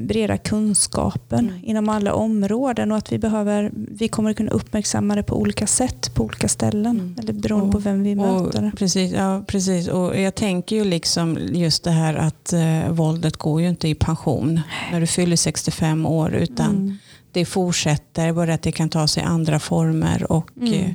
breda 0.00 0.38
kunskapen 0.38 1.38
Mm. 1.48 1.60
inom 1.64 1.88
alla 1.88 2.14
områden 2.14 2.92
och 2.92 2.98
att 2.98 3.12
vi, 3.12 3.18
behöver, 3.18 3.70
vi 3.74 4.08
kommer 4.08 4.32
kunna 4.32 4.50
uppmärksamma 4.50 5.14
det 5.14 5.22
på 5.22 5.36
olika 5.40 5.66
sätt 5.66 6.14
på 6.14 6.24
olika 6.24 6.48
ställen. 6.48 6.96
Mm. 7.00 7.16
Eller 7.18 7.32
beroende 7.32 7.66
Och- 7.66 7.72
på 7.72 7.78
vem 7.78 8.02
vi 8.02 8.14
möter. 8.14 8.72
Precis, 8.76 9.12
ja, 9.12 9.44
precis. 9.46 9.88
Och 9.88 10.20
jag 10.20 10.34
tänker 10.34 10.76
ju 10.76 10.84
liksom 10.84 11.38
just 11.52 11.84
det 11.84 11.90
här 11.90 12.14
att 12.14 12.52
eh, 12.52 12.90
våldet 12.90 13.36
går 13.36 13.60
ju 13.62 13.68
inte 13.68 13.88
i 13.88 13.94
pension 13.94 14.60
när 14.92 15.00
du 15.00 15.06
fyller 15.06 15.36
65 15.36 16.06
år 16.06 16.34
utan 16.34 16.70
Mm. 16.70 16.96
det 17.32 17.44
fortsätter, 17.44 18.32
bara 18.32 18.54
att 18.54 18.62
det 18.62 18.72
kan 18.72 18.88
ta 18.88 19.06
sig 19.08 19.22
andra 19.22 19.58
former 19.60 20.32
och 20.32 20.50
Mm. 20.56 20.72
eh, 20.74 20.90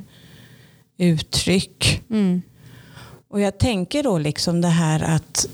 uttryck. 0.98 2.02
Mm. 2.10 2.42
Och 3.28 3.40
jag 3.40 3.58
tänker 3.58 4.02
då 4.02 4.18
liksom 4.18 4.60
det 4.60 4.68
här 4.68 5.02
att 5.02 5.46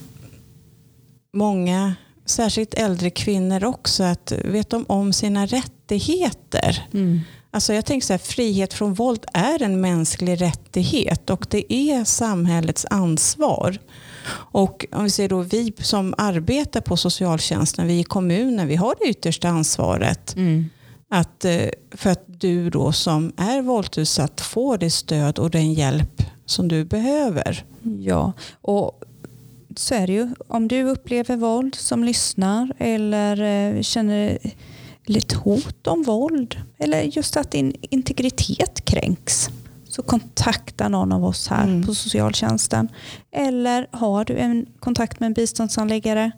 många, 1.32 1.94
särskilt 2.30 2.74
äldre 2.74 3.10
kvinnor 3.10 3.64
också, 3.64 4.02
att 4.02 4.32
vet 4.44 4.70
de 4.70 4.84
om 4.88 5.12
sina 5.12 5.46
rättigheter? 5.46 6.88
Mm. 6.92 7.20
Alltså 7.52 7.74
jag 7.74 7.86
tänker 7.86 8.06
så 8.06 8.12
här, 8.12 8.18
frihet 8.18 8.74
från 8.74 8.94
våld 8.94 9.24
är 9.32 9.62
en 9.62 9.80
mänsklig 9.80 10.40
rättighet 10.40 11.30
och 11.30 11.46
det 11.50 11.72
är 11.72 12.04
samhällets 12.04 12.86
ansvar. 12.90 13.78
Och 14.52 14.86
om 14.92 15.04
vi 15.04 15.10
ser 15.10 15.28
då 15.28 15.40
vi 15.40 15.72
som 15.78 16.14
arbetar 16.18 16.80
på 16.80 16.96
socialtjänsten, 16.96 17.86
vi 17.86 17.98
i 17.98 18.04
kommunen, 18.04 18.68
vi 18.68 18.76
har 18.76 18.94
det 19.00 19.08
yttersta 19.10 19.48
ansvaret 19.48 20.34
Mm. 20.36 20.70
att, 21.10 21.44
eh, 21.44 21.68
för 21.90 22.10
att 22.10 22.24
du 22.26 22.70
då 22.70 22.92
som 22.92 23.32
är 23.36 23.62
våldsutsatt 23.62 24.40
får 24.40 24.78
det 24.78 24.90
stöd 24.90 25.38
och 25.38 25.50
den 25.50 25.72
hjälp 25.72 26.22
som 26.46 26.68
du 26.68 26.84
behöver. 26.84 27.64
Ja, 27.82 28.32
och 28.60 29.02
så 29.76 29.94
är 29.94 30.06
det 30.06 30.12
ju. 30.12 30.28
Om 30.48 30.68
du 30.68 30.82
upplever 30.82 31.36
våld 31.36 31.74
som 31.74 32.04
lyssnar 32.04 32.72
eller 32.78 33.42
eh, 33.76 33.82
känner 33.82 34.38
lite 35.06 35.36
hot 35.36 35.86
om 35.86 36.02
våld 36.02 36.56
eller 36.78 37.02
just 37.02 37.36
att 37.36 37.50
din 37.50 37.74
integritet 37.80 38.84
kränks 38.84 39.48
så 39.88 40.02
kontakta 40.02 40.88
någon 40.88 41.12
av 41.12 41.24
oss 41.24 41.48
här 41.48 41.64
Mm. 41.64 41.86
på 41.86 41.94
socialtjänsten. 41.94 42.88
Eller 43.32 43.86
har 43.90 44.24
du 44.24 44.36
en 44.36 44.66
kontakt 44.80 45.20
med 45.20 45.26
en 45.26 45.32
biståndsanläggare 45.32 46.30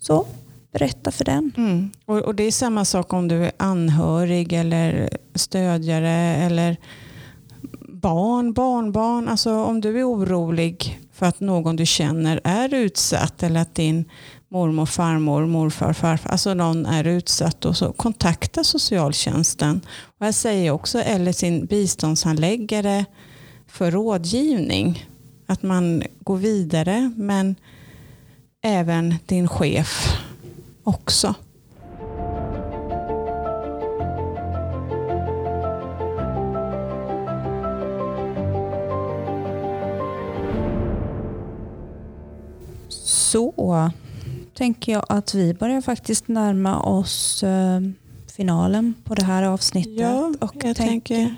så 0.00 0.26
berätta 0.72 1.10
för 1.10 1.24
den. 1.24 1.52
Mm. 1.56 1.90
Och, 2.04 2.18
och 2.18 2.34
det 2.34 2.42
är 2.42 2.50
samma 2.52 2.84
sak 2.84 3.12
om 3.12 3.28
du 3.28 3.44
är 3.44 3.52
anhörig 3.56 4.52
eller 4.52 5.08
stödjare 5.34 6.10
eller 6.36 6.76
barn, 7.88 8.52
barnbarn. 8.52 9.28
Alltså 9.28 9.64
om 9.64 9.80
du 9.80 9.98
är 10.00 10.04
orolig 10.12 11.00
för 11.18 11.26
att 11.26 11.40
någon 11.40 11.76
du 11.76 11.86
känner 11.86 12.40
är 12.44 12.74
utsatt 12.74 13.42
eller 13.42 13.60
att 13.60 13.74
din 13.74 14.04
mormor, 14.48 14.86
farmor, 14.86 15.46
morfar, 15.46 15.92
farfar, 15.92 16.30
alltså 16.30 16.54
någon 16.54 16.86
är 16.86 17.04
utsatt 17.04 17.64
och 17.64 17.76
så 17.76 17.92
kontakta 17.92 18.64
socialtjänsten. 18.64 19.80
Och 20.18 20.26
jag 20.26 20.34
säger 20.34 20.70
också 20.70 20.98
eller 20.98 21.32
sin 21.32 21.66
biståndsanläggare 21.66 23.04
för 23.66 23.90
rådgivning. 23.90 25.08
Att 25.46 25.62
man 25.62 26.02
går 26.20 26.36
vidare 26.36 27.12
men 27.16 27.56
även 28.62 29.14
din 29.26 29.48
chef 29.48 30.18
också. 30.84 31.34
Så 43.30 43.90
tänker 44.54 44.92
jag 44.92 45.04
att 45.08 45.34
vi 45.34 45.54
börjar 45.54 45.80
faktiskt 45.80 46.28
närma 46.28 46.80
oss 46.82 47.42
eh, 47.42 47.80
finalen 48.36 48.94
på 49.04 49.14
det 49.14 49.24
här 49.24 49.42
avsnittet. 49.42 49.92
Ja, 49.96 50.32
och 50.40 50.54
jag 50.54 50.76
tänk- 50.76 50.76
tänker, 50.76 51.34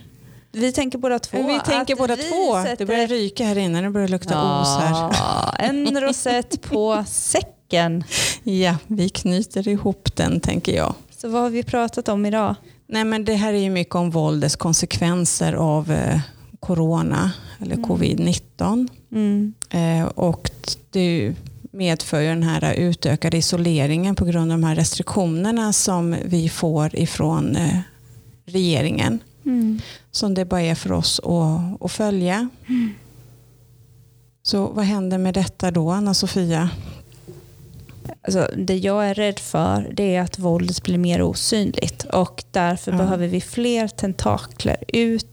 Vi 0.53 0.73
tänker 0.73 0.99
båda 0.99 1.19
två. 1.19 1.47
vi 1.47 1.61
tänker 1.61 1.97
båda 1.97 2.17
två. 2.17 2.63
sätter- 2.63 2.77
Det 2.77 2.87
börjar 2.87 3.07
ryka 3.07 3.45
här 3.45 3.59
inne, 3.59 3.83
det 3.83 3.91
börjar 3.91 4.09
lukta 4.09 4.61
os 4.61 4.69
här. 4.79 4.91
Ja, 4.91 5.55
en 5.59 6.01
rosett 6.01 6.63
på 6.63 7.05
säcken. 7.09 8.05
Ja, 8.43 8.77
vi 8.87 9.09
knyter 9.09 9.69
ihop 9.69 10.17
den 10.17 10.41
tänker 10.41 10.77
jag. 10.77 10.95
Så 11.17 11.29
vad 11.29 11.43
har 11.43 11.51
vi 11.51 11.63
pratat 11.63 12.09
om 12.09 12.27
idag? 12.27 12.55
Nej, 12.87 13.05
men 13.05 13.25
det 13.25 13.35
här 13.35 13.53
är 13.53 13.59
ju 13.59 13.71
mycket 13.71 13.95
om 13.95 14.11
våldets 14.11 14.57
konsekvenser 14.57 15.53
av 15.53 15.93
eh, 15.93 16.21
corona 16.61 17.31
eller 17.61 17.75
Mm. 17.75 17.91
covid-19. 17.91 18.89
Mm. 19.13 19.55
Eh, 19.71 20.07
och 20.07 20.51
det 20.91 21.35
medför 21.71 22.21
ju 22.21 22.29
den 22.29 22.43
här 22.43 22.73
utökade 22.75 23.37
isoleringen 23.37 24.15
på 24.15 24.25
grund 24.25 24.53
av 24.53 24.59
de 24.61 24.65
här 24.67 24.75
restriktionerna 24.75 25.73
som 25.73 26.17
vi 26.25 26.49
får 26.49 26.97
ifrån 26.97 27.57
eh, 27.57 27.79
regeringen. 28.47 29.19
Mm. 29.45 29.81
som 30.11 30.35
det 30.35 30.45
bara 30.45 30.63
är 30.63 30.75
för 30.75 30.93
oss 30.93 31.21
att, 31.21 31.83
att 31.85 31.93
följa. 31.93 32.49
Så 34.43 34.67
vad 34.67 34.85
händer 34.85 35.19
med 35.19 35.35
detta 35.35 35.71
då, 35.71 35.91
Anna-Sofia? 35.91 36.71
Alltså, 38.23 38.51
det 38.57 38.77
jag 38.77 39.07
är 39.11 39.15
rädd 39.15 39.39
för 39.39 39.91
det 39.97 40.15
är 40.17 40.21
att 40.21 40.39
våldet 40.39 40.83
blir 40.83 40.99
mer 40.99 41.23
osynligt 41.23 42.05
och 42.05 42.45
därför 42.51 42.93
Ja. 42.93 42.99
behöver 42.99 43.27
vi 43.27 43.41
fler 43.41 43.89
tentakler 43.89 44.77
ut, 44.89 45.27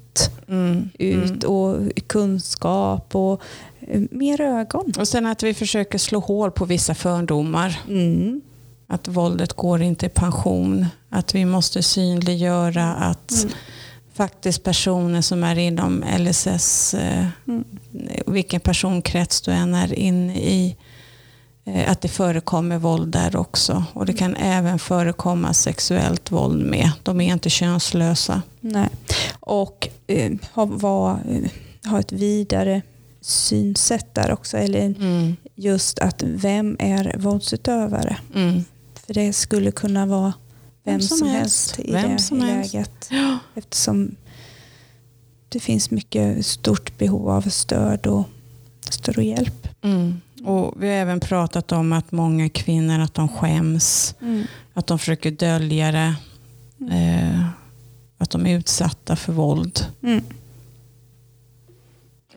Mm. 0.47 0.89
ut 0.99 1.43
Mm. 1.43 1.49
och 1.55 1.77
kunskap 2.07 3.15
och 3.15 3.41
mer 4.11 4.41
ögon. 4.41 4.93
Och 4.99 5.07
sen 5.07 5.25
att 5.25 5.43
vi 5.43 5.53
försöker 5.53 5.97
slå 5.97 6.19
hål 6.19 6.51
på 6.51 6.65
vissa 6.65 6.95
fördomar. 6.95 7.79
Mm. 7.87 8.41
Att 8.87 9.07
våldet 9.07 9.53
går 9.53 9.81
inte 9.81 10.05
i 10.05 10.09
pension. 10.09 10.85
Att 11.09 11.35
vi 11.35 11.45
måste 11.45 11.83
synliggöra 11.83 12.93
att 12.93 13.31
Mm. 13.43 13.53
faktiskt 14.13 14.63
personer 14.63 15.21
som 15.21 15.43
är 15.43 15.57
inom 15.57 16.03
LSS, 16.17 16.93
eh, 16.93 17.25
Mm. 17.47 17.63
vilken 18.27 18.59
personkrets 18.59 19.41
du 19.41 19.51
än 19.51 19.73
är 19.75 19.93
inne 19.93 20.35
i, 20.37 20.75
eh, 21.65 21.91
att 21.91 22.01
det 22.01 22.07
förekommer 22.07 22.77
våld 22.77 23.11
där 23.13 23.35
också. 23.35 23.83
Och 23.93 24.05
det 24.05 24.13
kan 24.13 24.35
även 24.35 24.79
förekomma 24.79 25.53
sexuellt 25.53 26.31
våld 26.31 26.65
med. 26.65 26.91
De 27.03 27.21
är 27.21 27.33
inte 27.33 27.49
könslösa. 27.49 28.41
Nej. 28.59 28.89
Och 29.39 29.87
eh, 30.07 30.31
ha, 30.53 30.65
var, 30.65 31.11
eh, 31.11 31.89
ha 31.91 31.99
ett 31.99 32.11
vidare 32.11 32.81
synsätt 33.21 34.15
där 34.15 34.31
också. 34.31 34.57
Eller 34.57 34.85
Mm. 34.85 35.35
just 35.55 35.99
att 35.99 36.23
vem 36.23 36.75
är 36.79 37.15
våldsutövare? 37.17 38.17
Mm. 38.35 38.63
För 39.05 39.13
det 39.13 39.33
skulle 39.33 39.71
kunna 39.71 40.05
vara 40.05 40.33
vem, 40.83 41.01
som, 41.01 41.27
helst, 41.27 41.79
i 41.79 41.91
Vem 41.91 42.11
det 42.11 42.19
som 42.19 42.41
helst. 42.41 42.73
läget. 42.73 43.09
Eftersom 43.55 44.15
det 45.49 45.59
finns 45.59 45.91
mycket 45.91 46.45
stort 46.45 46.97
behov 46.97 47.29
av 47.29 47.41
stöd 47.41 48.07
och, 48.07 48.23
stöd 48.89 49.17
och 49.17 49.23
hjälp. 49.23 49.67
Mm. 49.81 50.21
Och 50.45 50.73
vi 50.83 50.87
har 50.87 50.93
även 50.95 51.19
pratat 51.19 51.71
om 51.71 51.93
att 51.93 52.11
många 52.11 52.49
kvinnor 52.49 52.99
att 52.99 53.13
de 53.13 53.27
skäms, 53.29 54.15
att 54.73 54.87
de 54.87 54.99
försöker 54.99 55.31
dölja 55.31 55.91
det, 55.91 56.15
eh, 56.95 57.45
att 58.17 58.29
de 58.29 58.45
är 58.45 58.57
utsatta 58.57 59.15
för 59.15 59.33
våld. 59.33 59.85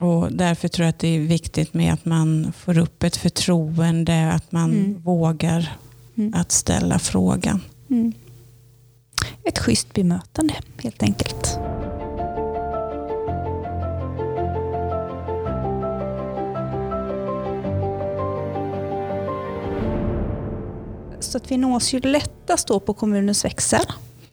Och 0.01 0.33
därför 0.33 0.69
tror 0.69 0.85
jag 0.85 0.91
att 0.91 0.99
det 0.99 1.09
är 1.17 1.21
viktigt 1.21 1.75
med 1.75 1.93
att 1.93 2.05
man 2.05 2.53
får 2.59 2.79
upp 2.79 3.03
ett 3.03 3.17
förtroende, 3.17 4.33
att 4.33 4.53
man 4.53 4.71
Mm. 4.71 5.01
vågar 5.03 5.77
Mm. 6.17 6.35
att 6.35 6.53
ställa 6.53 6.99
frågan. 6.99 7.61
Mm. 7.91 8.13
Ett 9.45 9.59
schysst 9.59 9.93
bemötande 9.95 10.55
helt 10.83 11.03
enkelt. 11.03 11.59
Så 21.21 21.37
att 21.37 21.51
vi 21.51 21.57
nås 21.57 21.93
ju 21.95 22.01
lättast 22.01 22.69
då 22.69 22.81
på 22.81 22.95
kommunens 22.95 23.45
växel 23.45 23.85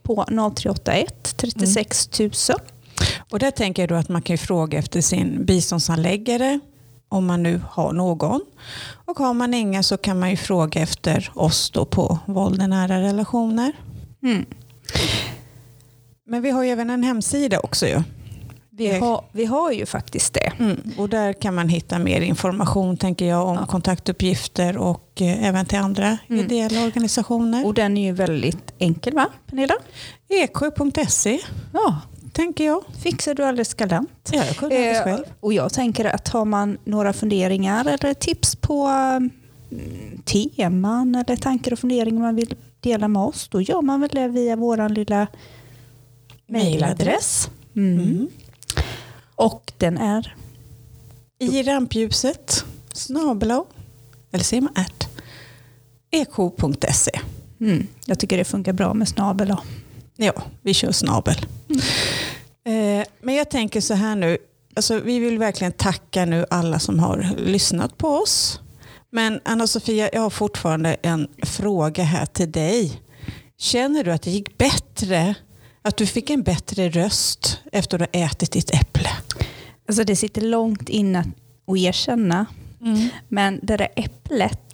på 0.03 0.26
0381 0.26 1.34
36 1.38 2.20
000. 2.20 2.32
Och 3.31 3.39
där 3.39 3.51
tänker 3.51 3.81
jag 3.81 3.89
då 3.89 3.95
att 3.95 4.09
man 4.09 4.21
kan 4.21 4.37
fråga 4.37 4.79
efter 4.79 5.01
sin 5.01 5.45
biståndsanläggare 5.45 6.59
om 7.09 7.25
man 7.25 7.43
nu 7.43 7.61
har 7.69 7.93
någon. 7.93 8.41
Och 9.05 9.17
har 9.19 9.33
man 9.33 9.53
inga 9.53 9.83
så 9.83 9.97
kan 9.97 10.19
man 10.19 10.29
ju 10.29 10.37
fråga 10.37 10.81
efter 10.81 11.31
oss 11.35 11.69
då 11.71 11.85
på 11.85 12.19
våld 12.25 12.61
i 12.63 12.67
nära 12.67 13.01
relationer. 13.01 13.71
Mm. 14.23 14.45
Men 16.25 16.41
vi 16.41 16.49
har 16.49 16.63
ju 16.63 16.69
även 16.69 16.89
en 16.89 17.03
hemsida 17.03 17.59
också 17.59 17.87
ju. 17.87 18.03
Vi 18.69 18.99
har, 18.99 19.25
vi 19.31 19.45
har 19.45 19.71
ju 19.71 19.85
faktiskt 19.85 20.33
det. 20.33 20.51
Mm, 20.59 20.77
och 20.97 21.09
där 21.09 21.33
kan 21.33 21.55
man 21.55 21.69
hitta 21.69 21.99
mer 21.99 22.21
information 22.21 22.97
tänker 22.97 23.25
jag 23.25 23.47
om 23.47 23.55
Ja. 23.55 23.65
kontaktuppgifter 23.65 24.77
och 24.77 25.21
eh, 25.21 25.43
även 25.47 25.65
till 25.65 25.77
andra 25.77 26.17
Mm. 26.29 26.45
ideella 26.45 26.83
organisationer. 26.83 27.65
Och 27.65 27.73
den 27.73 27.97
är 27.97 28.01
ju 28.05 28.11
väldigt 28.11 28.73
enkel 28.79 29.13
va, 29.13 29.25
Pernilla? 29.49 29.73
Eksjö.se 30.29 31.39
Ja, 31.73 32.01
tänker 32.38 32.65
jag. 32.65 32.83
fixar 33.03 33.33
du 33.33 33.43
alldeles 33.43 33.73
galant. 33.73 34.29
Ja, 34.31 34.45
jag 34.45 34.55
kunde 34.55 34.75
Eh, 34.75 35.03
själv. 35.03 35.23
och 35.39 35.53
jag 35.53 35.73
tänker 35.73 36.05
att 36.05 36.27
har 36.27 36.45
man 36.45 36.77
några 36.83 37.13
funderingar 37.13 37.85
eller 37.85 38.13
tips 38.13 38.55
på 38.55 38.88
mm, 38.88 39.31
teman 40.25 41.15
eller 41.15 41.35
tankar 41.35 41.71
och 41.73 41.79
funderingar 41.79 42.21
man 42.21 42.35
vill 42.35 42.55
dela 42.79 43.07
med 43.07 43.21
oss, 43.21 43.47
då 43.47 43.61
gör 43.61 43.81
man 43.81 44.01
väl 44.01 44.09
det 44.13 44.27
via 44.27 44.55
vår 44.55 44.89
lilla 44.89 45.27
mejladress. 46.47 47.49
Mm. 47.75 47.99
Mm. 47.99 48.27
Och 49.35 49.71
den 49.77 49.97
är 49.97 50.35
I 51.39 51.63
rampljuset 51.63 52.65
snabel 52.93 53.51
eller 54.31 54.43
säger 54.43 54.61
man 54.61 54.73
ärt, 54.75 55.07
ek.se. 56.11 57.11
Mm, 57.59 57.88
jag 58.05 58.19
tycker 58.19 58.38
det 58.38 58.45
funkar 58.45 58.73
bra 58.73 58.93
med 58.93 59.07
snabel. 59.07 59.55
Ja, 60.18 60.43
vi 60.61 60.74
kör 60.74 60.91
snabel. 60.91 61.45
Eh, 62.65 63.07
men 63.22 63.36
jag 63.36 63.49
tänker 63.49 63.82
så 63.82 63.93
här 63.93 64.15
nu, 64.15 64.38
alltså, 64.76 64.99
vi 64.99 65.20
vill 65.20 65.39
verkligen 65.39 65.74
tacka 65.74 66.26
nu 66.26 66.45
alla 66.49 66.80
som 66.80 66.99
har 66.99 67.36
lyssnat 67.38 67.97
på 67.97 68.07
oss. 68.07 68.59
Men 69.11 69.39
Anna-Sofia, 69.45 70.09
jag 70.13 70.22
har 70.22 70.30
fortfarande 70.30 70.93
en 71.01 71.28
fråga 71.43 72.03
här 72.03 72.26
till 72.26 72.51
dig. 72.51 73.01
Känner 73.57 74.03
du 74.03 74.11
att 74.11 74.22
det 74.22 74.32
gick 74.32 74.57
bättre, 74.57 75.36
att 75.82 75.97
du 75.97 76.05
fick 76.05 76.30
en 76.30 76.43
bättre 76.43 76.89
röst 76.89 77.59
efter 77.72 78.01
att 78.01 78.13
du 78.13 78.20
ätit 78.20 78.51
ditt 78.51 78.70
äpple? 78.76 79.09
Alltså 79.88 80.03
det 80.03 80.15
sitter 80.15 80.41
långt 80.41 80.89
inne 80.89 81.20
att 81.68 81.78
erkänna. 81.78 82.45
Men 83.28 83.59
det 83.63 83.78
där 83.78 83.88
äpplet, 83.95 84.66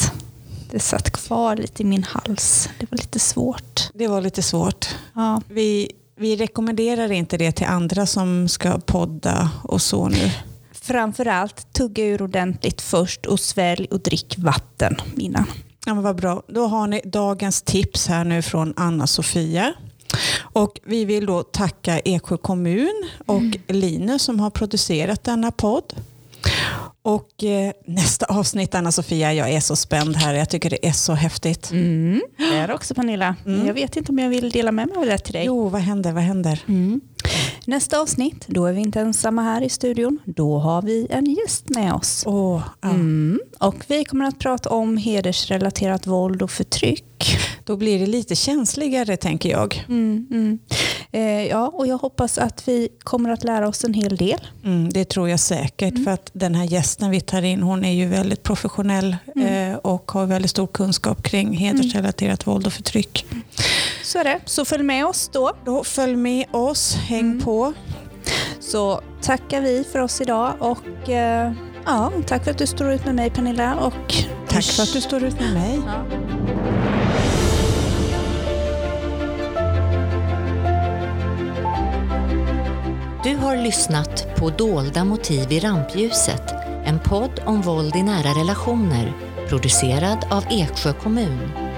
det 0.73 0.79
satt 0.79 1.09
kvar 1.09 1.55
lite 1.55 1.83
i 1.83 1.85
min 1.85 2.03
hals. 2.03 2.69
Det 2.79 2.91
var 2.91 2.97
lite 2.97 3.19
svårt. 3.19 3.89
Det 3.93 4.07
var 4.07 4.21
lite 4.21 4.41
svårt. 4.41 4.87
Ja. 5.13 5.41
Vi, 5.47 5.91
vi 6.15 6.35
rekommenderar 6.35 7.11
inte 7.11 7.37
det 7.37 7.51
till 7.51 7.65
andra 7.65 8.05
som 8.05 8.47
ska 8.47 8.79
podda 8.79 9.49
och 9.63 9.81
så 9.81 10.07
nu. 10.07 10.31
Framförallt 10.71 11.73
tugga 11.73 12.05
ur 12.05 12.21
ordentligt 12.21 12.81
först 12.81 13.25
och 13.25 13.39
svälj 13.39 13.87
och 13.91 13.99
drick 13.99 14.35
vatten 14.37 14.95
innan. 15.17 15.45
Ja, 15.85 15.93
men 15.93 16.03
vad 16.03 16.15
bra. 16.15 16.43
Då 16.47 16.67
har 16.67 16.87
ni 16.87 17.01
dagens 17.05 17.61
tips 17.61 18.07
här 18.07 18.23
nu 18.23 18.41
från 18.41 18.73
Anna-Sofia. 18.77 19.73
Och 20.39 20.79
vi 20.83 21.05
vill 21.05 21.25
då 21.25 21.43
tacka 21.43 21.99
Eksjö 21.99 22.37
kommun 22.37 23.09
och 23.25 23.57
Linus 23.67 24.21
som 24.21 24.39
har 24.39 24.49
producerat 24.49 25.23
denna 25.23 25.51
podd. 25.51 25.93
Och 27.05 27.43
eh, 27.43 27.73
nästa 27.85 28.25
avsnitt 28.25 28.75
Anna-Sofia, 28.75 29.33
jag 29.33 29.49
är 29.49 29.59
så 29.59 29.75
spänd 29.75 30.15
här. 30.15 30.33
Jag 30.33 30.49
tycker 30.49 30.69
det 30.69 30.87
är 30.87 30.91
så 30.91 31.13
häftigt. 31.13 31.71
Mm. 31.71 32.21
Det 32.37 32.55
är 32.55 32.71
också 32.71 32.95
Pernilla. 32.95 33.35
Jag 33.45 33.73
vet 33.73 33.97
inte 33.97 34.11
om 34.11 34.19
jag 34.19 34.29
vill 34.29 34.49
dela 34.49 34.71
med 34.71 34.87
mig 34.87 34.97
av 34.97 35.05
det 35.05 35.17
till 35.17 35.33
dig. 35.33 35.45
Jo, 35.45 35.69
vad 35.69 35.81
händer? 35.81 36.11
Vad 36.11 36.23
händer? 36.23 36.59
Mm. 36.67 37.01
Nästa 37.65 37.99
avsnitt, 37.99 38.45
då 38.47 38.65
är 38.65 38.73
vi 38.73 38.81
inte 38.81 38.99
ensamma 38.99 39.41
här 39.41 39.61
i 39.61 39.69
studion. 39.69 40.19
Då 40.25 40.57
har 40.57 40.81
vi 40.81 41.07
en 41.09 41.25
gäst 41.25 41.69
med 41.69 41.93
oss. 41.93 42.23
Åh, 42.27 42.63
ja. 42.81 42.89
Mm. 42.89 43.39
Och 43.59 43.75
vi 43.87 44.05
kommer 44.05 44.25
att 44.25 44.39
prata 44.39 44.69
om 44.69 44.97
hedersrelaterat 44.97 46.07
våld 46.07 46.41
och 46.41 46.51
förtryck. 46.51 47.37
Då 47.63 47.75
blir 47.75 47.99
det 47.99 48.05
lite 48.05 48.35
känsligare 48.35 49.17
tänker 49.17 49.49
jag. 49.49 49.85
Mm, 49.89 50.27
mm. 50.31 50.59
Eh, 51.11 51.47
ja, 51.47 51.67
och 51.67 51.87
jag 51.87 51.97
hoppas 51.97 52.37
att 52.37 52.67
vi 52.67 52.89
kommer 53.03 53.29
att 53.29 53.43
lära 53.43 53.67
oss 53.67 53.83
en 53.83 53.93
hel 53.93 54.15
del. 54.17 54.47
Mm, 54.63 54.89
det 54.89 55.05
tror 55.05 55.29
jag 55.29 55.39
säkert. 55.39 56.03
För 56.03 56.11
att 56.11 56.29
den 56.33 56.55
här 56.55 56.65
gästen 56.65 57.09
vi 57.09 57.21
tar 57.21 57.41
in, 57.41 57.63
hon 57.63 57.85
är 57.85 57.93
ju 57.93 58.07
väldigt 58.07 58.43
professionell 58.43 59.15
eh, 59.35 59.75
och 59.75 60.11
har 60.11 60.25
väldigt 60.25 60.51
stor 60.51 60.67
kunskap 60.67 61.23
kring 61.23 61.57
hedersrelaterat 61.57 62.47
våld 62.47 62.67
och 62.67 62.73
förtryck. 62.73 63.25
Så 64.13 64.19
är 64.19 64.23
det. 64.23 64.39
Så 64.45 64.65
följ 64.65 64.83
med 64.83 65.05
oss 65.05 65.29
då. 65.33 65.51
Då 65.65 65.83
följ 65.83 66.15
med 66.15 66.45
oss, 66.51 66.95
häng 66.95 67.41
på. 67.41 67.73
Så 68.59 69.01
tackar 69.21 69.61
vi 69.61 69.83
för 69.91 69.99
oss 69.99 70.21
idag 70.21 70.53
och 70.59 71.09
eh, 71.09 71.51
ja, 71.85 72.11
tack 72.27 72.43
för 72.43 72.51
att 72.51 72.57
du 72.57 72.67
står 72.67 72.91
ut 72.91 73.05
med 73.05 73.15
mig 73.15 73.29
Pernilla. 73.29 73.75
Och 73.75 74.13
Tack 74.47 74.63
för 74.63 74.83
att 74.83 74.93
du 74.93 75.01
står 75.01 75.23
ut 75.23 75.39
med 75.39 75.53
mig. 75.53 75.81
Ja. 75.85 76.03
Du 83.23 83.35
har 83.35 83.57
lyssnat 83.57 84.35
på 84.37 84.49
Dolda 84.49 85.05
motiv 85.05 85.51
i 85.51 85.59
rampljuset, 85.59 86.51
en 86.85 86.99
podd 86.99 87.41
om 87.45 87.61
våld 87.61 87.95
i 87.95 88.03
nära 88.03 88.29
relationer, 88.39 89.13
producerad 89.49 90.17
av 90.31 90.43
Eksjö 90.49 90.93
kommun. 90.93 91.72